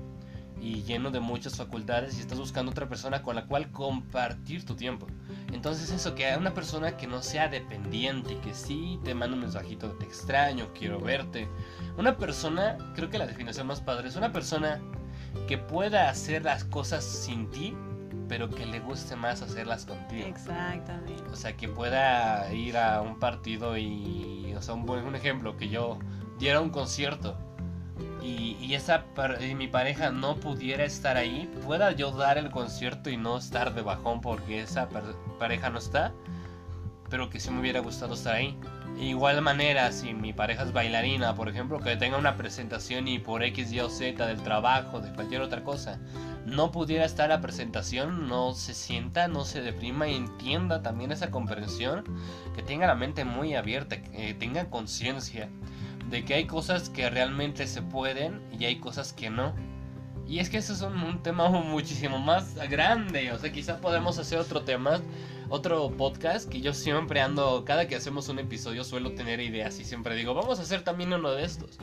y 0.62 0.84
lleno 0.84 1.10
de 1.10 1.18
muchas 1.18 1.56
facultades 1.56 2.16
y 2.16 2.20
estás 2.20 2.38
buscando 2.38 2.70
otra 2.70 2.88
persona 2.88 3.22
con 3.22 3.34
la 3.34 3.46
cual 3.46 3.72
compartir 3.72 4.64
tu 4.64 4.76
tiempo. 4.76 5.08
Entonces 5.52 5.90
eso, 5.90 6.14
que 6.14 6.34
una 6.38 6.54
persona 6.54 6.96
que 6.96 7.08
no 7.08 7.20
sea 7.20 7.48
dependiente, 7.48 8.38
que 8.38 8.54
sí 8.54 9.00
te 9.04 9.12
manda 9.12 9.34
un 9.34 9.42
mensajito, 9.42 9.90
te 9.92 10.04
extraño, 10.04 10.68
quiero 10.72 11.00
verte. 11.00 11.48
Una 11.98 12.16
persona, 12.16 12.78
creo 12.94 13.10
que 13.10 13.18
la 13.18 13.26
definición 13.26 13.66
más 13.66 13.80
padre 13.80 14.08
es 14.08 14.14
una 14.14 14.32
persona 14.32 14.80
que 15.48 15.58
pueda 15.58 16.08
hacer 16.08 16.44
las 16.44 16.62
cosas 16.64 17.04
sin 17.04 17.50
ti, 17.50 17.74
pero 18.28 18.48
que 18.48 18.64
le 18.64 18.78
guste 18.78 19.16
más 19.16 19.42
hacerlas 19.42 19.84
contigo. 19.84 20.28
Exactamente. 20.28 21.24
O 21.32 21.36
sea, 21.36 21.56
que 21.56 21.68
pueda 21.68 22.52
ir 22.54 22.76
a 22.76 23.02
un 23.02 23.18
partido 23.18 23.76
y, 23.76 24.54
o 24.56 24.62
sea, 24.62 24.74
un 24.74 24.86
buen 24.86 25.04
un 25.04 25.16
ejemplo, 25.16 25.56
que 25.56 25.68
yo 25.68 25.98
diera 26.38 26.60
un 26.60 26.70
concierto 26.70 27.36
y, 28.22 28.56
y 28.60 28.74
esa 28.74 29.04
y 29.40 29.54
mi 29.54 29.66
pareja 29.68 30.10
no 30.10 30.36
pudiera 30.36 30.84
estar 30.84 31.16
ahí, 31.16 31.50
pueda 31.64 31.92
yo 31.92 32.12
dar 32.12 32.38
el 32.38 32.50
concierto 32.50 33.10
y 33.10 33.16
no 33.16 33.36
estar 33.36 33.74
de 33.74 33.82
bajón 33.82 34.20
porque 34.20 34.60
esa 34.60 34.88
pareja 35.38 35.70
no 35.70 35.78
está, 35.78 36.12
pero 37.10 37.28
que 37.28 37.40
sí 37.40 37.50
me 37.50 37.60
hubiera 37.60 37.80
gustado 37.80 38.14
estar 38.14 38.34
ahí. 38.34 38.56
igual 38.98 39.42
manera, 39.42 39.90
si 39.92 40.14
mi 40.14 40.32
pareja 40.32 40.62
es 40.62 40.72
bailarina, 40.72 41.34
por 41.34 41.48
ejemplo, 41.48 41.80
que 41.80 41.96
tenga 41.96 42.16
una 42.16 42.36
presentación 42.36 43.08
y 43.08 43.18
por 43.18 43.42
X, 43.42 43.72
Y 43.72 43.80
o 43.80 43.90
Z 43.90 44.26
del 44.26 44.42
trabajo, 44.42 45.00
de 45.00 45.12
cualquier 45.12 45.42
otra 45.42 45.64
cosa, 45.64 45.98
no 46.46 46.70
pudiera 46.70 47.04
estar 47.04 47.28
la 47.28 47.40
presentación, 47.40 48.28
no 48.28 48.54
se 48.54 48.72
sienta, 48.72 49.28
no 49.28 49.44
se 49.44 49.62
deprima 49.62 50.08
y 50.08 50.14
entienda 50.14 50.82
también 50.82 51.12
esa 51.12 51.30
comprensión, 51.30 52.04
que 52.54 52.62
tenga 52.62 52.86
la 52.86 52.94
mente 52.94 53.24
muy 53.24 53.54
abierta, 53.54 54.00
que 54.00 54.34
tenga 54.34 54.70
conciencia 54.70 55.48
de 56.10 56.24
que 56.24 56.34
hay 56.34 56.46
cosas 56.46 56.88
que 56.88 57.08
realmente 57.10 57.66
se 57.66 57.82
pueden 57.82 58.40
y 58.58 58.64
hay 58.64 58.76
cosas 58.76 59.12
que 59.12 59.30
no. 59.30 59.54
Y 60.26 60.38
es 60.38 60.48
que 60.48 60.58
eso 60.58 60.72
es 60.72 60.82
un, 60.82 61.22
tema 61.22 61.48
muchísimo 61.50 62.18
más 62.18 62.54
grande. 62.68 63.32
O 63.32 63.38
sea, 63.38 63.52
quizá 63.52 63.80
podemos 63.80 64.18
hacer 64.18 64.38
otro 64.38 64.62
tema, 64.62 65.00
otro 65.48 65.90
podcast 65.90 66.48
que 66.48 66.60
yo 66.60 66.72
siempre 66.72 67.20
ando, 67.20 67.64
cada 67.64 67.86
que 67.86 67.96
hacemos 67.96 68.28
un 68.28 68.38
episodio 68.38 68.84
suelo 68.84 69.12
tener 69.12 69.40
ideas 69.40 69.78
y 69.78 69.84
siempre 69.84 70.14
digo, 70.14 70.34
vamos 70.34 70.58
a 70.58 70.62
hacer 70.62 70.82
también 70.82 71.12
uno 71.12 71.32
de 71.32 71.44
estos. 71.44 71.78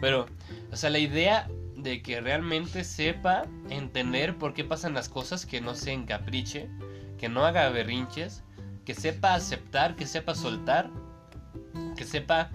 Pero, 0.00 0.26
o 0.70 0.76
sea, 0.76 0.90
la 0.90 0.98
idea 0.98 1.48
de 1.76 2.02
que 2.02 2.20
realmente 2.20 2.84
sepa 2.84 3.44
entender 3.68 4.38
por 4.38 4.54
qué 4.54 4.64
pasan 4.64 4.94
las 4.94 5.08
cosas, 5.08 5.46
que 5.46 5.60
no 5.60 5.74
se 5.74 5.92
encapriche, 5.92 6.68
que 7.18 7.28
no 7.28 7.44
haga 7.44 7.68
berrinches, 7.70 8.42
que 8.84 8.94
sepa 8.94 9.34
aceptar, 9.34 9.96
que 9.96 10.06
sepa 10.06 10.34
soltar, 10.34 10.90
que 11.96 12.04
sepa 12.04 12.50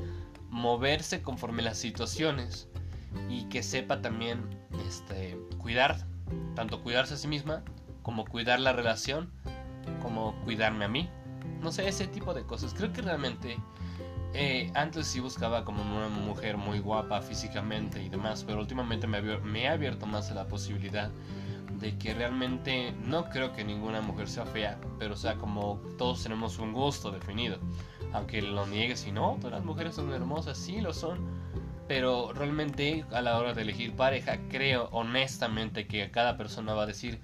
moverse 0.57 1.21
conforme 1.21 1.61
las 1.61 1.77
situaciones 1.77 2.67
y 3.29 3.45
que 3.45 3.63
sepa 3.63 4.01
también 4.01 4.43
este, 4.87 5.37
cuidar, 5.57 6.05
tanto 6.55 6.83
cuidarse 6.83 7.13
a 7.13 7.17
sí 7.17 7.27
misma 7.27 7.63
como 8.01 8.25
cuidar 8.25 8.59
la 8.59 8.73
relación, 8.73 9.31
como 10.01 10.33
cuidarme 10.43 10.85
a 10.85 10.87
mí. 10.87 11.09
No 11.61 11.71
sé, 11.71 11.87
ese 11.87 12.07
tipo 12.07 12.33
de 12.33 12.43
cosas. 12.43 12.73
Creo 12.73 12.91
que 12.91 13.01
realmente 13.01 13.57
eh, 14.33 14.71
antes 14.75 15.07
sí 15.07 15.19
buscaba 15.19 15.63
como 15.63 15.81
una 15.81 16.09
mujer 16.09 16.57
muy 16.57 16.79
guapa 16.79 17.21
físicamente 17.21 18.01
y 18.03 18.09
demás, 18.09 18.43
pero 18.45 18.59
últimamente 18.59 19.07
me, 19.07 19.21
me 19.21 19.63
he 19.63 19.67
abierto 19.67 20.05
más 20.05 20.31
a 20.31 20.35
la 20.35 20.47
posibilidad 20.47 21.11
de 21.79 21.97
que 21.97 22.13
realmente 22.13 22.93
no 23.03 23.29
creo 23.29 23.53
que 23.53 23.63
ninguna 23.63 24.01
mujer 24.01 24.27
sea 24.27 24.45
fea, 24.45 24.79
pero 24.97 25.15
sea, 25.15 25.35
como 25.35 25.79
todos 25.97 26.23
tenemos 26.23 26.57
un 26.59 26.73
gusto 26.73 27.11
definido 27.11 27.59
aunque 28.13 28.41
lo 28.41 28.65
niegues 28.67 29.05
y 29.07 29.11
no, 29.11 29.37
todas 29.37 29.53
las 29.53 29.65
mujeres 29.65 29.95
son 29.95 30.11
hermosas, 30.13 30.57
sí 30.57 30.81
lo 30.81 30.93
son. 30.93 31.19
Pero 31.87 32.33
realmente 32.33 33.05
a 33.11 33.21
la 33.21 33.37
hora 33.37 33.53
de 33.53 33.61
elegir 33.61 33.95
pareja, 33.95 34.37
creo 34.49 34.89
honestamente 34.91 35.87
que 35.87 36.11
cada 36.11 36.35
persona 36.35 36.73
va 36.73 36.83
a 36.83 36.85
decir, 36.85 37.19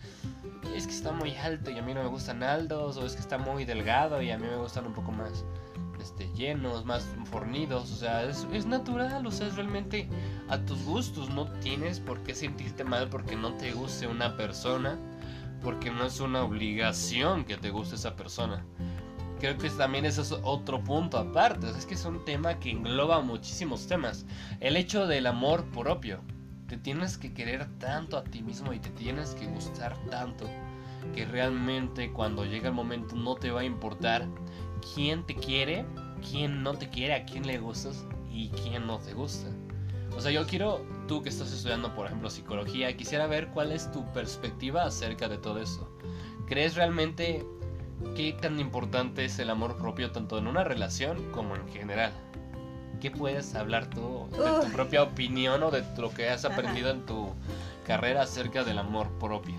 es 0.73 0.87
que 0.87 0.93
está 0.93 1.11
muy 1.11 1.35
alto 1.35 1.69
y 1.69 1.77
a 1.77 1.81
mí 1.81 1.93
no 1.93 2.01
me 2.01 2.09
gustan 2.09 2.43
altos, 2.43 2.95
o 2.95 3.05
es 3.05 3.13
que 3.13 3.19
está 3.19 3.37
muy 3.37 3.65
delgado 3.65 4.21
y 4.21 4.31
a 4.31 4.37
mí 4.37 4.47
me 4.47 4.55
gustan 4.55 4.85
un 4.85 4.93
poco 4.93 5.11
más 5.11 5.43
este, 6.01 6.29
llenos, 6.33 6.85
más 6.85 7.05
fornidos, 7.25 7.91
o 7.91 7.95
sea, 7.95 8.23
es, 8.23 8.47
es 8.53 8.65
natural, 8.65 9.25
o 9.25 9.31
sea, 9.31 9.47
es 9.47 9.55
realmente 9.55 10.07
a 10.47 10.57
tus 10.59 10.81
gustos, 10.85 11.29
no 11.29 11.51
tienes 11.59 11.99
por 11.99 12.23
qué 12.23 12.33
sentirte 12.33 12.85
mal 12.85 13.09
porque 13.09 13.35
no 13.35 13.53
te 13.55 13.73
guste 13.73 14.07
una 14.07 14.37
persona, 14.37 14.97
porque 15.61 15.91
no 15.91 16.05
es 16.05 16.21
una 16.21 16.43
obligación 16.43 17.43
que 17.43 17.57
te 17.57 17.69
guste 17.69 17.95
esa 17.95 18.15
persona 18.15 18.63
creo 19.43 19.57
que 19.57 19.69
también 19.71 20.05
eso 20.05 20.21
es 20.21 20.31
otro 20.31 20.81
punto 20.81 21.17
aparte. 21.17 21.69
es 21.69 21.85
que 21.85 21.95
es 21.95 22.05
un 22.05 22.23
tema 22.23 22.61
que 22.61 22.71
engloba 22.71 23.19
muchísimos 23.19 23.87
temas. 23.87 24.25
El 24.61 24.77
hecho 24.77 25.05
del 25.05 25.27
amor 25.27 25.65
propio. 25.65 26.21
Te 26.69 26.77
tienes 26.77 27.17
que 27.17 27.33
querer 27.33 27.67
tanto 27.77 28.15
a 28.15 28.23
ti 28.23 28.41
mismo 28.41 28.71
y 28.71 28.79
te 28.79 28.89
tienes 28.91 29.35
que 29.35 29.45
gustar 29.47 29.97
tanto 30.09 30.49
que 31.13 31.25
realmente 31.25 32.13
cuando 32.13 32.45
llega 32.45 32.69
el 32.69 32.73
momento 32.73 33.17
no 33.17 33.35
te 33.35 33.51
va 33.51 33.59
a 33.59 33.65
importar 33.65 34.29
quién 34.95 35.25
te 35.25 35.35
quiere, 35.35 35.85
quién 36.31 36.63
no 36.63 36.75
te 36.75 36.89
quiere, 36.89 37.13
a 37.13 37.25
quién 37.25 37.45
le 37.45 37.57
gustas 37.57 38.07
y 38.31 38.47
quién 38.47 38.87
no 38.87 38.99
te 38.99 39.13
gusta. 39.13 39.49
O 40.15 40.21
sea, 40.21 40.31
yo 40.31 40.47
quiero, 40.47 40.85
tú 41.05 41.21
que 41.21 41.27
estás 41.27 41.51
estudiando, 41.51 41.93
por 41.93 42.05
ejemplo, 42.05 42.29
psicología, 42.29 42.95
quisiera 42.95 43.27
ver 43.27 43.49
cuál 43.49 43.73
es 43.73 43.91
tu 43.91 44.05
perspectiva 44.13 44.83
acerca 44.83 45.27
de 45.27 45.37
todo 45.37 45.59
eso. 45.59 45.89
¿Crees 46.47 46.75
realmente 46.75 47.45
¿Qué 48.15 48.37
tan 48.39 48.59
importante 48.59 49.25
es 49.25 49.39
el 49.39 49.49
amor 49.49 49.77
propio 49.77 50.11
tanto 50.11 50.37
en 50.37 50.47
una 50.47 50.63
relación 50.63 51.31
como 51.31 51.55
en 51.55 51.67
general? 51.69 52.11
¿Qué 53.01 53.09
puedes 53.11 53.55
hablar 53.55 53.89
tú 53.89 54.29
de 54.31 54.65
tu 54.65 54.71
propia 54.71 55.03
opinión 55.03 55.63
o 55.63 55.71
de 55.71 55.83
lo 55.97 56.13
que 56.13 56.29
has 56.29 56.45
aprendido 56.45 56.89
en 56.91 57.05
tu 57.05 57.33
carrera 57.85 58.21
acerca 58.21 58.63
del 58.63 58.77
amor 58.77 59.09
propio? 59.19 59.55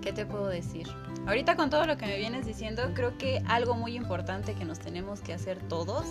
¿Qué 0.00 0.12
te 0.12 0.24
puedo 0.24 0.46
decir? 0.46 0.88
Ahorita 1.26 1.56
con 1.56 1.70
todo 1.70 1.84
lo 1.84 1.98
que 1.98 2.06
me 2.06 2.16
vienes 2.16 2.46
diciendo, 2.46 2.82
creo 2.94 3.18
que 3.18 3.42
algo 3.46 3.74
muy 3.74 3.96
importante 3.96 4.54
que 4.54 4.64
nos 4.64 4.78
tenemos 4.78 5.20
que 5.20 5.34
hacer 5.34 5.58
todos, 5.68 6.06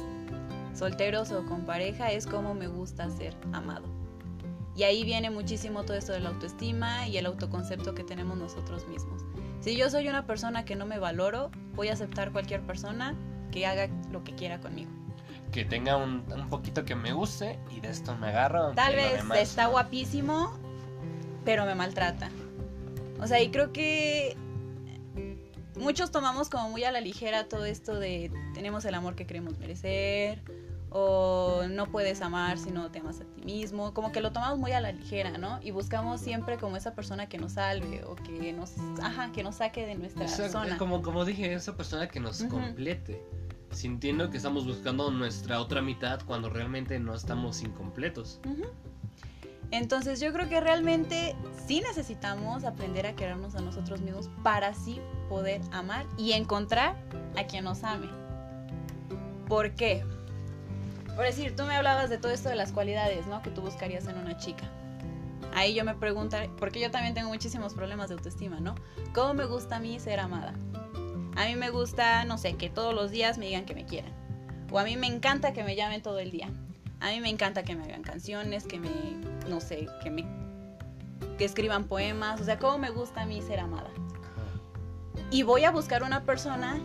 solteros 0.76 1.32
o 1.32 1.46
con 1.46 1.66
pareja, 1.66 2.12
es 2.12 2.28
cómo 2.28 2.54
me 2.54 2.68
gusta 2.68 3.10
ser 3.10 3.34
amado. 3.54 3.97
Y 4.78 4.84
ahí 4.84 5.04
viene 5.04 5.32
muchísimo 5.32 5.84
todo 5.84 5.98
esto 5.98 6.14
de 6.14 6.20
la 6.20 6.30
autoestima 6.30 7.08
y 7.08 7.18
el 7.18 7.26
autoconcepto 7.26 7.96
que 7.96 8.04
tenemos 8.04 8.38
nosotros 8.38 8.88
mismos. 8.88 9.24
Si 9.60 9.76
yo 9.76 9.90
soy 9.90 10.08
una 10.08 10.28
persona 10.28 10.66
que 10.66 10.76
no 10.76 10.86
me 10.86 11.00
valoro, 11.00 11.50
voy 11.74 11.88
a 11.88 11.94
aceptar 11.94 12.32
cualquier 12.32 12.62
persona 12.62 13.16
que 13.52 13.66
haga 13.66 13.90
lo 14.12 14.24
que 14.24 14.36
quiera 14.36 14.60
conmigo. 14.60 14.92
Que 15.52 15.66
tenga 15.66 15.98
un, 15.98 16.24
poquito 16.52 16.86
que 16.86 16.94
me 16.94 17.12
guste 17.12 17.58
y 17.76 17.80
de 17.80 17.90
esto 17.90 18.16
me 18.18 18.28
agarro. 18.28 18.74
Tal 18.74 18.96
vez 18.96 19.24
está 19.38 19.66
guapísimo, 19.66 20.56
pero 21.44 21.66
me 21.66 21.74
maltrata. 21.74 22.30
O 23.20 23.26
sea, 23.26 23.42
y 23.42 23.50
creo 23.50 23.74
que 23.74 24.38
muchos 25.80 26.12
tomamos 26.12 26.50
como 26.50 26.70
muy 26.70 26.84
a 26.84 26.92
la 26.92 27.02
ligera 27.02 27.48
todo 27.48 27.66
esto 27.66 28.00
de 28.00 28.32
tenemos 28.54 28.86
el 28.86 28.94
amor 28.94 29.16
que 29.16 29.26
queremos 29.26 29.58
merecer, 29.58 30.44
o 30.90 31.64
no 31.70 31.88
puedes 31.88 32.22
amar 32.22 32.58
si 32.58 32.72
no 32.72 32.90
te 32.92 33.00
amas 33.00 33.20
a 33.20 33.26
ti 33.26 33.42
mismo, 33.42 33.94
como 33.94 34.12
que 34.12 34.22
lo 34.22 34.32
tomamos 34.32 34.58
muy 34.58 34.72
a 34.72 34.80
la 34.80 34.92
ligera, 34.92 35.38
¿no? 35.38 35.60
Y 35.62 35.72
buscamos 35.72 36.22
siempre 36.22 36.58
como 36.58 36.78
esa 36.78 36.94
persona 36.96 37.28
que 37.28 37.38
nos 37.38 37.54
salve 37.54 38.04
o 38.06 38.16
que 38.16 38.54
nos, 38.54 38.74
ajá, 39.02 39.32
que 39.32 39.44
nos 39.44 39.56
saque 39.56 39.86
de 39.86 39.96
nuestra 39.96 40.28
zona. 40.28 40.78
Como, 40.78 41.02
como 41.02 41.26
dije, 41.26 41.54
esa 41.54 41.76
persona 41.76 42.08
que 42.08 42.20
nos 42.20 42.44
complete, 42.44 43.22
sintiendo 43.72 44.30
que 44.30 44.38
estamos 44.38 44.66
buscando 44.66 45.12
nuestra 45.12 45.60
otra 45.60 45.82
mitad 45.82 46.22
cuando 46.26 46.50
realmente 46.50 47.00
no 47.00 47.14
estamos 47.14 47.62
incompletos. 47.62 48.40
Entonces 49.72 50.22
yo 50.22 50.32
creo 50.32 50.48
que 50.48 50.62
realmente 50.62 51.36
sí 51.68 51.82
necesitamos 51.82 52.64
aprender 52.64 53.06
a 53.06 53.16
querernos 53.16 53.56
a 53.56 53.60
nosotros 53.60 54.00
mismos 54.00 54.30
para 54.42 54.70
así 54.70 55.02
poder 55.28 55.60
amar 55.74 56.06
y 56.18 56.32
encontrar 56.32 56.96
a 57.38 57.44
quien 57.46 57.66
nos 57.66 57.84
ame. 57.84 58.08
¿Por 59.50 59.76
qué? 59.76 60.06
Por 61.18 61.26
decir, 61.26 61.56
tú 61.56 61.64
me 61.64 61.76
hablabas 61.76 62.12
de 62.12 62.20
todo 62.20 62.32
esto 62.32 62.48
de 62.48 62.56
las 62.56 62.72
cualidades, 62.72 63.26
¿no? 63.26 63.42
Que 63.42 63.50
tú 63.50 63.62
buscarías 63.62 64.08
en 64.08 64.20
una 64.20 64.38
chica. 64.38 64.70
Ahí 65.56 65.74
yo 65.74 65.84
me 65.84 65.96
pregunto, 65.96 66.38
porque 66.60 66.80
yo 66.80 66.92
también 66.92 67.16
tengo 67.16 67.30
muchísimos 67.30 67.74
problemas 67.74 68.10
de 68.10 68.14
autoestima, 68.14 68.60
¿no? 68.60 68.76
¿Cómo 69.16 69.34
me 69.34 69.46
gusta 69.46 69.78
a 69.78 69.80
mí 69.80 70.00
ser 70.00 70.20
amada? 70.20 70.54
A 71.36 71.46
mí 71.48 71.56
me 71.56 71.72
gusta, 71.72 72.24
no 72.26 72.38
sé, 72.38 72.54
que 72.54 72.70
todos 72.70 72.94
los 72.94 73.10
días 73.10 73.40
me 73.40 73.48
digan 73.48 73.66
que 73.66 73.74
me 73.74 73.84
quieran. 73.84 74.14
O 74.72 74.78
a 74.78 74.84
mí 74.84 74.96
me 74.96 75.08
encanta 75.08 75.54
que 75.54 75.64
me 75.64 75.76
llamen 75.76 76.04
todo 76.04 76.20
el 76.20 76.30
día. 76.30 76.52
A 77.00 77.10
mí 77.10 77.20
me 77.20 77.30
encanta 77.30 77.64
que 77.64 77.76
me 77.76 77.86
hagan 77.86 78.04
canciones, 78.04 78.68
que 78.68 78.80
me, 78.80 78.92
no 79.50 79.60
sé, 79.60 79.88
que 80.04 80.12
me 80.12 80.24
que 81.40 81.46
escriban 81.46 81.86
poemas, 81.86 82.40
o 82.42 82.44
sea, 82.44 82.60
cómo 82.60 82.78
me 82.78 82.92
gusta 82.92 83.22
a 83.22 83.26
mí 83.26 83.42
ser 83.42 83.60
amada. 83.60 83.90
Y 85.32 85.42
voy 85.42 85.64
a 85.64 85.72
buscar 85.72 86.04
una 86.04 86.26
persona 86.26 86.80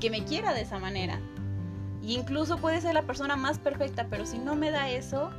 que 0.00 0.08
me 0.08 0.24
quiera 0.24 0.54
de 0.54 0.62
esa 0.62 0.78
manera, 0.78 1.20
y 2.06 2.14
incluso 2.14 2.58
puede 2.58 2.80
ser 2.80 2.94
la 2.94 3.02
persona 3.02 3.36
más 3.36 3.58
perfecta, 3.58 4.06
pero 4.10 4.26
si 4.26 4.38
no 4.38 4.54
me 4.54 4.70
da 4.70 4.90
eso 4.90 5.30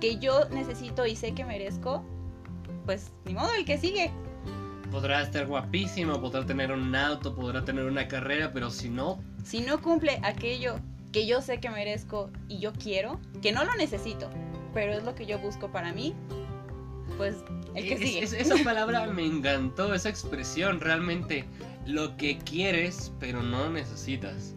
que 0.00 0.18
yo 0.18 0.48
necesito 0.50 1.06
y 1.06 1.16
sé 1.16 1.32
que 1.34 1.44
merezco, 1.44 2.04
pues 2.84 3.10
ni 3.24 3.32
modo, 3.32 3.52
el 3.54 3.64
que 3.64 3.78
sigue. 3.78 4.12
Podrá 4.90 5.22
estar 5.22 5.46
guapísimo, 5.46 6.20
podrá 6.20 6.44
tener 6.44 6.70
un 6.70 6.94
auto, 6.94 7.34
podrá 7.34 7.64
tener 7.64 7.86
una 7.86 8.06
carrera, 8.06 8.52
pero 8.52 8.70
si 8.70 8.90
no... 8.90 9.22
Si 9.44 9.60
no 9.60 9.80
cumple 9.80 10.20
aquello 10.22 10.76
que 11.10 11.26
yo 11.26 11.40
sé 11.40 11.58
que 11.58 11.70
merezco 11.70 12.30
y 12.48 12.58
yo 12.58 12.72
quiero, 12.72 13.18
que 13.40 13.52
no 13.52 13.64
lo 13.64 13.74
necesito, 13.76 14.28
pero 14.74 14.92
es 14.92 15.04
lo 15.04 15.14
que 15.14 15.24
yo 15.24 15.38
busco 15.38 15.72
para 15.72 15.92
mí, 15.92 16.14
pues 17.16 17.36
el 17.74 17.88
que 17.88 17.96
sigue. 17.96 18.24
esa 18.24 18.56
palabra 18.64 19.06
me 19.06 19.24
encantó, 19.24 19.94
esa 19.94 20.10
expresión, 20.10 20.80
realmente 20.80 21.44
lo 21.86 22.16
que 22.16 22.38
quieres, 22.38 23.12
pero 23.20 23.42
no 23.42 23.70
necesitas. 23.70 24.54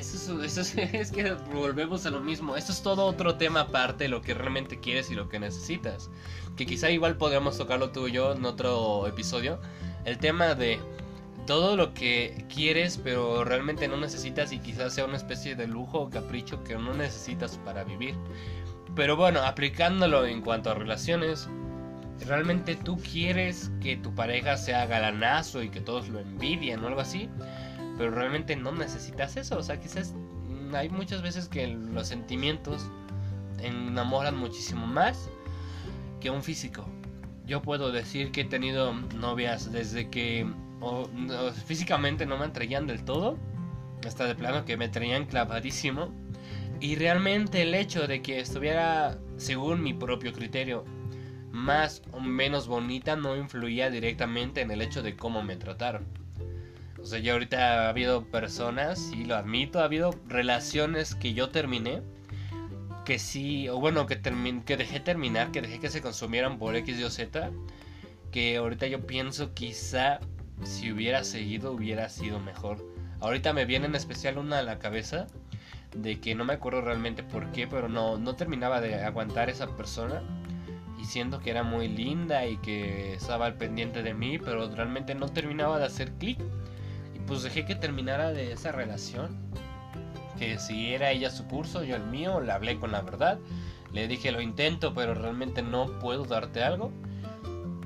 Es, 0.00 0.14
eso 0.14 0.40
es, 0.92 1.12
que 1.12 1.32
volvemos 1.52 2.06
a 2.06 2.10
lo 2.10 2.20
mismo. 2.20 2.56
Eso 2.56 2.72
es 2.72 2.82
todo 2.82 3.04
otro 3.04 3.36
tema 3.36 3.60
aparte 3.60 4.04
de 4.04 4.08
lo 4.08 4.22
que 4.22 4.32
realmente 4.32 4.80
quieres 4.80 5.10
y 5.10 5.14
lo 5.14 5.28
que 5.28 5.38
necesitas. 5.38 6.10
Que 6.56 6.64
quizá 6.64 6.90
igual 6.90 7.16
podríamos 7.18 7.58
tocarlo 7.58 7.90
tú 7.90 8.08
y 8.08 8.12
yo 8.12 8.32
en 8.32 8.44
otro 8.46 9.06
episodio. 9.06 9.60
El 10.06 10.16
tema 10.16 10.54
de 10.54 10.80
todo 11.46 11.76
lo 11.76 11.92
que 11.92 12.46
quieres 12.54 12.98
pero 13.02 13.44
realmente 13.44 13.88
no 13.88 13.96
necesitas 13.96 14.52
y 14.52 14.58
quizás 14.58 14.94
sea 14.94 15.04
una 15.04 15.16
especie 15.16 15.56
de 15.56 15.66
lujo 15.66 16.00
o 16.00 16.10
capricho 16.10 16.62
que 16.64 16.76
no 16.76 16.94
necesitas 16.94 17.58
para 17.58 17.84
vivir. 17.84 18.14
Pero 18.96 19.16
bueno, 19.16 19.42
aplicándolo 19.42 20.26
en 20.26 20.40
cuanto 20.40 20.70
a 20.70 20.74
relaciones, 20.74 21.48
realmente 22.26 22.74
tú 22.74 22.98
quieres 22.98 23.70
que 23.82 23.96
tu 23.96 24.14
pareja 24.14 24.56
sea 24.56 24.86
galanazo 24.86 25.62
y 25.62 25.68
que 25.68 25.80
todos 25.80 26.08
lo 26.08 26.20
envidien 26.20 26.82
o 26.84 26.88
algo 26.88 27.00
así, 27.00 27.28
pero 28.00 28.12
realmente 28.12 28.56
no 28.56 28.72
necesitas 28.72 29.36
eso, 29.36 29.58
o 29.58 29.62
sea, 29.62 29.78
quizás 29.78 30.14
mm, 30.48 30.74
hay 30.74 30.88
muchas 30.88 31.20
veces 31.20 31.48
que 31.48 31.66
los 31.66 32.08
sentimientos 32.08 32.90
enamoran 33.62 34.38
muchísimo 34.38 34.86
más 34.86 35.28
que 36.18 36.30
un 36.30 36.42
físico. 36.42 36.88
Yo 37.44 37.60
puedo 37.60 37.92
decir 37.92 38.32
que 38.32 38.40
he 38.40 38.44
tenido 38.46 38.94
novias 38.94 39.70
desde 39.70 40.08
que 40.08 40.50
físicamente 41.66 42.24
no 42.24 42.38
me 42.38 42.46
atraían 42.46 42.86
del 42.86 43.04
todo, 43.04 43.36
hasta 44.06 44.24
de 44.24 44.34
plano 44.34 44.64
que 44.64 44.78
me 44.78 44.88
traían 44.88 45.26
clavadísimo. 45.26 46.08
Y 46.80 46.96
realmente 46.96 47.60
el 47.60 47.74
hecho 47.74 48.06
de 48.06 48.22
que 48.22 48.40
estuviera, 48.40 49.18
según 49.36 49.82
mi 49.82 49.92
propio 49.92 50.32
criterio, 50.32 50.86
más 51.50 52.00
o 52.12 52.20
menos 52.20 52.66
bonita 52.66 53.14
no 53.14 53.36
influía 53.36 53.90
directamente 53.90 54.62
en 54.62 54.70
el 54.70 54.80
hecho 54.80 55.02
de 55.02 55.16
cómo 55.16 55.42
me 55.42 55.56
trataron. 55.56 56.19
O 57.02 57.06
sea, 57.06 57.18
ya 57.18 57.32
ahorita 57.32 57.86
ha 57.86 57.88
habido 57.88 58.24
personas, 58.24 59.12
y 59.12 59.24
lo 59.24 59.36
admito, 59.36 59.80
ha 59.80 59.84
habido 59.84 60.14
relaciones 60.26 61.14
que 61.14 61.34
yo 61.34 61.50
terminé, 61.50 62.02
que 63.04 63.18
sí, 63.18 63.68
o 63.68 63.80
bueno, 63.80 64.06
que, 64.06 64.20
que 64.64 64.76
dejé 64.76 65.00
terminar, 65.00 65.50
que 65.50 65.62
dejé 65.62 65.80
que 65.80 65.88
se 65.88 66.02
consumieran 66.02 66.58
por 66.58 66.76
X 66.76 66.98
y 66.98 67.04
o 67.04 67.10
Z, 67.10 67.50
que 68.30 68.56
ahorita 68.56 68.86
yo 68.86 69.06
pienso 69.06 69.54
quizá 69.54 70.20
si 70.62 70.92
hubiera 70.92 71.24
seguido 71.24 71.72
hubiera 71.72 72.08
sido 72.08 72.38
mejor. 72.38 72.84
Ahorita 73.20 73.52
me 73.52 73.64
viene 73.64 73.86
en 73.86 73.94
especial 73.94 74.38
una 74.38 74.58
a 74.58 74.62
la 74.62 74.78
cabeza 74.78 75.26
de 75.94 76.20
que 76.20 76.34
no 76.34 76.44
me 76.44 76.54
acuerdo 76.54 76.82
realmente 76.82 77.22
por 77.22 77.50
qué, 77.52 77.66
pero 77.66 77.88
no, 77.88 78.18
no 78.18 78.36
terminaba 78.36 78.80
de 78.80 79.02
aguantar 79.02 79.50
esa 79.50 79.74
persona 79.76 80.22
y 81.00 81.04
siendo 81.04 81.40
que 81.40 81.50
era 81.50 81.62
muy 81.62 81.88
linda 81.88 82.46
y 82.46 82.58
que 82.58 83.14
estaba 83.14 83.46
al 83.46 83.54
pendiente 83.54 84.02
de 84.02 84.14
mí, 84.14 84.38
pero 84.38 84.70
realmente 84.74 85.14
no 85.14 85.28
terminaba 85.28 85.78
de 85.78 85.86
hacer 85.86 86.12
clic. 86.12 86.38
Pues 87.30 87.44
dejé 87.44 87.64
que 87.64 87.74
terminara 87.74 88.32
de 88.32 88.52
esa 88.52 88.72
relación. 88.72 89.38
Que 90.38 90.58
si 90.58 90.92
era 90.92 91.12
ella 91.12 91.30
su 91.30 91.46
curso, 91.46 91.84
yo 91.84 91.96
el 91.96 92.04
mío, 92.04 92.40
le 92.40 92.50
hablé 92.50 92.78
con 92.78 92.92
la 92.92 93.02
verdad. 93.02 93.38
Le 93.92 94.08
dije 94.08 94.32
lo 94.32 94.40
intento, 94.40 94.94
pero 94.94 95.14
realmente 95.14 95.62
no 95.62 95.98
puedo 96.00 96.24
darte 96.24 96.62
algo. 96.62 96.90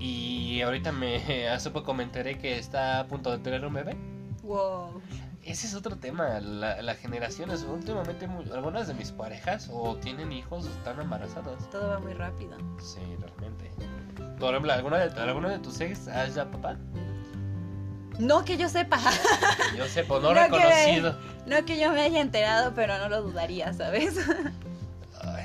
Y 0.01 0.61
ahorita 0.63 0.93
me 0.93 1.49
hace 1.49 1.71
poco 1.71 1.93
me 1.95 2.05
enteré 2.05 2.39
que 2.39 2.59
está 2.59 3.01
a 3.01 3.07
punto 3.07 3.31
de 3.31 3.39
tener 3.39 3.65
un 3.65 3.75
bebé. 3.75 3.97
Wow 4.43 5.03
ese 5.45 5.67
es 5.67 5.75
otro 5.75 5.97
tema. 5.97 6.41
Las 6.41 6.99
generaciones, 6.99 7.65
últimamente, 7.69 8.29
algunas 8.53 8.89
de 8.89 8.95
mis 8.95 9.13
parejas 9.13 9.69
o 9.71 9.97
tienen 9.97 10.33
hijos 10.33 10.67
o 10.67 10.71
están 10.71 11.01
embarazadas. 11.01 11.69
Todo 11.71 11.89
va 11.89 12.01
muy 12.01 12.15
rápido. 12.15 12.57
Sí, 12.81 13.01
realmente. 13.21 13.71
Por 14.39 14.51
ejemplo, 14.51 14.73
¿alguna 14.73 14.99
de, 14.99 15.21
¿alguno 15.21 15.49
de 15.49 15.59
tus 15.59 15.81
ex 15.81 16.09
has 16.09 16.35
ya 16.35 16.51
papá? 16.51 16.77
No 18.19 18.45
que 18.45 18.57
yo 18.57 18.69
sepa. 18.69 18.99
Yo 19.77 19.87
sepa, 19.87 20.21
no, 20.21 20.33
reconocido. 20.33 21.19
no 21.47 21.65
que 21.65 21.79
yo 21.81 21.91
me 21.93 22.03
haya 22.03 22.21
enterado, 22.21 22.73
pero 22.75 22.97
no 22.99 23.09
lo 23.09 23.23
dudaría, 23.23 23.73
¿sabes? 23.73 24.17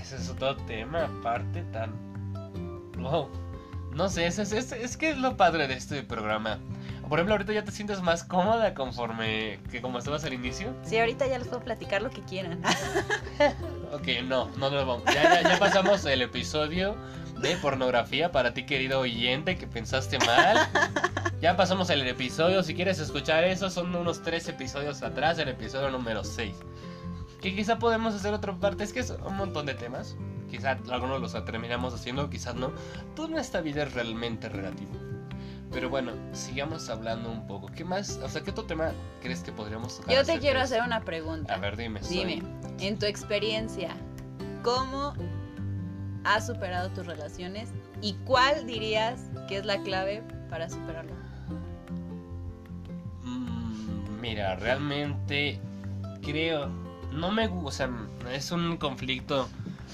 ese 0.01 0.15
es 0.17 0.29
otro 0.29 0.55
tema, 0.55 1.05
aparte 1.05 1.63
tan. 1.71 1.91
Wow. 2.97 3.29
No 3.93 4.07
sé, 4.07 4.27
es, 4.27 4.37
es, 4.37 4.53
es 4.71 4.97
que 4.97 5.09
es 5.09 5.17
lo 5.17 5.35
padre 5.35 5.67
de 5.67 5.73
este 5.73 6.03
programa 6.03 6.59
por 7.09 7.17
ejemplo, 7.17 7.33
ahorita 7.33 7.53
ya 7.53 7.63
te 7.63 7.71
sientes 7.71 8.03
más 8.03 8.23
cómoda 8.23 8.75
conforme 8.75 9.59
que 9.71 9.81
como 9.81 9.97
estabas 9.97 10.23
al 10.25 10.33
inicio. 10.33 10.75
Sí, 10.83 10.99
ahorita 10.99 11.25
ya 11.25 11.39
les 11.39 11.47
puedo 11.47 11.63
platicar 11.63 12.03
lo 12.03 12.11
que 12.11 12.21
quieran. 12.21 12.61
ok, 13.91 14.07
no, 14.25 14.47
no 14.57 14.69
nos 14.69 14.85
vamos. 14.85 15.03
Ya, 15.05 15.41
ya, 15.41 15.57
pasamos 15.57 16.05
el 16.05 16.21
episodio 16.21 16.95
de 17.41 17.57
pornografía 17.57 18.31
para 18.31 18.53
ti, 18.53 18.65
querido 18.65 18.99
oyente, 18.99 19.57
que 19.57 19.67
pensaste 19.67 20.17
mal. 20.19 20.57
Ya 21.41 21.55
pasamos 21.55 21.89
el 21.89 22.05
episodio. 22.05 22.63
Si 22.63 22.75
quieres 22.75 22.99
escuchar 22.99 23.45
eso, 23.45 23.69
son 23.69 23.95
unos 23.95 24.21
tres 24.21 24.49
episodios 24.49 25.01
atrás, 25.01 25.39
el 25.39 25.47
episodio 25.47 25.89
número 25.89 26.25
6. 26.25 26.53
Que 27.39 27.55
quizá 27.55 27.79
podemos 27.79 28.13
hacer 28.13 28.33
otra 28.33 28.53
parte. 28.55 28.83
Es 28.83 28.91
que 28.91 28.99
es 28.99 29.11
un 29.11 29.37
montón 29.37 29.65
de 29.65 29.73
temas. 29.73 30.17
Quizá 30.49 30.77
algunos 30.91 31.21
los 31.21 31.45
terminamos 31.45 31.93
haciendo, 31.93 32.29
quizás 32.29 32.55
no. 32.55 32.73
Toda 33.15 33.39
esta 33.39 33.61
vida 33.61 33.83
es 33.83 33.93
realmente 33.93 34.49
relativo. 34.49 34.91
Pero 35.71 35.89
bueno, 35.89 36.11
sigamos 36.33 36.89
hablando 36.89 37.31
un 37.31 37.47
poco. 37.47 37.67
¿Qué 37.67 37.85
más? 37.85 38.19
O 38.21 38.27
sea, 38.27 38.41
¿qué 38.41 38.51
otro 38.51 38.65
tema 38.65 38.91
crees 39.21 39.41
que 39.41 39.53
podríamos 39.53 39.97
tocar? 39.97 40.13
Yo 40.13 40.25
te 40.25 40.39
quiero 40.39 40.59
hacer 40.59 40.81
una 40.81 41.05
pregunta. 41.05 41.53
A 41.53 41.57
ver, 41.57 41.77
dime. 41.77 42.01
Dime, 42.09 42.43
en 42.79 42.99
tu 42.99 43.05
experiencia, 43.05 43.95
¿cómo 44.61 45.13
has 46.29 46.45
superado 46.45 46.89
tus 46.89 47.07
relaciones 47.07 47.69
y 48.01 48.13
cuál 48.25 48.67
dirías 48.67 49.19
que 49.47 49.57
es 49.57 49.65
la 49.65 49.81
clave 49.81 50.21
para 50.49 50.69
superarlo? 50.69 51.13
Mm, 53.23 54.21
mira, 54.21 54.55
realmente 54.55 55.59
creo, 56.21 56.69
no 57.11 57.31
me 57.31 57.47
gusta, 57.47 57.89
es 58.31 58.51
un 58.51 58.77
conflicto 58.77 59.49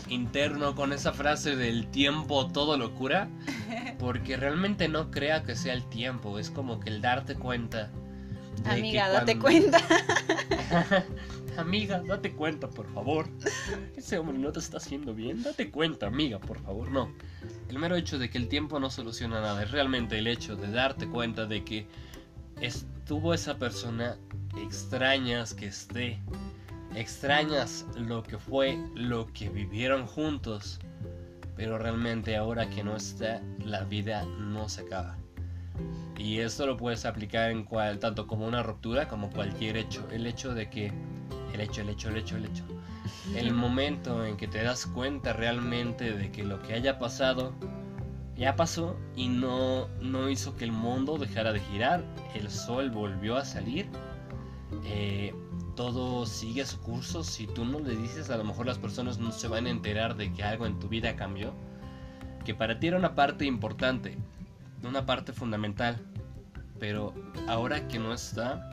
interno 0.09 0.75
con 0.75 0.91
esa 0.91 1.13
frase 1.13 1.55
del 1.55 1.87
tiempo 1.87 2.47
todo 2.47 2.77
lo 2.77 2.93
cura, 2.95 3.29
porque 3.97 4.35
realmente 4.35 4.89
no 4.89 5.11
crea 5.11 5.43
que 5.43 5.55
sea 5.55 5.73
el 5.73 5.85
tiempo, 5.85 6.37
es 6.37 6.49
como 6.49 6.81
que 6.81 6.89
el 6.89 7.01
darte 7.01 7.35
cuenta. 7.35 7.89
Amiga, 8.65 9.09
date 9.09 9.39
cuenta. 9.39 9.79
amiga, 11.57 12.01
date 12.01 12.33
cuenta, 12.33 12.69
por 12.69 12.91
favor. 12.93 13.27
Ese 13.95 14.17
hombre 14.17 14.37
no 14.37 14.51
te 14.51 14.59
está 14.59 14.77
haciendo 14.77 15.13
bien. 15.13 15.43
Date 15.43 15.71
cuenta, 15.71 16.07
amiga, 16.07 16.39
por 16.39 16.59
favor, 16.59 16.89
no. 16.89 17.11
El 17.69 17.79
mero 17.79 17.95
hecho 17.95 18.17
de 18.19 18.29
que 18.29 18.37
el 18.37 18.47
tiempo 18.47 18.79
no 18.79 18.89
soluciona 18.89 19.41
nada 19.41 19.63
es 19.63 19.71
realmente 19.71 20.17
el 20.17 20.27
hecho 20.27 20.55
de 20.55 20.71
darte 20.71 21.07
cuenta 21.07 21.45
de 21.45 21.63
que 21.63 21.87
estuvo 22.61 23.33
esa 23.33 23.57
persona 23.57 24.17
extrañas 24.57 25.53
que 25.53 25.67
esté 25.67 26.19
Extrañas 26.95 27.85
lo 27.97 28.23
que 28.23 28.37
fue, 28.37 28.79
lo 28.95 29.27
que 29.33 29.49
vivieron 29.49 30.07
juntos, 30.07 30.79
pero 31.57 31.77
realmente 31.77 32.37
ahora 32.37 32.69
que 32.69 32.85
no 32.85 32.95
está, 32.95 33.41
la 33.65 33.83
vida 33.83 34.23
no 34.39 34.69
se 34.69 34.83
acaba. 34.83 35.17
Y 36.17 36.39
esto 36.39 36.65
lo 36.65 36.77
puedes 36.77 37.03
aplicar 37.03 37.51
en 37.51 37.65
cual, 37.65 37.99
tanto 37.99 38.27
como 38.27 38.47
una 38.47 38.63
ruptura 38.63 39.09
como 39.09 39.29
cualquier 39.29 39.75
hecho. 39.75 40.07
El 40.09 40.25
hecho 40.25 40.53
de 40.53 40.69
que, 40.69 40.93
el 41.55 41.61
hecho, 41.61 41.81
el 41.81 41.89
hecho, 41.89 42.09
el 42.09 42.17
hecho, 42.17 42.37
el 42.37 42.45
hecho. 42.45 42.63
El 43.35 43.53
momento 43.53 44.23
en 44.23 44.37
que 44.37 44.47
te 44.47 44.63
das 44.63 44.85
cuenta 44.85 45.33
realmente 45.33 46.13
de 46.13 46.31
que 46.31 46.43
lo 46.43 46.61
que 46.61 46.73
haya 46.73 46.99
pasado 46.99 47.53
ya 48.37 48.55
pasó 48.55 48.97
y 49.15 49.27
no, 49.27 49.87
no 50.01 50.29
hizo 50.29 50.55
que 50.55 50.65
el 50.65 50.71
mundo 50.71 51.17
dejara 51.17 51.51
de 51.51 51.59
girar. 51.59 52.03
El 52.33 52.49
sol 52.51 52.91
volvió 52.91 53.37
a 53.37 53.45
salir. 53.45 53.87
Eh, 54.85 55.33
todo 55.75 56.25
sigue 56.25 56.65
su 56.65 56.79
curso, 56.79 57.23
si 57.23 57.47
tú 57.47 57.65
no 57.65 57.79
le 57.79 57.95
dices, 57.95 58.29
a 58.29 58.37
lo 58.37 58.43
mejor 58.43 58.65
las 58.65 58.77
personas 58.77 59.17
no 59.17 59.31
se 59.31 59.47
van 59.47 59.65
a 59.65 59.69
enterar 59.69 60.15
de 60.15 60.31
que 60.31 60.43
algo 60.43 60.65
en 60.65 60.79
tu 60.79 60.87
vida 60.87 61.15
cambió, 61.15 61.53
que 62.45 62.55
para 62.55 62.79
ti 62.79 62.87
era 62.87 62.97
una 62.97 63.13
parte 63.13 63.45
importante, 63.45 64.17
una 64.83 65.05
parte 65.05 65.33
fundamental, 65.33 66.01
pero 66.79 67.13
ahora 67.47 67.87
que 67.87 67.99
no 67.99 68.13
está, 68.13 68.71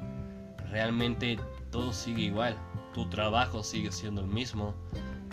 realmente 0.71 1.39
todo 1.73 1.93
sigue 1.93 2.25
igual, 2.25 2.57
tu 2.95 3.09
trabajo 3.09 3.65
sigue 3.65 3.91
siendo 3.91 4.21
el 4.21 4.29
mismo, 4.29 4.75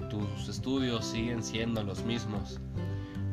tus 0.10 0.48
estudios 0.48 1.06
siguen 1.06 1.44
siendo 1.44 1.84
los 1.84 2.04
mismos, 2.04 2.60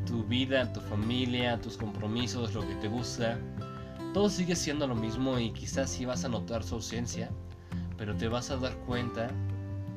tu 0.05 0.25
vida, 0.25 0.71
tu 0.73 0.81
familia, 0.81 1.59
tus 1.61 1.77
compromisos, 1.77 2.53
lo 2.53 2.61
que 2.61 2.75
te 2.75 2.89
gusta, 2.89 3.39
todo 4.13 4.29
sigue 4.29 4.57
siendo 4.57 4.89
lo 4.89 4.97
mismo 4.97 5.39
y 5.39 5.53
quizás 5.53 5.89
si 5.89 6.05
vas 6.05 6.25
a 6.25 6.29
notar 6.29 6.65
su 6.65 6.75
ausencia, 6.75 7.31
pero 7.97 8.15
te 8.17 8.27
vas 8.27 8.51
a 8.51 8.57
dar 8.57 8.77
cuenta, 8.81 9.31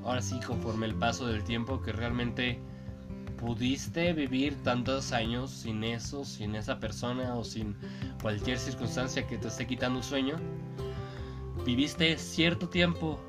ahora 0.06 0.22
sí, 0.22 0.40
conforme 0.46 0.86
el 0.86 0.96
paso 0.96 1.26
del 1.26 1.44
tiempo, 1.44 1.82
que 1.82 1.92
realmente 1.92 2.62
pudiste 3.38 4.14
vivir 4.14 4.56
tantos 4.64 5.14
años 5.14 5.50
sin 5.50 5.84
eso, 5.84 6.26
sin 6.26 6.56
esa 6.56 6.80
persona 6.80 7.36
o 7.36 7.44
sin 7.44 7.76
cualquier 8.22 8.60
circunstancia 8.60 9.26
que 9.26 9.38
te 9.38 9.48
esté 9.48 9.66
quitando 9.66 9.98
un 9.98 10.04
sueño. 10.04 10.36
Viviste 11.70 12.18
cierto 12.18 12.68
tiempo 12.68 13.20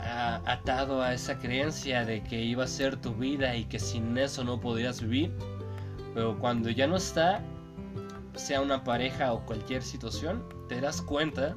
atado 0.00 1.00
a 1.00 1.14
esa 1.14 1.38
creencia 1.38 2.04
de 2.04 2.20
que 2.24 2.42
iba 2.42 2.64
a 2.64 2.66
ser 2.66 2.96
tu 2.96 3.14
vida 3.14 3.54
y 3.54 3.66
que 3.66 3.78
sin 3.78 4.18
eso 4.18 4.42
no 4.42 4.58
podrías 4.58 5.00
vivir. 5.00 5.32
Pero 6.12 6.36
cuando 6.40 6.70
ya 6.70 6.88
no 6.88 6.96
está, 6.96 7.40
sea 8.34 8.60
una 8.60 8.82
pareja 8.82 9.32
o 9.32 9.46
cualquier 9.46 9.80
situación, 9.80 10.42
te 10.68 10.80
das 10.80 11.00
cuenta 11.02 11.54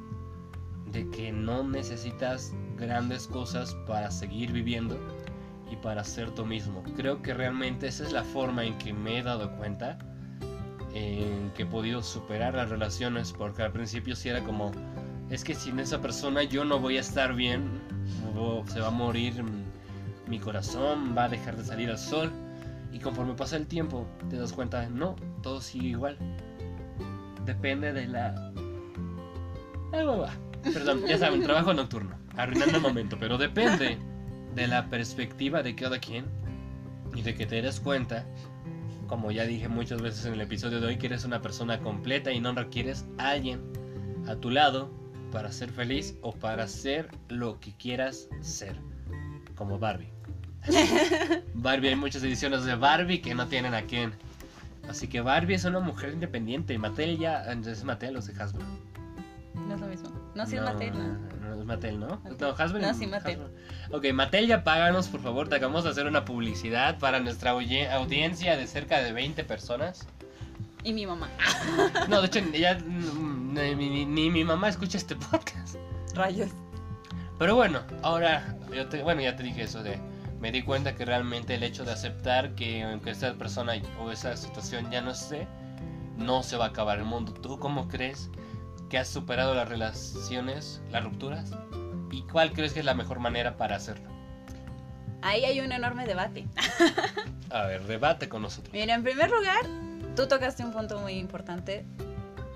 de 0.91 1.10
que 1.10 1.32
no 1.32 1.64
necesitas 1.64 2.53
grandes 2.78 3.26
cosas 3.26 3.74
para 3.88 4.12
seguir 4.12 4.51
viviendo 4.51 4.99
y 5.72 5.76
para 5.78 6.03
ser 6.03 6.30
tú 6.30 6.45
mismo. 6.45 6.84
Creo 6.95 7.24
que 7.24 7.34
realmente 7.34 7.88
esa 7.88 8.03
es 8.03 8.12
la 8.12 8.24
forma 8.24 8.64
en 8.64 8.78
que 8.78 8.93
me 8.93 9.18
he 9.18 9.24
dado 9.24 9.58
cuenta 9.58 9.97
en 10.93 11.51
que 11.56 11.64
he 11.64 11.66
podido 11.66 12.03
superar 12.03 12.53
las 12.53 12.70
relaciones 12.70 13.34
porque 13.34 13.64
al 13.64 13.72
principio 13.72 14.16
sí 14.16 14.30
era 14.30 14.43
como 14.43 14.72
es 15.30 15.43
que 15.43 15.55
sin 15.55 15.80
esa 15.80 16.01
persona 16.01 16.43
yo 16.43 16.65
no 16.65 16.80
voy 16.80 16.97
a 16.97 17.01
estar 17.01 17.34
bien, 17.34 17.82
se 18.67 18.80
va 18.80 18.88
a 18.88 18.91
morir 18.91 19.43
mi 20.28 20.39
corazón, 20.39 21.15
va 21.17 21.26
a 21.26 21.30
dejar 21.30 21.55
de 21.57 21.65
salir 21.65 21.89
al 21.89 21.97
sol. 21.97 22.32
Y 22.91 22.99
conforme 22.99 23.34
pasa 23.34 23.57
el 23.57 23.67
tiempo, 23.67 24.07
te 24.30 24.38
das 24.38 24.53
cuenta, 24.53 24.88
no, 24.89 25.15
todo 25.41 25.59
sigue 25.61 25.89
igual. 25.89 26.17
Depende 27.45 27.91
de 27.91 28.07
la... 28.07 28.51
Va. 29.93 30.30
Perdón, 30.61 31.05
ya 31.07 31.17
saben, 31.17 31.41
trabajo 31.43 31.73
nocturno, 31.73 32.15
arruinando 32.36 32.78
el 32.78 32.84
momento, 32.84 33.17
pero 33.19 33.38
depende 33.38 33.97
de 34.55 34.67
la 34.67 34.89
perspectiva 34.89 35.61
de 35.63 35.76
cada 35.76 35.99
quien 35.99 36.26
y 37.15 37.21
de 37.21 37.36
que 37.36 37.45
te 37.45 37.61
des 37.61 37.80
cuenta, 37.80 38.26
como 39.07 39.32
ya 39.32 39.45
dije 39.45 39.67
muchas 39.69 40.01
veces 40.01 40.26
en 40.26 40.34
el 40.34 40.41
episodio 40.41 40.82
de 40.82 40.88
hoy, 40.88 40.97
que 40.97 41.07
eres 41.07 41.23
una 41.23 41.41
persona 41.41 41.80
completa 41.80 42.32
y 42.32 42.41
no 42.41 42.53
requieres 42.53 43.05
a 43.17 43.30
alguien 43.30 43.61
a 44.28 44.36
tu 44.36 44.49
lado 44.49 45.05
para 45.36 45.51
ser 45.51 45.69
feliz 45.69 46.15
o 46.21 46.31
para 46.31 46.65
ser 46.65 47.09
lo 47.27 47.59
que 47.59 47.73
quieras 47.73 48.29
ser, 48.39 48.73
como 49.55 49.77
Barbie. 49.77 50.07
Barbie, 51.53 51.89
hay 51.89 51.95
muchas 51.97 52.23
ediciones 52.23 52.63
de 52.63 52.73
Barbie 52.75 53.19
que 53.19 53.36
no 53.36 53.45
tienen 53.47 53.73
a 53.73 53.81
quién. 53.81 54.13
Así 54.88 55.09
que 55.09 55.19
Barbie 55.19 55.55
es 55.55 55.65
una 55.65 55.81
mujer 55.81 56.13
independiente 56.13 56.73
y 56.73 56.77
Mattel 56.77 57.19
ya 57.19 57.43
es 57.51 57.83
Mattel 57.83 58.15
o 58.15 58.19
es 58.19 58.27
de 58.27 58.41
Hasbro. 58.41 58.65
No 59.55 59.75
es 59.75 59.81
lo 59.81 59.88
mismo. 59.88 60.09
No, 60.36 60.45
sí 60.45 60.55
es 60.55 60.61
Mattel, 60.61 60.93
¿no? 60.93 61.17
No, 61.41 61.59
es 61.59 61.65
Mattel, 61.65 61.99
¿no? 61.99 62.07
Ok. 62.13 62.39
No, 62.39 62.49
Hasbro. 62.57 62.79
No, 62.79 62.93
sí, 62.93 63.05
Mattel. 63.05 63.41
Hasbro. 63.41 63.97
Ok, 63.97 64.13
Mattel 64.13 64.47
ya 64.47 64.63
páganos, 64.63 65.09
por 65.09 65.19
favor. 65.19 65.49
Te 65.49 65.57
acabamos 65.57 65.83
de 65.83 65.89
hacer 65.89 66.07
una 66.07 66.23
publicidad 66.23 66.97
para 66.97 67.19
nuestra 67.19 67.51
audiencia 67.51 68.55
de 68.55 68.67
cerca 68.67 69.01
de 69.01 69.11
20 69.11 69.43
personas. 69.43 70.07
Y 70.86 70.93
mi 70.93 71.05
mamá. 71.05 71.27
No, 72.07 72.21
de 72.21 72.27
hecho, 72.27 72.39
ya 72.53 72.77
ni, 73.64 73.89
ni- 73.89 74.06
ni 74.06 74.30
mi 74.30 74.43
mamá 74.43 74.70
escucha 74.70 74.97
este 74.97 75.16
podcast. 75.32 75.76
Rayos. 76.14 76.49
Pero 77.38 77.56
bueno, 77.56 77.82
ahora, 78.01 78.58
yo 78.74 78.88
te, 78.88 79.03
bueno, 79.03 79.22
ya 79.22 79.36
te 79.36 79.43
dije 79.43 79.64
eso 79.64 79.84
de... 79.84 79.99
Me 80.39 80.51
di 80.51 80.62
cuenta 80.64 80.95
que 80.95 81.06
realmente 81.06 81.56
el 81.56 81.64
hecho 81.64 81.86
de 81.86 81.91
aceptar 81.93 82.56
que 82.56 82.84
aunque 82.84 83.12
esa 83.12 83.34
persona 83.34 83.74
o 83.99 84.12
esa 84.12 84.36
situación 84.38 84.91
ya 84.91 85.01
no 85.01 85.12
esté, 85.12 85.47
no 86.18 86.43
se 86.43 86.56
va 86.58 86.66
a 86.66 86.68
acabar 86.70 86.99
el 86.99 87.06
mundo. 87.06 87.34
¿Tú 87.34 87.58
cómo 87.58 87.88
crees 87.88 88.30
que 88.89 88.97
has 88.97 89.08
superado 89.08 89.56
las 89.56 89.68
relaciones, 89.68 90.82
las 90.91 91.03
rupturas? 91.03 91.51
¿Y 92.12 92.22
cuál 92.24 92.51
crees 92.53 92.74
que 92.74 92.80
es 92.80 92.86
la 92.86 92.93
mejor 92.93 93.20
manera 93.20 93.58
para 93.58 93.76
hacerlo? 93.78 94.08
Ahí 95.22 95.43
hay 95.45 95.60
un 95.62 95.72
enorme 95.72 96.06
debate. 96.06 96.45
A 97.49 97.64
ver, 97.64 97.86
debate 97.88 98.30
con 98.30 98.41
nosotros. 98.43 98.72
Mira, 98.74 98.93
en 98.93 99.03
primer 99.03 99.32
lugar, 99.32 99.62
tú 100.16 100.28
tocaste 100.28 100.64
un 100.64 100.72
punto 100.74 100.99
muy 100.99 101.14
importante. 101.14 101.86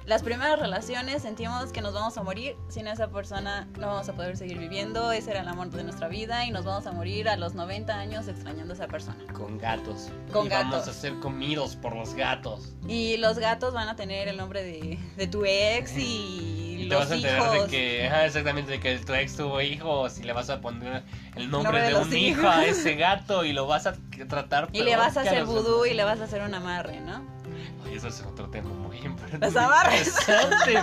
Las 0.09 0.23
primeras 0.23 0.57
relaciones 0.57 1.21
sentimos 1.21 1.71
que 1.71 1.81
nos 1.81 1.93
vamos 1.93 2.17
a 2.17 2.23
morir, 2.23 2.55
sin 2.67 2.87
esa 2.87 3.09
persona 3.11 3.67
no 3.77 3.85
vamos 3.85 4.09
a 4.09 4.13
poder 4.13 4.37
seguir 4.37 4.57
viviendo, 4.57 5.11
ese 5.11 5.29
era 5.29 5.41
el 5.41 5.47
amor 5.47 5.69
de 5.69 5.83
nuestra 5.83 6.07
vida 6.07 6.45
y 6.45 6.49
nos 6.49 6.65
vamos 6.65 6.87
a 6.87 6.91
morir 6.93 7.29
a 7.29 7.37
los 7.37 7.53
90 7.53 7.93
años 7.93 8.27
extrañando 8.27 8.73
a 8.73 8.75
esa 8.75 8.87
persona. 8.87 9.23
Con 9.33 9.59
gatos. 9.59 10.09
Con 10.33 10.47
y 10.47 10.49
vamos 10.49 10.87
a 10.87 10.93
ser 10.93 11.19
comidos 11.19 11.75
por 11.75 11.95
los 11.95 12.15
gatos. 12.15 12.73
Y 12.87 13.17
los 13.17 13.37
gatos 13.37 13.75
van 13.75 13.87
a 13.87 13.95
tener 13.95 14.27
el 14.27 14.37
nombre 14.37 14.63
de, 14.63 14.97
de 15.15 15.27
tu 15.27 15.45
ex 15.45 15.95
y, 15.95 16.65
Y 16.79 16.87
te 16.87 16.95
los 16.95 17.01
vas 17.01 17.11
a 17.11 17.15
enterar 17.15 17.55
hijos. 17.55 17.63
de 17.65 17.77
que, 17.77 18.07
ajá, 18.07 18.25
exactamente, 18.25 18.71
de 18.71 18.79
que 18.79 18.97
tu 18.97 19.13
ex 19.13 19.35
tuvo 19.35 19.61
hijos 19.61 20.17
y 20.17 20.23
le 20.23 20.33
vas 20.33 20.49
a 20.49 20.59
poner 20.59 21.03
el 21.35 21.51
nombre 21.51 21.81
Nombre 21.81 21.87
de 21.87 21.95
un 22.01 22.17
hijos. 22.17 22.39
hijo 22.39 22.49
a 22.49 22.65
ese 22.65 22.95
gato 22.95 23.43
y 23.45 23.53
lo 23.53 23.67
vas 23.67 23.85
a 23.85 23.93
tratar 24.27 24.69
Y 24.73 24.81
le 24.81 24.95
vas 24.95 25.17
a 25.17 25.21
hacer 25.21 25.45
vudú 25.45 25.85
y 25.85 25.93
le 25.93 26.03
vas 26.03 26.19
a 26.19 26.23
hacer 26.23 26.41
un 26.41 26.55
amarre, 26.55 26.99
¿no? 27.01 27.38
Oye, 27.85 27.95
eso 27.95 28.07
es 28.09 28.21
otro 28.21 28.47
tema 28.49 28.69
muy 28.69 28.97
importante. 28.97 29.45
Los 29.45 29.55
amarres. 29.55 30.13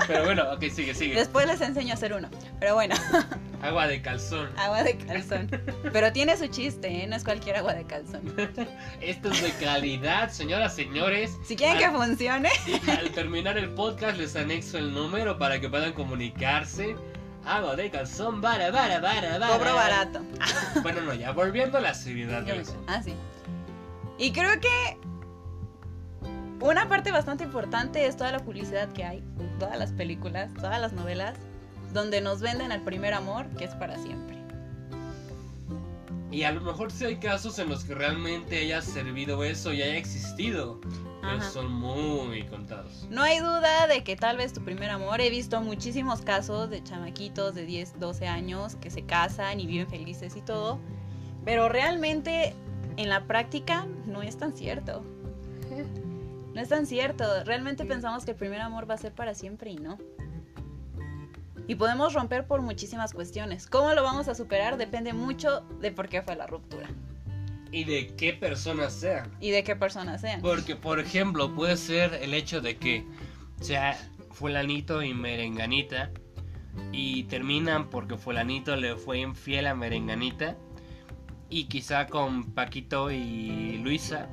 Pero 0.07 0.24
bueno, 0.24 0.45
ok, 0.53 0.61
sigue, 0.72 0.95
sigue. 0.95 1.14
Después 1.14 1.47
les 1.47 1.61
enseño 1.61 1.93
a 1.93 1.95
hacer 1.95 2.12
uno. 2.14 2.28
Pero 2.59 2.74
bueno, 2.74 2.95
Agua 3.62 3.87
de 3.87 4.01
calzón. 4.03 4.49
agua 4.59 4.82
de 4.82 4.97
calzón. 4.99 5.49
Pero 5.93 6.12
tiene 6.12 6.37
su 6.37 6.47
chiste, 6.49 7.03
¿eh? 7.03 7.07
No 7.07 7.16
es 7.16 7.24
cualquier 7.24 7.57
agua 7.57 7.74
de 7.74 7.84
calzón. 7.84 8.22
Esto 9.01 9.30
es 9.30 9.43
de 9.43 9.51
calidad, 9.64 10.30
señoras, 10.30 10.74
señores. 10.74 11.37
Si 11.47 11.57
quieren 11.57 11.78
que 11.78 11.91
funcione, 11.91 12.51
al 12.99 13.11
terminar 13.11 13.57
el 13.59 13.70
podcast 13.70 14.18
les 14.18 14.37
anexo 14.37 14.78
el 14.78 14.93
número 14.93 15.39
para 15.39 15.61
que 15.61 15.68
puedan 15.68 15.93
comunicarse. 15.93 16.97
Agua 17.45 17.76
de 17.76 17.91
calzón, 17.91 18.41
vara, 18.41 18.70
vara, 18.72 18.99
vara, 18.99 19.39
vara. 19.39 19.53
cobro 19.57 19.74
barato. 19.74 20.20
Bueno, 20.82 21.03
no, 21.03 21.14
ya 21.14 21.30
volviendo 21.30 21.78
a 21.78 21.80
la 21.80 21.95
seriedad. 21.95 22.45
Ah, 22.89 23.01
sí. 23.03 23.14
Y 24.18 24.32
creo 24.32 24.59
que 24.61 24.99
una 26.61 26.89
parte 26.89 27.13
bastante 27.13 27.45
importante 27.45 28.07
es 28.07 28.17
toda 28.17 28.33
la 28.33 28.41
publicidad 28.41 28.89
que 28.93 29.05
hay, 29.05 29.23
todas 29.59 29.79
las 29.79 29.93
películas, 29.93 30.53
todas 30.55 30.81
las 30.81 30.93
novelas, 30.93 31.37
donde 31.93 32.21
nos 32.21 32.41
venden 32.41 32.73
al 32.73 32.83
primer 32.83 33.15
amor 33.15 33.47
que 33.57 33.65
es 33.65 33.75
para 33.75 33.99
siempre. 33.99 34.37
Y 36.31 36.43
a 36.43 36.53
lo 36.53 36.61
mejor 36.61 36.91
sí 36.91 37.05
hay 37.05 37.17
casos 37.17 37.59
en 37.59 37.69
los 37.69 37.85
que 37.85 37.95
realmente 37.95 38.59
haya 38.59 38.83
servido 38.83 39.45
eso 39.45 39.73
y 39.73 39.83
haya 39.83 39.97
existido. 39.97 40.81
Pero 41.23 41.39
Ajá. 41.39 41.51
son 41.51 41.73
muy 41.73 42.45
contados. 42.45 43.07
No 43.11 43.23
hay 43.23 43.39
duda 43.39 43.87
de 43.87 44.05
que 44.05 44.17
tal 44.17 44.37
vez 44.37 44.53
tu 44.53 44.63
primer 44.63 44.91
amor, 44.91 45.21
he 45.21 45.31
visto 45.31 45.61
muchísimos 45.61 46.21
casos 46.21 46.69
de 46.69 46.83
chamaquitos 46.83 47.55
de 47.55 47.65
10, 47.65 47.99
12 47.99 48.27
años 48.27 48.77
que 48.77 48.91
se 48.91 49.03
casan 49.03 49.61
y 49.61 49.67
viven 49.67 49.89
felices 49.89 50.37
y 50.37 50.41
todo, 50.43 50.79
pero 51.45 51.69
realmente 51.69 52.55
en 52.97 53.09
la 53.09 53.25
práctica 53.25 53.87
no 54.07 54.23
es 54.23 54.37
tan 54.37 54.53
cierto. 54.53 55.03
No 56.57 56.63
es 56.63 56.71
tan 56.71 56.87
cierto, 56.87 57.23
realmente 57.45 57.85
pensamos 57.85 58.25
que 58.25 58.31
el 58.31 58.37
primer 58.39 58.63
amor 58.63 58.89
va 58.89 58.95
a 58.95 58.97
ser 58.97 59.13
para 59.13 59.35
siempre 59.35 59.73
y 59.73 59.77
no. 59.77 59.99
Y 61.67 61.75
podemos 61.75 62.15
romper 62.15 62.47
por 62.47 62.63
muchísimas 62.63 63.13
cuestiones. 63.13 63.67
¿Cómo 63.67 63.93
lo 63.93 64.03
vamos 64.03 64.27
a 64.29 64.35
superar? 64.35 64.79
Depende 64.79 65.13
mucho 65.13 65.61
de 65.83 65.93
por 65.93 66.09
qué 66.09 66.23
fue 66.23 66.35
la 66.35 66.47
ruptura 66.47 66.89
Y 67.73 67.85
de 67.85 68.07
qué 68.17 68.33
personas 68.33 68.95
sean. 68.95 69.31
y 69.39 69.51
de 69.51 69.63
qué 69.65 69.77
personas 69.77 70.23
sean. 70.23 70.41
Porque, 70.41 70.77
por 70.77 70.99
ejemplo, 70.99 71.55
puede 71.55 71.77
ser 71.77 72.15
el 72.23 72.33
hecho 72.33 72.63
de 72.63 72.79
que 72.79 73.05
sea 73.61 73.95
fulanito 74.31 75.03
y 75.03 75.13
merenganita 75.13 76.11
y 76.91 77.25
terminan 77.25 77.91
porque 77.91 78.17
fulanito 78.17 78.77
le 78.77 78.97
fue 78.97 79.19
infiel 79.19 79.67
a 79.67 79.75
merenganita 79.75 80.57
y 81.51 81.65
quizá 81.65 82.07
con 82.07 82.55
Paquito 82.55 83.11
y 83.11 83.77
Luisa. 83.85 84.31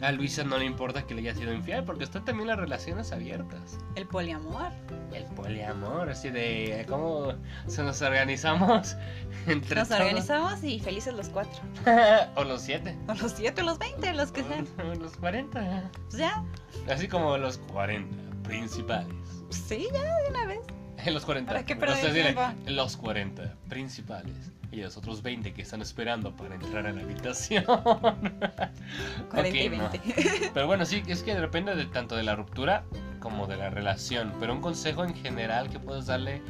A 0.00 0.12
Luisa 0.12 0.44
no 0.44 0.58
le 0.58 0.64
importa 0.64 1.02
que 1.06 1.14
le 1.14 1.22
haya 1.22 1.34
sido 1.34 1.52
infiel 1.52 1.82
porque 1.82 2.04
está 2.04 2.24
también 2.24 2.46
las 2.46 2.56
relaciones 2.58 3.10
abiertas. 3.10 3.78
El 3.96 4.06
poliamor. 4.06 4.70
El 5.12 5.24
poliamor, 5.34 6.08
así 6.10 6.30
de 6.30 6.84
cómo 6.88 7.34
se 7.66 7.82
nos 7.82 8.00
organizamos 8.02 8.96
entre 9.48 9.74
Nos 9.80 9.88
todos? 9.88 10.00
organizamos 10.00 10.62
y 10.62 10.78
felices 10.78 11.14
los 11.14 11.28
cuatro. 11.30 11.60
o 12.36 12.44
los 12.44 12.62
siete. 12.62 12.96
O 13.08 13.14
los 13.14 13.32
siete, 13.32 13.62
o 13.62 13.64
los 13.64 13.78
veinte, 13.78 14.12
los 14.14 14.30
que 14.30 14.44
sean. 14.44 14.68
O 14.78 14.94
los 14.94 15.16
40. 15.16 15.90
Pues 16.10 16.16
ya, 16.16 16.44
Así 16.88 17.08
como 17.08 17.36
los 17.36 17.58
40 17.58 18.16
principales. 18.44 19.12
sí, 19.50 19.88
ya 19.92 20.16
de 20.22 20.30
una 20.30 20.46
vez. 20.46 20.60
Los 21.06 21.24
40. 21.24 21.50
¿Para 21.52 21.64
qué 21.64 21.74
dile, 21.76 22.32
tiempo? 22.34 22.42
los 22.66 22.96
40 22.96 23.54
principales. 23.68 24.52
Y 24.70 24.82
los 24.82 24.96
otros 24.96 25.22
20 25.22 25.54
que 25.54 25.62
están 25.62 25.80
esperando 25.80 26.36
para 26.36 26.54
entrar 26.54 26.86
a 26.86 26.92
la 26.92 27.00
habitación. 27.00 27.64
40 29.30 29.58
y 29.58 29.66
Ok, 29.68 29.72
no. 29.76 29.90
20. 29.90 30.50
Pero 30.54 30.66
bueno, 30.66 30.84
sí, 30.84 31.02
es 31.06 31.22
que 31.22 31.34
depende 31.34 31.74
de, 31.74 31.86
tanto 31.86 32.16
de 32.16 32.22
la 32.22 32.36
ruptura 32.36 32.84
como 33.18 33.46
de 33.46 33.56
la 33.56 33.70
relación. 33.70 34.32
Pero 34.38 34.52
un 34.52 34.60
consejo 34.60 35.04
en 35.04 35.14
general 35.14 35.70
que 35.70 35.80
puedes 35.80 36.06
darle 36.06 36.42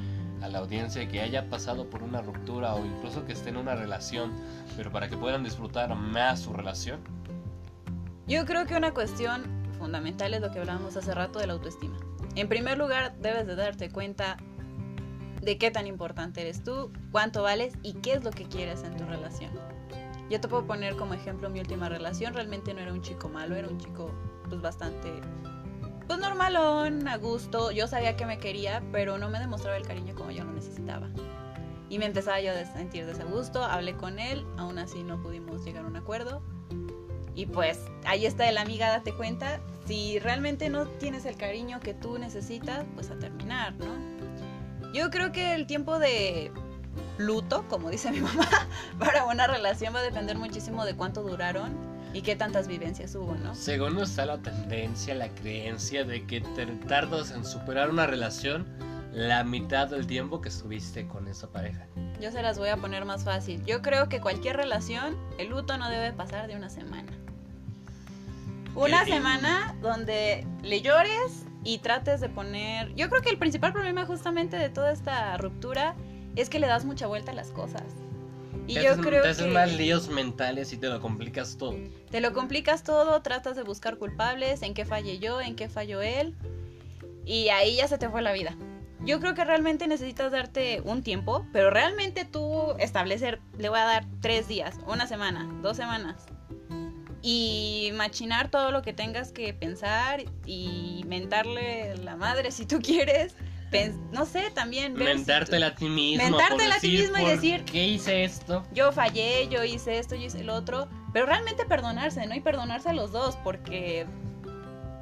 a 0.43 0.49
la 0.49 0.59
audiencia 0.59 1.07
que 1.09 1.21
haya 1.21 1.49
pasado 1.49 1.89
por 1.89 2.03
una 2.03 2.23
ruptura 2.23 2.75
o 2.75 2.85
incluso 2.85 3.25
que 3.25 3.33
esté 3.33 3.51
en 3.51 3.57
una 3.57 3.75
relación, 3.75 4.33
pero 4.77 4.91
para 4.91 5.09
que 5.09 5.17
puedan 5.17 5.43
disfrutar 5.45 5.95
más 5.95 6.41
su 6.41 6.53
relación. 6.53 7.01
Yo 8.27 8.45
creo 8.45 8.67
que 8.67 8.77
una 8.77 8.93
cuestión 8.93 9.45
fundamental 9.79 10.35
es 10.35 10.41
lo 10.41 10.51
que 10.51 10.59
hablábamos 10.59 10.97
hace 10.97 11.15
rato 11.15 11.39
de 11.39 11.47
la 11.47 11.55
autoestima. 11.55 11.97
En 12.35 12.49
primer 12.49 12.79
lugar, 12.79 13.17
debes 13.19 13.47
de 13.47 13.57
darte 13.57 13.91
cuenta 13.91 14.37
de 15.49 15.57
qué 15.57 15.71
tan 15.71 15.87
importante 15.87 16.43
eres 16.43 16.63
tú, 16.63 16.93
cuánto 17.11 17.43
vales 17.43 17.73
y 17.83 17.95
qué 17.95 18.13
es 18.13 18.23
lo 18.23 18.31
que 18.31 18.45
quieres 18.45 18.83
en 18.83 18.95
tu 18.99 19.07
relación. 19.07 19.51
Yo 20.29 20.39
te 20.43 20.47
puedo 20.47 20.67
poner 20.67 20.95
como 20.97 21.15
ejemplo 21.15 21.49
mi 21.49 21.59
última 21.59 21.89
relación, 21.89 22.35
realmente 22.35 22.75
no 22.75 22.81
era 22.81 22.93
un 22.93 23.01
chico 23.01 23.31
malo, 23.31 23.57
era 23.57 23.67
un 23.67 23.79
chico 23.79 24.13
pues 24.47 24.61
bastante 24.61 25.11
pues 26.07 26.19
normalón, 26.19 27.09
a 27.09 27.17
gusto. 27.17 27.71
Yo 27.71 27.89
sabía 27.89 28.15
que 28.15 28.27
me 28.27 28.39
quería, 28.39 28.83
pero 28.93 29.17
no 29.17 29.31
me 29.31 29.39
demostraba 29.39 29.79
el 29.79 29.87
cariño 29.87 30.15
como 30.15 30.33
yo 30.33 30.45
lo 30.45 30.53
necesitaba. 30.53 31.09
Y 31.89 31.99
me 31.99 32.05
empezaba 32.05 32.43
yo 32.43 32.53
a 32.53 32.65
sentir 32.67 33.07
desagusto, 33.07 33.65
hablé 33.65 33.97
con 33.97 34.19
él, 34.19 34.45
aún 34.59 34.79
así 34.79 35.03
no 35.03 35.23
pudimos 35.23 35.65
llegar 35.65 35.87
a 35.87 35.89
un 35.89 35.97
acuerdo. 35.97 36.43
Y 37.35 37.47
pues 37.47 37.81
ahí 38.05 38.27
está 38.27 38.51
el 38.51 38.59
amiga, 38.59 38.91
date 38.91 39.15
cuenta, 39.15 39.61
si 39.87 40.19
realmente 40.19 40.69
no 40.69 40.87
tienes 40.87 41.25
el 41.25 41.39
cariño 41.39 41.81
que 41.81 41.95
tú 41.95 42.19
necesitas, 42.19 42.85
pues 42.95 43.11
a 43.11 43.19
terminar, 43.19 43.73
¿no? 43.77 44.18
Yo 44.93 45.11
creo 45.11 45.33
que 45.33 45.55
el 45.55 45.67
tiempo 45.67 45.99
de 45.99 46.51
luto, 47.19 47.67
como 47.69 47.91
dice 47.91 48.11
mi 48.11 48.21
mamá, 48.23 48.49
para 48.99 49.25
una 49.27 49.47
relación 49.47 49.95
va 49.95 50.01
a 50.01 50.03
depender 50.03 50.39
muchísimo 50.39 50.85
de 50.85 50.95
cuánto 50.95 51.23
duraron 51.23 51.77
y 52.15 52.23
qué 52.23 52.37
tantas 52.37 52.69
vivencias 52.69 53.15
hubo, 53.15 53.35
¿no? 53.35 53.55
Según 53.55 53.99
está 53.99 54.25
la 54.25 54.39
tendencia, 54.39 55.15
la 55.15 55.29
creencia 55.29 56.05
de 56.05 56.27
que 56.27 56.41
te 56.41 56.67
tardas 56.67 57.31
en 57.33 57.45
superar 57.45 57.91
una 57.91 58.07
relación 58.07 58.67
la 59.13 59.43
mitad 59.43 59.89
del 59.89 60.07
tiempo 60.07 60.41
que 60.41 60.49
estuviste 60.49 61.07
con 61.07 61.29
esa 61.29 61.49
pareja. 61.49 61.87
Yo 62.21 62.31
se 62.31 62.43
las 62.43 62.59
voy 62.59 62.69
a 62.69 62.77
poner 62.77 63.05
más 63.05 63.25
fácil. 63.25 63.65
Yo 63.65 63.83
creo 63.83 64.09
que 64.09 64.21
cualquier 64.21 64.57
relación, 64.57 65.17
el 65.39 65.49
luto 65.49 65.77
no 65.79 65.89
debe 65.89 66.13
pasar 66.13 66.47
de 66.47 66.57
una 66.57 66.69
semana. 66.69 67.11
Una 68.75 69.05
semana 69.05 69.75
donde 69.83 70.47
le 70.63 70.83
llores 70.83 71.47
y 71.65 71.79
trates 71.79 72.21
de 72.21 72.29
poner... 72.29 72.95
Yo 72.95 73.09
creo 73.11 73.23
que 73.23 73.31
el 73.31 73.39
principal 73.39 73.73
problema 73.73 74.07
justamente 74.07 74.57
de 74.57 74.69
toda 74.69 74.93
esta 74.93 75.37
ruptura 75.37 75.95
es 76.37 76.49
que 76.49 76.59
le 76.61 76.67
das 76.67 76.85
mucha 76.85 77.07
vuelta 77.07 77.33
a 77.33 77.35
las 77.35 77.51
cosas. 77.51 77.83
Y 78.67 78.75
te 78.75 78.83
yo 78.85 78.91
haces- 78.93 79.05
creo 79.07 79.23
te 79.23 79.29
haces 79.29 79.47
que 79.47 79.51
más 79.53 79.73
líos 79.73 80.09
mentales 80.09 80.73
y 80.73 80.77
te 80.77 80.89
lo 80.89 81.01
complicas 81.01 81.57
todo. 81.59 81.75
te 82.11 82.21
lo 82.21 82.33
complicas 82.33 82.83
todo, 82.83 83.21
tratas 83.23 83.57
de 83.57 83.63
buscar 83.63 83.97
culpables, 83.99 84.63
en 84.63 84.75
qué 84.75 84.85
fallé 84.85 85.19
yo, 85.19 85.41
en 85.41 85.57
qué 85.57 85.69
falló 85.69 86.03
él, 86.03 86.35
y 87.25 87.49
ahí 87.49 87.77
ya 87.77 87.89
se 87.89 87.99
te 87.99 88.09
fue 88.09 88.23
la 88.23 88.33
vida. 88.33 88.57
Yo 89.05 89.21
creo 89.21 89.35
que 89.35 89.45
realmente 89.45 89.87
necesitas 89.87 90.33
darte 90.33 90.83
un 90.85 91.03
tiempo, 91.03 91.47
pero 91.53 91.71
realmente 91.71 92.25
tú 92.25 92.75
establecer, 92.79 93.41
le 93.57 93.69
voy 93.69 93.79
a 93.79 93.85
dar 93.85 94.07
tres 94.21 94.49
días, 94.49 94.77
una 94.87 95.07
semana, 95.07 95.49
dos 95.63 95.77
semanas, 95.77 96.27
y 97.23 97.91
machinar 97.95 98.51
todo 98.51 98.71
lo 98.71 98.83
que 98.83 98.93
tengas 98.93 99.33
que 99.33 99.53
pensar 99.55 100.23
y 100.47 101.03
mentarle 101.07 101.97
la 101.99 102.17
madre 102.17 102.51
si 102.53 102.65
tú 102.67 102.81
quieres. 102.83 103.35
No 104.13 104.25
sé, 104.25 104.51
también 104.55 104.95
ver 104.95 105.03
si 105.09 105.13
tú- 105.13 105.17
Mentártela 105.19 105.67
a 105.67 105.75
ti 105.75 105.89
mismo. 105.91 106.25
Mentártela 106.25 106.77
a 106.77 106.81
ti 106.81 106.89
mismo 106.97 107.19
y 107.19 107.21
¿por 107.21 107.31
decir- 107.33 107.65
¿Qué 107.67 107.87
hice 107.87 108.25
esto? 108.25 108.65
yo 108.73 108.93
fallé, 108.93 109.47
yo 109.49 109.63
hice 109.63 109.99
esto, 109.99 110.15
yo 110.15 110.23
hice 110.27 110.41
el 110.41 110.49
otro, 110.49 110.89
pero 111.13 111.27
realmente 111.27 111.67
perdonarse, 111.67 112.27
¿no? 112.27 112.35
Y 112.35 112.41
perdonarse 112.41 112.89
a 112.89 112.93
los 112.95 113.13
dos, 113.13 113.37
porque 113.45 114.07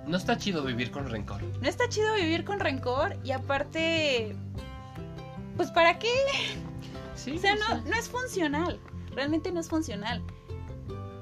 No 0.05 0.17
está 0.17 0.37
chido 0.37 0.64
vivir 0.64 0.91
con 0.91 1.09
rencor. 1.09 1.43
no 1.61 1.69
está 1.69 1.89
chido 1.89 2.12
vivir 2.14 2.45
con 2.45 2.59
rencor 2.59 3.17
y 3.23 3.31
aparte, 3.31 4.35
pues 5.57 5.71
¿para 5.71 5.99
qué? 6.01 6.12
Sí, 7.14 7.33
O 7.33 7.39
sea, 7.39 7.55
sí. 7.55 7.61
no, 7.69 7.77
no 7.83 7.97
es 7.97 8.09
funcional, 8.09 8.81
realmente 9.14 9.53
no 9.53 9.61
es 9.61 9.69
funcional. 9.69 10.23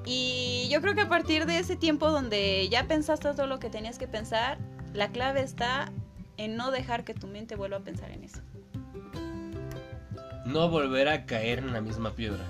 Y 0.07 0.69
yo 0.71 0.81
creo 0.81 0.95
que 0.95 1.03
a 1.03 1.09
partir 1.09 1.47
de 1.47 1.59
ese 1.59 1.77
tiempo 1.77 2.11
donde 2.11 2.69
ya 2.69 2.87
pensaste 2.87 3.33
todo 3.33 3.47
lo 3.47 3.59
que 3.59 3.71
tenías 3.71 3.99
que 3.99 4.07
pensar, 4.07 4.59
la 4.93 5.09
clave 5.09 5.43
está 5.43 5.91
en 6.37 6.57
no 6.57 6.71
dejar 6.71 7.05
que 7.05 7.15
tu 7.15 7.27
mente 7.27 7.57
vuelva 7.57 7.79
a 7.79 7.81
pensar 7.81 8.11
en 8.11 8.25
eso. 8.25 8.41
No 10.45 10.69
volver 10.69 11.09
a 11.09 11.25
caer 11.25 11.61
en 11.61 11.73
la 11.73 11.81
misma 11.81 12.11
piedra. 12.11 12.45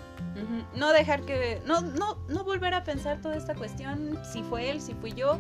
No 0.75 0.93
dejar 0.93 1.23
que. 1.23 1.63
No, 1.65 1.81
no, 1.81 2.17
no 2.29 2.45
volver 2.45 2.75
a 2.75 2.83
pensar 2.83 3.21
toda 3.21 3.37
esta 3.37 3.55
cuestión. 3.55 4.19
Si 4.33 4.43
fue 4.43 4.71
él, 4.71 4.81
si 4.81 4.95
fui 4.95 5.13
yo. 5.13 5.39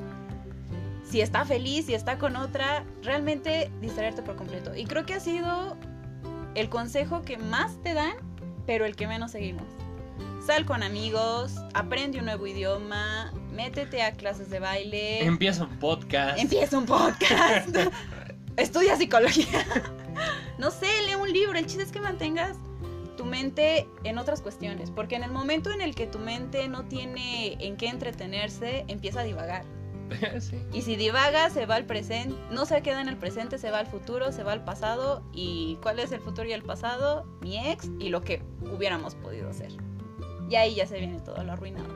Si 1.05 1.21
está 1.21 1.45
feliz, 1.45 1.87
si 1.87 1.95
está 1.95 2.17
con 2.17 2.37
otra. 2.37 2.85
Realmente 3.03 3.73
distraerte 3.81 4.23
por 4.23 4.37
completo. 4.37 4.75
Y 4.75 4.85
creo 4.85 5.05
que 5.05 5.15
ha 5.15 5.21
sido 5.21 5.77
el 6.55 6.69
consejo 6.69 7.23
que 7.23 7.37
más 7.39 7.83
te 7.83 7.95
dan, 7.95 8.15
pero 8.67 8.85
el 8.85 8.95
que 8.95 9.09
menos 9.09 9.33
seguimos. 9.33 9.67
Sal 10.45 10.66
con 10.66 10.82
amigos, 10.82 11.55
aprende 11.72 12.18
un 12.18 12.26
nuevo 12.26 12.47
idioma, 12.47 13.32
métete 13.51 14.03
a 14.03 14.12
clases 14.12 14.51
de 14.51 14.61
baile, 14.61 15.24
Empieza 15.24 15.64
un 15.64 15.78
podcast. 15.78 16.38
empieza 16.38 16.76
un 16.76 16.84
podcast, 16.84 17.74
estudia 18.59 18.95
psicología. 18.95 19.64
no 20.59 20.70
sé, 20.70 20.86
lee 21.07 21.14
un 21.14 21.32
libro. 21.32 21.59
El 21.59 21.64
chiste 21.64 21.84
es 21.84 21.90
que 21.90 22.01
mantengas 22.01 22.59
tu 23.16 23.24
mente 23.24 23.88
en 24.05 24.18
otras 24.18 24.42
cuestiones, 24.42 24.90
porque 24.90 25.16
en 25.16 25.22
el 25.22 25.30
momento 25.30 25.72
en 25.72 25.80
el 25.80 25.95
que 25.95 26.07
tu 26.07 26.18
mente 26.18 26.68
no 26.68 26.84
tiene 26.84 27.57
en 27.59 27.78
qué 27.78 27.86
entretenerse, 27.88 28.84
empieza 28.88 29.20
a 29.20 29.24
divagar. 29.24 29.64
sí. 30.40 30.59
Y 30.74 30.82
si 30.82 30.97
divaga, 30.97 31.49
se 31.49 31.64
va 31.64 31.76
al 31.76 31.86
presente, 31.86 32.36
no 32.51 32.66
se 32.66 32.82
queda 32.82 33.01
en 33.01 33.09
el 33.09 33.16
presente, 33.16 33.57
se 33.57 33.70
va 33.70 33.78
al 33.78 33.86
futuro, 33.86 34.30
se 34.30 34.42
va 34.42 34.53
al 34.53 34.62
pasado. 34.62 35.22
¿Y 35.32 35.78
cuál 35.82 36.01
es 36.01 36.12
el 36.12 36.20
futuro 36.20 36.47
y 36.47 36.53
el 36.53 36.62
pasado? 36.62 37.24
Mi 37.40 37.57
ex 37.66 37.88
y 37.99 38.11
lo 38.11 38.20
que 38.20 38.42
hubiéramos 38.70 39.14
podido 39.14 39.49
hacer. 39.49 39.72
Y 40.49 40.57
ahí 40.57 40.74
ya 40.74 40.86
se 40.86 40.99
viene 40.99 41.20
todo 41.20 41.42
lo 41.42 41.53
arruinado. 41.53 41.88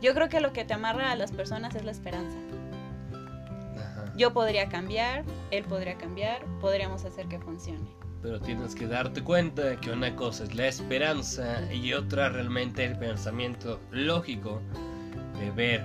Yo 0.00 0.14
creo 0.14 0.28
que 0.28 0.40
lo 0.40 0.52
que 0.52 0.64
te 0.64 0.74
amarra 0.74 1.12
a 1.12 1.16
las 1.16 1.30
personas 1.32 1.74
es 1.74 1.84
la 1.84 1.92
esperanza. 1.92 2.36
Ajá. 3.78 4.12
Yo 4.16 4.32
podría 4.32 4.68
cambiar, 4.68 5.24
él 5.50 5.64
podría 5.64 5.96
cambiar, 5.96 6.44
podríamos 6.60 7.04
hacer 7.04 7.26
que 7.28 7.38
funcione. 7.38 7.86
Pero 8.22 8.40
tienes 8.40 8.74
que 8.74 8.86
darte 8.86 9.22
cuenta 9.22 9.76
que 9.80 9.90
una 9.90 10.14
cosa 10.14 10.44
es 10.44 10.54
la 10.54 10.66
esperanza 10.68 11.72
y 11.72 11.92
otra 11.92 12.28
realmente 12.28 12.84
el 12.84 12.96
pensamiento 12.96 13.80
lógico 13.90 14.60
de 15.40 15.50
ver, 15.50 15.84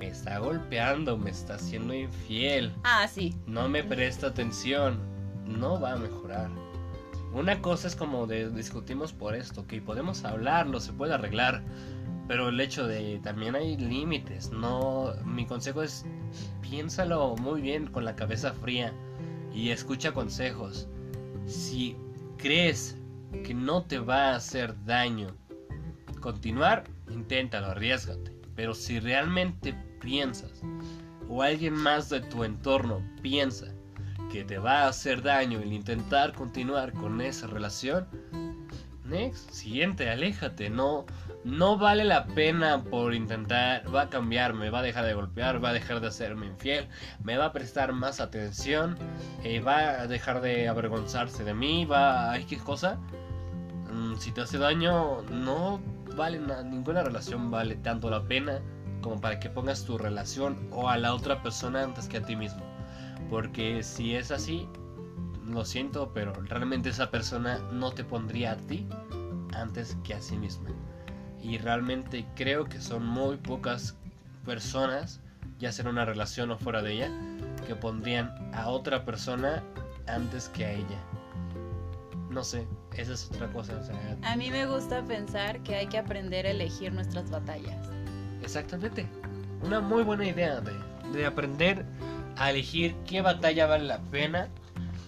me 0.00 0.08
está 0.08 0.38
golpeando, 0.38 1.16
me 1.16 1.30
está 1.30 1.54
haciendo 1.54 1.94
infiel, 1.94 2.72
Ah, 2.82 3.06
sí. 3.06 3.36
no 3.46 3.68
me 3.68 3.84
presta 3.84 4.26
atención, 4.28 4.98
no 5.46 5.80
va 5.80 5.92
a 5.92 5.96
mejorar. 5.96 6.50
Una 7.34 7.60
cosa 7.60 7.88
es 7.88 7.96
como 7.96 8.26
de 8.26 8.48
discutimos 8.50 9.12
por 9.12 9.34
esto, 9.34 9.66
que 9.66 9.82
podemos 9.82 10.24
hablarlo, 10.24 10.78
se 10.78 10.92
puede 10.92 11.14
arreglar, 11.14 11.62
pero 12.28 12.48
el 12.48 12.60
hecho 12.60 12.86
de 12.86 13.20
también 13.24 13.56
hay 13.56 13.76
límites, 13.76 14.50
no, 14.50 15.12
mi 15.24 15.44
consejo 15.44 15.82
es 15.82 16.06
piénsalo 16.62 17.34
muy 17.36 17.60
bien 17.60 17.88
con 17.88 18.04
la 18.04 18.14
cabeza 18.14 18.52
fría 18.52 18.94
y 19.52 19.70
escucha 19.70 20.12
consejos. 20.12 20.88
Si 21.46 21.96
crees 22.38 22.96
que 23.42 23.52
no 23.52 23.82
te 23.82 23.98
va 23.98 24.30
a 24.30 24.36
hacer 24.36 24.74
daño 24.84 25.34
continuar, 26.20 26.84
inténtalo, 27.10 27.66
arriesgate. 27.66 28.32
Pero 28.56 28.72
si 28.72 29.00
realmente 29.00 29.74
piensas 30.00 30.62
o 31.28 31.42
alguien 31.42 31.74
más 31.74 32.08
de 32.08 32.20
tu 32.20 32.44
entorno 32.44 33.02
piensa 33.20 33.73
que 34.34 34.42
te 34.42 34.58
va 34.58 34.80
a 34.82 34.88
hacer 34.88 35.22
daño 35.22 35.60
el 35.60 35.72
intentar 35.72 36.32
continuar 36.32 36.92
con 36.92 37.20
esa 37.20 37.46
relación, 37.46 38.08
next, 39.04 39.48
siguiente, 39.50 40.10
aléjate, 40.10 40.70
no 40.70 41.06
no 41.44 41.78
vale 41.78 42.04
la 42.04 42.26
pena 42.26 42.82
por 42.82 43.14
intentar, 43.14 43.84
va 43.94 44.02
a 44.02 44.08
cambiar, 44.08 44.52
me 44.52 44.70
va 44.70 44.80
a 44.80 44.82
dejar 44.82 45.04
de 45.04 45.14
golpear, 45.14 45.62
va 45.64 45.68
a 45.68 45.72
dejar 45.72 46.00
de 46.00 46.08
hacerme 46.08 46.46
infiel, 46.46 46.88
me 47.22 47.36
va 47.36 47.44
a 47.44 47.52
prestar 47.52 47.92
más 47.92 48.18
atención, 48.18 48.96
eh, 49.44 49.60
va 49.60 50.00
a 50.00 50.06
dejar 50.08 50.40
de 50.40 50.66
avergonzarse 50.66 51.44
de 51.44 51.54
mí, 51.54 51.84
va 51.84 52.32
a 52.32 52.38
X 52.40 52.60
cosa. 52.60 52.98
Mm, 53.92 54.16
si 54.16 54.32
te 54.32 54.40
hace 54.40 54.58
daño, 54.58 55.22
no 55.30 55.80
vale 56.16 56.40
na- 56.40 56.64
ninguna 56.64 57.04
relación 57.04 57.52
vale 57.52 57.76
tanto 57.76 58.10
la 58.10 58.24
pena 58.24 58.60
como 59.00 59.20
para 59.20 59.38
que 59.38 59.48
pongas 59.48 59.84
tu 59.84 59.96
relación 59.96 60.68
o 60.72 60.88
a 60.88 60.96
la 60.96 61.14
otra 61.14 61.40
persona 61.40 61.84
antes 61.84 62.08
que 62.08 62.16
a 62.16 62.22
ti 62.22 62.34
mismo. 62.34 62.73
Porque 63.30 63.82
si 63.82 64.14
es 64.14 64.30
así, 64.30 64.68
lo 65.46 65.64
siento, 65.64 66.12
pero 66.12 66.32
realmente 66.32 66.90
esa 66.90 67.10
persona 67.10 67.58
no 67.72 67.92
te 67.92 68.04
pondría 68.04 68.52
a 68.52 68.56
ti 68.56 68.86
antes 69.54 69.96
que 70.04 70.14
a 70.14 70.20
sí 70.20 70.36
misma. 70.36 70.70
Y 71.42 71.58
realmente 71.58 72.26
creo 72.34 72.64
que 72.64 72.80
son 72.80 73.04
muy 73.06 73.36
pocas 73.36 73.96
personas, 74.44 75.20
ya 75.58 75.72
sea 75.72 75.84
en 75.84 75.90
una 75.90 76.04
relación 76.04 76.50
o 76.50 76.58
fuera 76.58 76.82
de 76.82 76.92
ella, 76.92 77.10
que 77.66 77.74
pondrían 77.74 78.34
a 78.54 78.68
otra 78.68 79.04
persona 79.04 79.62
antes 80.06 80.48
que 80.50 80.64
a 80.64 80.72
ella. 80.72 80.98
No 82.30 82.42
sé, 82.42 82.66
esa 82.96 83.12
es 83.12 83.30
otra 83.30 83.52
cosa. 83.52 83.76
o 83.76 83.84
sea, 83.84 84.18
A 84.22 84.36
mí 84.36 84.50
me 84.50 84.66
gusta 84.66 85.04
pensar 85.04 85.62
que 85.62 85.76
hay 85.76 85.86
que 85.86 85.98
aprender 85.98 86.46
a 86.46 86.50
elegir 86.50 86.92
nuestras 86.92 87.30
batallas. 87.30 87.88
Exactamente. 88.42 89.06
Una 89.62 89.80
muy 89.80 90.02
buena 90.02 90.26
idea 90.26 90.60
de, 90.60 90.72
de 91.12 91.26
aprender 91.26 91.84
a 92.36 92.50
elegir 92.50 92.94
qué 93.06 93.20
batalla 93.22 93.66
vale 93.66 93.84
la 93.84 93.98
pena 93.98 94.48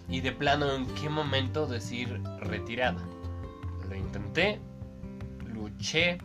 y 0.09 0.21
de 0.21 0.33
plano 0.33 0.73
en 0.73 0.87
qué 0.95 1.09
momento 1.09 1.67
decir 1.67 2.23
retirada. 2.41 3.03
Lo 3.89 3.95
intenté, 3.95 4.61
luché, 5.45 6.19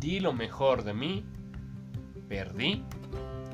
di 0.00 0.20
lo 0.20 0.32
mejor 0.32 0.84
de 0.84 0.94
mí, 0.94 1.24
perdí, 2.28 2.84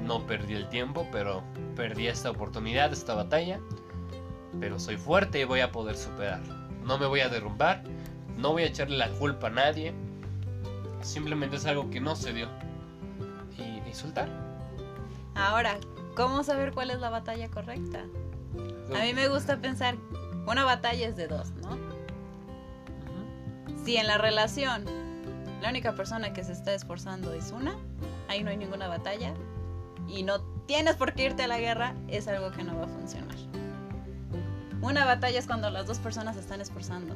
no 0.03 0.27
perdí 0.27 0.55
el 0.55 0.69
tiempo, 0.69 1.07
pero 1.13 1.43
perdí 1.77 2.09
esta 2.09 2.31
oportunidad, 2.31 2.93
esta 2.93 3.15
batalla, 3.15 3.61
pero 4.59 4.79
soy 4.79 4.97
fuerte 4.97 5.41
y 5.41 5.45
voy 5.45 5.61
a 5.61 5.71
poder 5.71 5.97
superar. 5.97 6.41
No 6.85 6.99
me 6.99 7.07
voy 7.07 7.21
a 7.21 7.29
derrumbar, 7.29 7.85
no 8.37 8.53
voy 8.53 8.65
a 8.65 8.67
echarle 8.67 8.97
la 8.97 9.09
culpa 9.11 9.49
a 9.49 9.51
nadie, 9.51 9.95
simplemente 11.03 11.57
es 11.57 11.67
algo 11.67 11.91
que 11.91 12.01
no 12.01 12.17
se 12.17 12.33
dio. 12.33 12.49
Y, 13.59 13.89
y 13.89 13.93
soltar. 13.93 14.29
Ahora, 15.35 15.79
¿cómo 16.21 16.45
saber 16.45 16.73
cuál 16.73 16.91
es 16.91 17.01
la 17.01 17.09
batalla 17.09 17.49
correcta? 17.49 18.05
A 18.95 19.05
mí 19.05 19.15
me 19.15 19.29
gusta 19.29 19.57
pensar, 19.57 19.97
una 20.47 20.65
batalla 20.65 21.09
es 21.09 21.17
de 21.17 21.27
dos, 21.27 21.51
¿no? 21.53 21.79
Si 23.85 23.97
en 23.97 24.07
la 24.07 24.19
relación 24.19 24.85
la 25.63 25.71
única 25.71 25.95
persona 25.95 26.35
que 26.35 26.45
se 26.45 26.53
está 26.53 26.75
esforzando 26.75 27.33
es 27.33 27.53
una, 27.53 27.75
ahí 28.29 28.45
no 28.45 28.51
hay 28.51 28.59
ninguna 28.59 28.87
batalla 28.87 29.33
y 30.09 30.23
no 30.23 30.43
tienes 30.67 30.97
por 30.97 31.15
qué 31.15 31.25
irte 31.27 31.45
a 31.45 31.49
la 31.49 31.59
guerra, 31.59 31.95
es 32.09 32.29
algo 32.29 32.51
que 32.51 32.65
no 32.65 32.77
va 32.77 32.85
a 32.85 32.89
funcionar. 32.89 33.37
Una 34.83 35.07
batalla 35.07 35.39
es 35.39 35.47
cuando 35.47 35.71
las 35.71 35.87
dos 35.87 35.99
personas 36.01 36.35
se 36.37 36.43
están 36.43 36.61
esforzando 36.61 37.15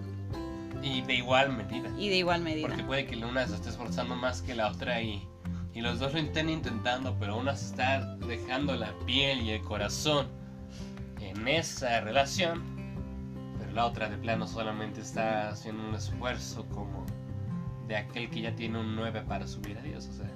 Y 0.82 1.02
de 1.02 1.14
igual 1.14 1.52
medida. 1.52 1.90
y 1.98 2.08
de 2.08 2.16
igual 2.16 2.40
medida. 2.40 2.68
Porque 2.68 2.84
puede 2.84 3.06
que 3.06 3.16
la 3.16 3.26
una 3.26 3.46
se 3.46 3.54
esté 3.54 3.68
esforzando 3.68 4.16
más 4.16 4.40
que 4.40 4.54
la 4.54 4.68
otra 4.68 5.02
y, 5.02 5.28
y 5.74 5.80
los 5.80 5.98
dos 5.98 6.12
lo 6.12 6.20
estén 6.20 6.48
intentando, 6.48 7.16
pero 7.18 7.36
una 7.36 7.56
se 7.56 7.66
está 7.66 8.16
dejando 8.16 8.76
la 8.76 8.92
piel 9.06 9.42
y 9.42 9.50
el 9.50 9.62
corazón 9.62 10.28
en 11.20 11.48
esa 11.48 12.00
relación, 12.00 12.62
pero 13.58 13.72
la 13.72 13.86
otra 13.86 14.08
de 14.08 14.16
plano 14.16 14.46
solamente 14.46 15.00
está 15.00 15.48
haciendo 15.48 15.82
un 15.88 15.94
esfuerzo 15.94 16.64
como 16.68 17.04
de 17.88 17.96
aquel 17.96 18.30
que 18.30 18.42
ya 18.42 18.54
tiene 18.54 18.78
un 18.78 18.94
9 18.94 19.24
para 19.26 19.46
subir 19.46 19.76
a 19.76 19.82
Dios. 19.82 20.08
O 20.08 20.12
sea, 20.12 20.30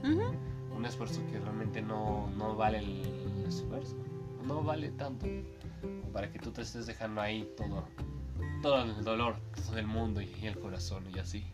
un 0.76 0.84
esfuerzo 0.84 1.20
que 1.30 1.39
realmente 1.39 1.82
no, 1.82 2.28
no 2.36 2.57
vale 2.57 2.78
el 2.78 3.45
esfuerzo, 3.47 3.97
no 4.45 4.62
vale 4.62 4.91
tanto 4.91 5.26
para 6.12 6.30
que 6.32 6.41
tú 6.41 6.51
te 6.51 6.62
estés 6.62 6.86
dejando 6.86 7.20
ahí 7.20 7.49
todo, 7.57 7.84
todo 8.61 8.82
el 8.82 9.05
dolor 9.05 9.36
del 9.72 9.86
mundo 9.86 10.20
y 10.20 10.34
el 10.43 10.59
corazón 10.59 11.05
y 11.14 11.18
así. 11.20 11.47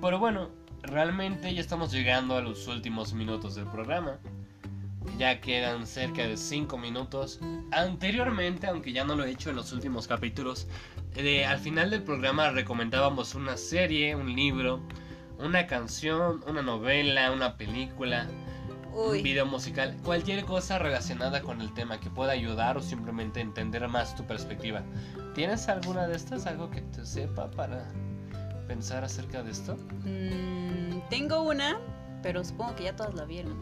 Pero 0.00 0.18
bueno, 0.18 0.50
realmente 0.86 1.52
ya 1.54 1.60
estamos 1.60 1.92
llegando 1.92 2.36
a 2.36 2.40
los 2.40 2.66
últimos 2.68 3.12
minutos 3.12 3.54
del 3.54 3.66
programa. 3.66 4.18
Ya 5.18 5.40
quedan 5.40 5.86
cerca 5.86 6.26
de 6.26 6.36
5 6.36 6.78
minutos. 6.78 7.40
Anteriormente, 7.72 8.66
aunque 8.66 8.92
ya 8.92 9.04
no 9.04 9.14
lo 9.14 9.24
he 9.24 9.30
hecho 9.30 9.50
en 9.50 9.56
los 9.56 9.72
últimos 9.72 10.06
capítulos, 10.06 10.66
eh, 11.14 11.44
al 11.44 11.58
final 11.58 11.90
del 11.90 12.02
programa 12.02 12.50
recomendábamos 12.50 13.34
una 13.34 13.56
serie, 13.56 14.16
un 14.16 14.34
libro, 14.34 14.80
una 15.38 15.66
canción, 15.66 16.42
una 16.46 16.62
novela, 16.62 17.30
una 17.32 17.56
película, 17.56 18.26
un 18.92 19.22
video 19.22 19.46
musical, 19.46 19.96
cualquier 20.02 20.44
cosa 20.44 20.78
relacionada 20.78 21.42
con 21.42 21.60
el 21.60 21.72
tema 21.74 22.00
que 22.00 22.10
pueda 22.10 22.32
ayudar 22.32 22.76
o 22.76 22.82
simplemente 22.82 23.40
entender 23.40 23.86
más 23.88 24.16
tu 24.16 24.24
perspectiva. 24.26 24.82
¿Tienes 25.34 25.68
alguna 25.68 26.08
de 26.08 26.16
estas? 26.16 26.46
¿Algo 26.46 26.70
que 26.70 26.80
te 26.80 27.04
sepa 27.04 27.50
para 27.50 27.86
pensar 28.66 29.04
acerca 29.04 29.42
de 29.42 29.50
esto? 29.50 29.76
Mm, 30.04 31.08
tengo 31.08 31.42
una, 31.42 31.78
pero 32.22 32.44
supongo 32.44 32.74
que 32.76 32.84
ya 32.84 32.96
todos 32.96 33.14
la 33.14 33.24
vieron. 33.24 33.56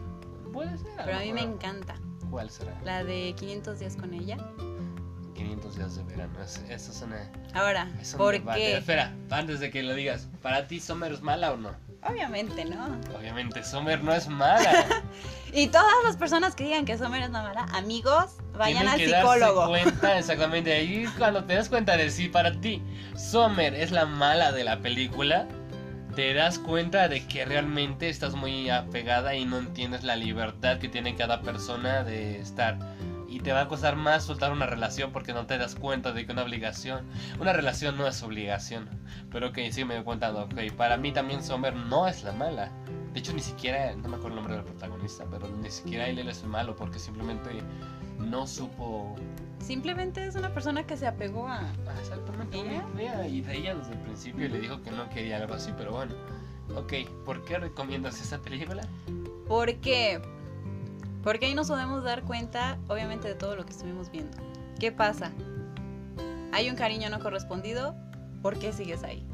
Puede 0.51 0.77
ser. 0.77 0.91
Pero 0.97 1.17
a 1.17 1.21
mí 1.21 1.33
me 1.33 1.41
encanta. 1.41 1.95
¿Cuál 2.29 2.49
será? 2.49 2.79
La 2.83 3.03
de 3.03 3.33
500 3.37 3.79
días 3.79 3.95
con 3.95 4.13
ella. 4.13 4.37
500 5.35 5.75
días 5.75 5.95
de 5.95 6.03
verano. 6.03 6.33
Eso 6.41 6.91
es 6.91 7.01
una. 7.01 7.31
Ahora, 7.53 7.91
¿por 8.17 8.41
qué? 8.53 8.77
Espera, 8.77 9.13
antes 9.29 9.59
de 9.59 9.69
que 9.69 9.83
lo 9.83 9.93
digas, 9.93 10.29
¿para 10.41 10.67
ti 10.67 10.79
Summer 10.79 11.11
es 11.11 11.21
mala 11.21 11.51
o 11.51 11.57
no? 11.57 11.75
Obviamente 12.07 12.65
no. 12.65 12.99
Obviamente 13.17 13.63
Summer 13.63 14.03
no 14.03 14.13
es 14.13 14.27
mala. 14.27 14.85
y 15.53 15.67
todas 15.67 15.93
las 16.03 16.17
personas 16.17 16.55
que 16.55 16.65
digan 16.65 16.85
que 16.85 16.97
Summer 16.97 17.23
es 17.23 17.29
mala, 17.29 17.65
amigos, 17.73 18.37
vayan 18.57 18.87
al 18.87 18.97
que 18.97 19.07
psicólogo. 19.07 19.71
Darse 19.71 19.83
cuenta, 19.83 20.19
exactamente. 20.19 20.73
Ahí 20.73 21.07
cuando 21.17 21.43
te 21.43 21.55
das 21.55 21.69
cuenta 21.69 21.97
de 21.97 22.09
si 22.11 22.29
para 22.29 22.59
ti 22.59 22.81
Summer 23.15 23.73
es 23.73 23.91
la 23.91 24.05
mala 24.05 24.51
de 24.51 24.63
la 24.63 24.79
película, 24.79 25.47
te 26.15 26.33
das 26.33 26.59
cuenta 26.59 27.09
de 27.09 27.25
que 27.27 27.43
realmente 27.43 28.09
estás 28.09 28.35
muy 28.35 28.69
apegada 28.69 29.35
y 29.35 29.45
no 29.45 29.57
entiendes 29.57 30.03
la 30.03 30.15
libertad 30.15 30.77
que 30.77 30.87
tiene 30.87 31.15
cada 31.15 31.41
persona 31.41 32.03
de 32.03 32.39
estar 32.39 32.77
y 33.27 33.39
te 33.39 33.51
va 33.51 33.61
a 33.61 33.67
costar 33.67 33.95
más 33.95 34.23
soltar 34.23 34.51
una 34.51 34.65
relación 34.65 35.11
porque 35.11 35.33
no 35.33 35.45
te 35.45 35.57
das 35.57 35.75
cuenta 35.75 36.11
de 36.13 36.25
que 36.25 36.31
una 36.31 36.43
obligación, 36.43 37.05
una 37.39 37.53
relación 37.53 37.97
no 37.97 38.07
es 38.07 38.21
obligación. 38.23 38.89
Pero 39.31 39.51
que 39.51 39.71
sí 39.71 39.85
me 39.85 39.95
doy 39.95 40.03
cuenta, 40.03 40.31
ok, 40.31 40.53
para 40.77 40.97
mí 40.97 41.11
también 41.11 41.43
Sommer 41.43 41.75
no 41.75 42.07
es 42.07 42.23
la 42.23 42.31
mala. 42.31 42.71
De 43.13 43.19
hecho, 43.19 43.33
ni 43.33 43.41
siquiera, 43.41 43.95
no 43.95 44.09
me 44.09 44.17
acuerdo 44.17 44.29
el 44.29 44.35
nombre 44.35 44.55
del 44.55 44.65
protagonista, 44.65 45.25
pero 45.31 45.47
ni 45.47 45.71
siquiera 45.71 46.07
él 46.07 46.19
es 46.19 46.43
el 46.43 46.49
malo 46.49 46.75
porque 46.75 46.99
simplemente 46.99 47.49
no 48.19 48.45
supo. 48.45 49.15
Simplemente 49.59 50.25
es 50.25 50.35
una 50.35 50.53
persona 50.53 50.85
que 50.85 50.97
se 50.97 51.07
apegó 51.07 51.47
a. 51.47 51.59
Ah, 51.59 51.95
exactamente, 51.99 52.59
¿Ella? 52.59 53.27
y 53.27 53.41
de 53.41 53.57
ella 53.57 53.75
desde 53.75 53.93
el 53.93 53.99
principio 53.99 54.49
le 54.49 54.59
dijo 54.59 54.81
que 54.81 54.91
no 54.91 55.09
quería 55.09 55.37
algo 55.37 55.53
así, 55.53 55.71
pero 55.77 55.93
bueno. 55.93 56.13
Ok, 56.75 56.93
¿por 57.25 57.43
qué 57.45 57.57
recomiendas 57.57 58.19
esa 58.19 58.41
película? 58.41 58.87
Porque 59.47 60.21
porque 61.25 61.47
ahí 61.47 61.55
nos 61.55 61.69
podemos 61.69 62.03
dar 62.03 62.21
cuenta, 62.21 62.77
obviamente, 62.87 63.27
de 63.27 63.33
todo 63.33 63.55
lo 63.55 63.65
que 63.65 63.71
estuvimos 63.71 64.11
viendo. 64.11 64.37
¿Qué 64.79 64.91
pasa? 64.91 65.31
Hay 66.53 66.69
un 66.69 66.75
cariño 66.75 67.09
no 67.09 67.19
correspondido, 67.19 67.95
¿por 68.43 68.59
qué 68.59 68.71
sigues 68.71 69.03
ahí? 69.03 69.25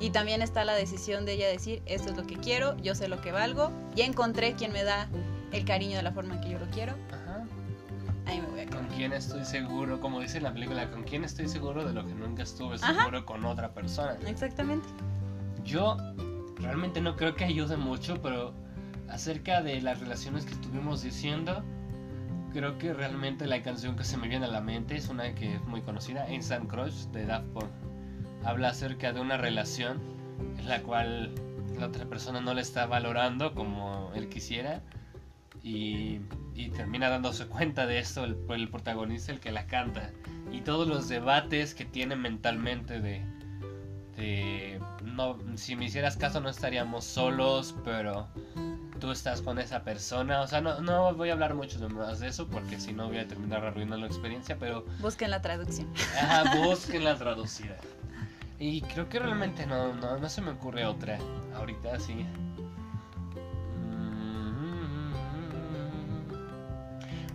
Y 0.00 0.10
también 0.10 0.42
está 0.42 0.64
la 0.64 0.74
decisión 0.74 1.26
de 1.26 1.34
ella 1.34 1.46
decir, 1.46 1.80
esto 1.86 2.10
es 2.10 2.16
lo 2.16 2.26
que 2.26 2.36
quiero, 2.36 2.76
yo 2.78 2.96
sé 2.96 3.06
lo 3.06 3.20
que 3.20 3.30
valgo, 3.30 3.70
ya 3.94 4.04
encontré 4.04 4.54
quien 4.54 4.72
me 4.72 4.82
da 4.82 5.08
el 5.52 5.64
cariño 5.64 5.96
de 5.96 6.02
la 6.02 6.10
forma 6.10 6.34
en 6.34 6.40
que 6.40 6.50
yo 6.50 6.58
lo 6.58 6.66
quiero. 6.66 6.94
Ajá. 7.12 7.44
Ahí 8.26 8.40
me 8.40 8.48
voy 8.48 8.60
a 8.60 8.66
quedar. 8.66 8.84
¿Con 8.84 8.96
quién 8.96 9.12
estoy 9.12 9.44
seguro? 9.44 10.00
Como 10.00 10.20
dice 10.20 10.40
la 10.40 10.52
película, 10.52 10.90
¿con 10.90 11.04
quién 11.04 11.22
estoy 11.22 11.46
seguro 11.46 11.84
de 11.84 11.92
lo 11.92 12.04
que 12.04 12.14
nunca 12.14 12.42
estuve 12.42 12.78
seguro 12.78 13.24
con 13.24 13.44
otra 13.44 13.72
persona? 13.72 14.18
Exactamente. 14.26 14.88
Yo 15.62 15.96
realmente 16.56 17.00
no 17.00 17.14
creo 17.14 17.36
que 17.36 17.44
ayude 17.44 17.76
mucho, 17.76 18.20
pero 18.20 18.63
acerca 19.08 19.62
de 19.62 19.80
las 19.80 20.00
relaciones 20.00 20.44
que 20.44 20.52
estuvimos 20.52 21.02
diciendo, 21.02 21.62
creo 22.52 22.78
que 22.78 22.92
realmente 22.92 23.46
la 23.46 23.62
canción 23.62 23.96
que 23.96 24.04
se 24.04 24.16
me 24.16 24.28
viene 24.28 24.46
a 24.46 24.50
la 24.50 24.60
mente 24.60 24.96
es 24.96 25.08
una 25.08 25.34
que 25.34 25.56
es 25.56 25.64
muy 25.64 25.82
conocida, 25.82 26.30
Instant 26.32 26.70
Crush 26.70 27.06
de 27.12 27.26
Daft 27.26 27.48
Punk. 27.48 27.70
Habla 28.44 28.68
acerca 28.68 29.12
de 29.12 29.20
una 29.20 29.36
relación 29.36 30.00
en 30.58 30.68
la 30.68 30.82
cual 30.82 31.34
la 31.78 31.86
otra 31.86 32.06
persona 32.06 32.40
no 32.40 32.54
le 32.54 32.60
está 32.60 32.86
valorando 32.86 33.54
como 33.54 34.12
él 34.14 34.28
quisiera 34.28 34.82
y, 35.62 36.20
termina 36.76 37.08
dándose 37.08 37.46
cuenta 37.46 37.86
de 37.86 37.98
esto 37.98 38.24
el, 38.24 38.36
el 38.50 38.68
protagonista, 38.68 39.32
el 39.32 39.40
que 39.40 39.50
la 39.50 39.66
canta. 39.66 40.12
Y 40.52 40.60
todos 40.60 40.86
los 40.86 41.08
debates 41.08 41.74
que 41.74 41.84
tiene 41.84 42.16
mentalmente 42.16 43.00
de, 43.00 43.22
de 44.16 44.80
no, 45.02 45.38
si 45.56 45.74
me 45.74 45.86
hicieras 45.86 46.16
caso 46.16 46.40
no 46.40 46.48
estaríamos 46.48 47.04
solos, 47.04 47.74
pero 47.84 48.28
tú 49.04 49.10
estás 49.10 49.42
con 49.42 49.58
esa 49.58 49.82
persona. 49.84 50.40
O 50.40 50.46
sea, 50.46 50.62
no, 50.62 50.80
no 50.80 51.14
voy 51.14 51.28
a 51.28 51.34
hablar 51.34 51.54
mucho 51.54 51.78
más 51.90 52.20
de 52.20 52.28
eso 52.28 52.48
porque 52.48 52.80
si 52.80 52.94
no 52.94 53.08
voy 53.08 53.18
a 53.18 53.28
terminar 53.28 53.62
arruinando 53.62 53.98
la 53.98 54.06
experiencia, 54.06 54.56
pero... 54.58 54.86
Busquen 55.00 55.30
la 55.30 55.42
traducción. 55.42 55.92
Ajá, 56.18 56.56
busquen 56.64 57.04
la 57.04 57.14
traducida. 57.14 57.76
Y 58.58 58.80
creo 58.80 59.06
que 59.10 59.18
realmente 59.18 59.66
no, 59.66 59.92
no, 59.92 60.16
no 60.16 60.28
se 60.30 60.40
me 60.40 60.52
ocurre 60.52 60.86
otra. 60.86 61.18
Ahorita 61.54 62.00
sí. 62.00 62.24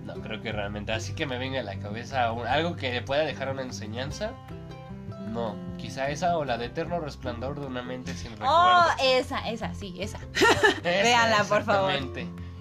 No, 0.06 0.16
creo 0.24 0.42
que 0.42 0.52
realmente. 0.52 0.92
Así 0.92 1.14
que 1.14 1.28
me 1.28 1.38
venga 1.38 1.60
a 1.60 1.64
la 1.64 1.78
cabeza 1.78 2.30
algo 2.30 2.76
que 2.78 2.92
le 2.92 3.04
pueda 3.04 3.22
dejar 3.22 3.52
una 3.52 3.62
enseñanza. 3.62 4.32
No, 5.32 5.56
quizá 5.78 6.10
esa 6.10 6.38
o 6.38 6.46
la 6.46 6.58
de 6.58 6.66
Eterno 6.66 7.00
Resplandor 7.00 7.60
de 7.60 7.68
una 7.68 7.82
mente 7.82 8.14
sin 8.14 8.32
recuerdo. 8.32 8.54
Oh, 8.54 8.86
esa, 9.04 9.48
esa, 9.50 9.74
sí, 9.74 9.96
esa. 10.00 10.20
Véanla, 10.84 11.44
por 11.44 11.64
favor. 11.64 11.94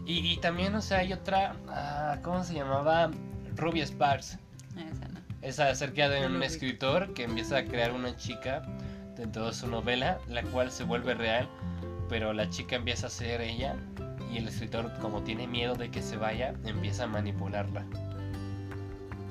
Y, 0.05 0.33
y, 0.33 0.37
también, 0.39 0.75
o 0.75 0.81
sea, 0.81 0.99
hay 0.99 1.13
otra, 1.13 1.57
ah, 1.69 2.19
¿cómo 2.23 2.43
se 2.45 2.55
llamaba? 2.55 3.11
Ruby 3.57 3.81
Sparks. 3.85 4.39
Esa 4.77 5.09
no. 5.09 5.21
Esa 5.43 5.69
acerca 5.71 6.09
de 6.09 6.27
un 6.27 6.43
escritor 6.43 7.13
que 7.15 7.25
empieza 7.25 7.59
a 7.59 7.65
crear 7.65 7.93
una 7.93 8.17
chica 8.17 8.63
dentro 9.17 9.47
de 9.47 9.53
su 9.53 9.67
novela, 9.67 10.19
la 10.29 10.43
cual 10.45 10.71
se 10.71 10.85
vuelve 10.85 11.15
real, 11.15 11.49
pero 12.09 12.33
la 12.33 12.49
chica 12.49 12.77
empieza 12.77 13.09
a 13.09 13.11
ser 13.11 13.41
ella 13.41 13.77
y 14.31 14.39
el 14.39 14.49
escritor, 14.49 14.93
como 15.01 15.23
tiene 15.23 15.47
miedo 15.47 15.75
de 15.75 15.91
que 15.91 16.03
se 16.03 16.17
vaya, 16.17 16.55
empieza 16.65 17.05
a 17.05 17.07
manipularla. 17.07 17.87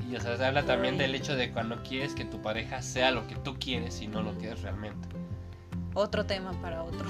Y 0.10 0.16
o 0.16 0.22
sea, 0.22 0.38
se 0.38 0.46
habla 0.46 0.64
también 0.64 0.98
del 0.98 1.14
hecho 1.16 1.36
de 1.36 1.52
cuando 1.52 1.84
quieres 1.84 2.14
que 2.14 2.24
tu 2.24 2.42
pareja 2.42 2.82
sea 2.82 3.12
lo 3.12 3.28
que 3.28 3.36
tú 3.36 3.58
quieres 3.60 4.02
y 4.02 4.08
no 4.08 4.22
lo 4.22 4.38
que 4.38 4.52
es 4.52 4.62
realmente. 4.62 5.08
Otro 5.94 6.26
tema 6.26 6.52
para 6.62 6.84
otro. 6.84 7.08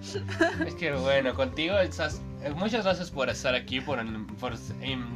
es 0.66 0.74
que 0.74 0.92
bueno, 0.92 1.34
contigo 1.34 1.78
estás, 1.78 2.20
muchas 2.56 2.84
gracias 2.84 3.10
por 3.10 3.30
estar 3.30 3.54
aquí, 3.54 3.80
por, 3.80 4.04
por 4.40 4.54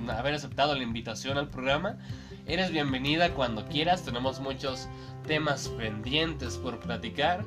haber 0.09 0.35
aceptado 0.35 0.75
la 0.75 0.83
invitación 0.83 1.37
al 1.37 1.51
programa. 1.51 1.99
Eres 2.47 2.71
bienvenida 2.71 3.35
cuando 3.35 3.67
quieras, 3.67 4.05
tenemos 4.05 4.39
muchos 4.41 4.89
temas 5.27 5.69
pendientes 5.71 6.57
por 6.57 6.79
platicar 6.79 7.45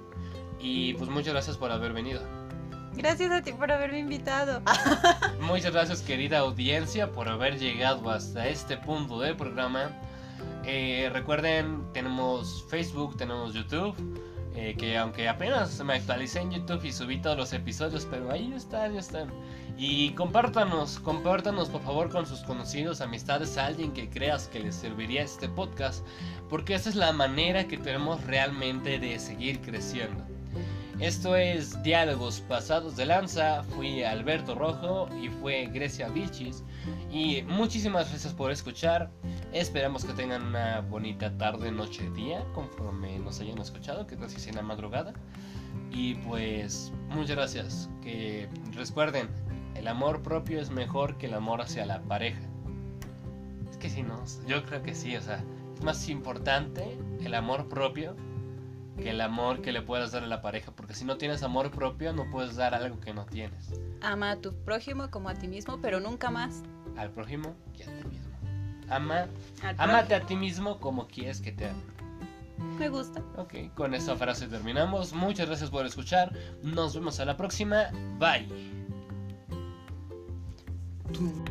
y 0.59 0.93
pues 0.95 1.09
muchas 1.09 1.33
gracias 1.33 1.57
por 1.57 1.71
haber 1.71 1.93
venido. 1.93 2.38
Gracias 2.95 3.31
a 3.31 3.41
ti 3.41 3.53
por 3.53 3.71
haberme 3.71 3.99
invitado. 3.99 4.61
Muchas 5.41 5.71
gracias 5.71 6.01
querida 6.01 6.39
audiencia 6.39 7.11
por 7.11 7.29
haber 7.29 7.59
llegado 7.59 8.09
hasta 8.09 8.47
este 8.47 8.77
punto 8.77 9.19
del 9.19 9.35
programa. 9.35 9.91
Eh, 10.65 11.09
recuerden, 11.13 11.83
tenemos 11.93 12.65
Facebook, 12.69 13.17
tenemos 13.17 13.53
YouTube. 13.53 13.95
Eh, 14.55 14.75
que 14.77 14.97
aunque 14.97 15.29
apenas 15.29 15.81
me 15.85 15.93
actualicé 15.93 16.39
en 16.41 16.51
YouTube 16.51 16.83
y 16.83 16.91
subí 16.91 17.21
todos 17.21 17.37
los 17.37 17.53
episodios, 17.53 18.05
pero 18.09 18.31
ahí 18.31 18.51
están, 18.53 18.91
ahí 18.91 18.97
están. 18.97 19.29
Y 19.77 20.09
compártanos, 20.11 20.99
compártanos 20.99 21.69
por 21.69 21.81
favor 21.81 22.09
con 22.09 22.25
sus 22.25 22.41
conocidos, 22.41 22.99
amistades, 22.99 23.57
a 23.57 23.67
alguien 23.67 23.93
que 23.93 24.09
creas 24.09 24.49
que 24.49 24.59
les 24.59 24.75
serviría 24.75 25.21
este 25.23 25.47
podcast, 25.47 26.05
porque 26.49 26.73
esa 26.73 26.89
es 26.89 26.95
la 26.95 27.13
manera 27.13 27.67
que 27.67 27.77
tenemos 27.77 28.21
realmente 28.25 28.99
de 28.99 29.17
seguir 29.19 29.61
creciendo. 29.61 30.25
Esto 30.99 31.37
es 31.37 31.81
Diálogos 31.81 32.41
Pasados 32.41 32.97
de 32.97 33.05
Lanza. 33.05 33.63
Fui 33.63 34.03
Alberto 34.03 34.53
Rojo 34.53 35.07
y 35.21 35.29
fue 35.29 35.67
Grecia 35.67 36.09
Vilchis. 36.09 36.61
Y 37.09 37.41
muchísimas 37.43 38.09
gracias 38.09 38.33
por 38.33 38.51
escuchar. 38.51 39.09
Esperamos 39.53 40.03
que 40.03 40.11
tengan 40.11 40.43
una 40.47 40.81
bonita 40.81 41.37
tarde, 41.37 41.71
noche, 41.71 42.09
día, 42.11 42.43
conforme 42.53 43.17
nos 43.17 43.39
hayan 43.39 43.59
escuchado, 43.59 44.05
que 44.07 44.17
casi 44.17 44.41
sea 44.41 44.51
la 44.51 44.61
madrugada. 44.61 45.13
Y 45.89 46.15
pues, 46.15 46.91
muchas 47.07 47.37
gracias. 47.37 47.89
Que 48.01 48.49
recuerden, 48.73 49.29
el 49.75 49.87
amor 49.87 50.21
propio 50.21 50.59
es 50.59 50.69
mejor 50.69 51.17
que 51.17 51.27
el 51.27 51.33
amor 51.33 51.61
hacia 51.61 51.85
la 51.85 52.01
pareja. 52.01 52.41
Es 53.71 53.77
que 53.77 53.89
si 53.89 54.03
no, 54.03 54.21
yo 54.47 54.65
creo 54.65 54.83
que 54.83 54.93
sí, 54.93 55.15
o 55.15 55.21
sea, 55.21 55.45
es 55.73 55.81
más 55.81 56.09
importante 56.09 56.97
el 57.23 57.35
amor 57.35 57.69
propio 57.69 58.17
que 58.99 59.11
el 59.11 59.21
amor 59.21 59.61
que 59.61 59.71
le 59.71 59.81
puedas 59.81 60.11
dar 60.11 60.23
a 60.23 60.27
la 60.27 60.41
pareja, 60.41 60.71
porque 60.71 60.93
si 60.93 61.05
no 61.05 61.17
tienes 61.17 61.43
amor 61.43 61.71
propio 61.71 62.13
no 62.13 62.29
puedes 62.29 62.55
dar 62.55 62.75
algo 62.75 62.99
que 62.99 63.13
no 63.13 63.25
tienes. 63.25 63.73
Ama 64.01 64.31
a 64.31 64.35
tu 64.37 64.53
prójimo 64.63 65.09
como 65.09 65.29
a 65.29 65.35
ti 65.35 65.47
mismo, 65.47 65.79
pero 65.81 65.99
nunca 65.99 66.29
más. 66.29 66.63
Al 66.97 67.11
prójimo 67.11 67.55
y 67.77 67.83
a 67.83 67.85
ti 67.85 68.07
mismo. 68.07 68.29
Ama, 68.89 69.27
amate 69.77 70.15
a 70.15 70.21
ti 70.21 70.35
mismo 70.35 70.79
como 70.79 71.07
quieres 71.07 71.41
que 71.41 71.51
te 71.51 71.65
amen. 71.67 71.99
Me 72.77 72.89
gusta. 72.89 73.21
Ok, 73.37 73.73
con 73.75 73.93
esta 73.93 74.15
frase 74.15 74.47
terminamos. 74.47 75.13
Muchas 75.13 75.47
gracias 75.47 75.69
por 75.69 75.85
escuchar. 75.85 76.33
Nos 76.61 76.93
vemos 76.93 77.19
a 77.19 77.25
la 77.25 77.37
próxima. 77.37 77.89
Bye. 78.17 78.47
Tú. 81.13 81.43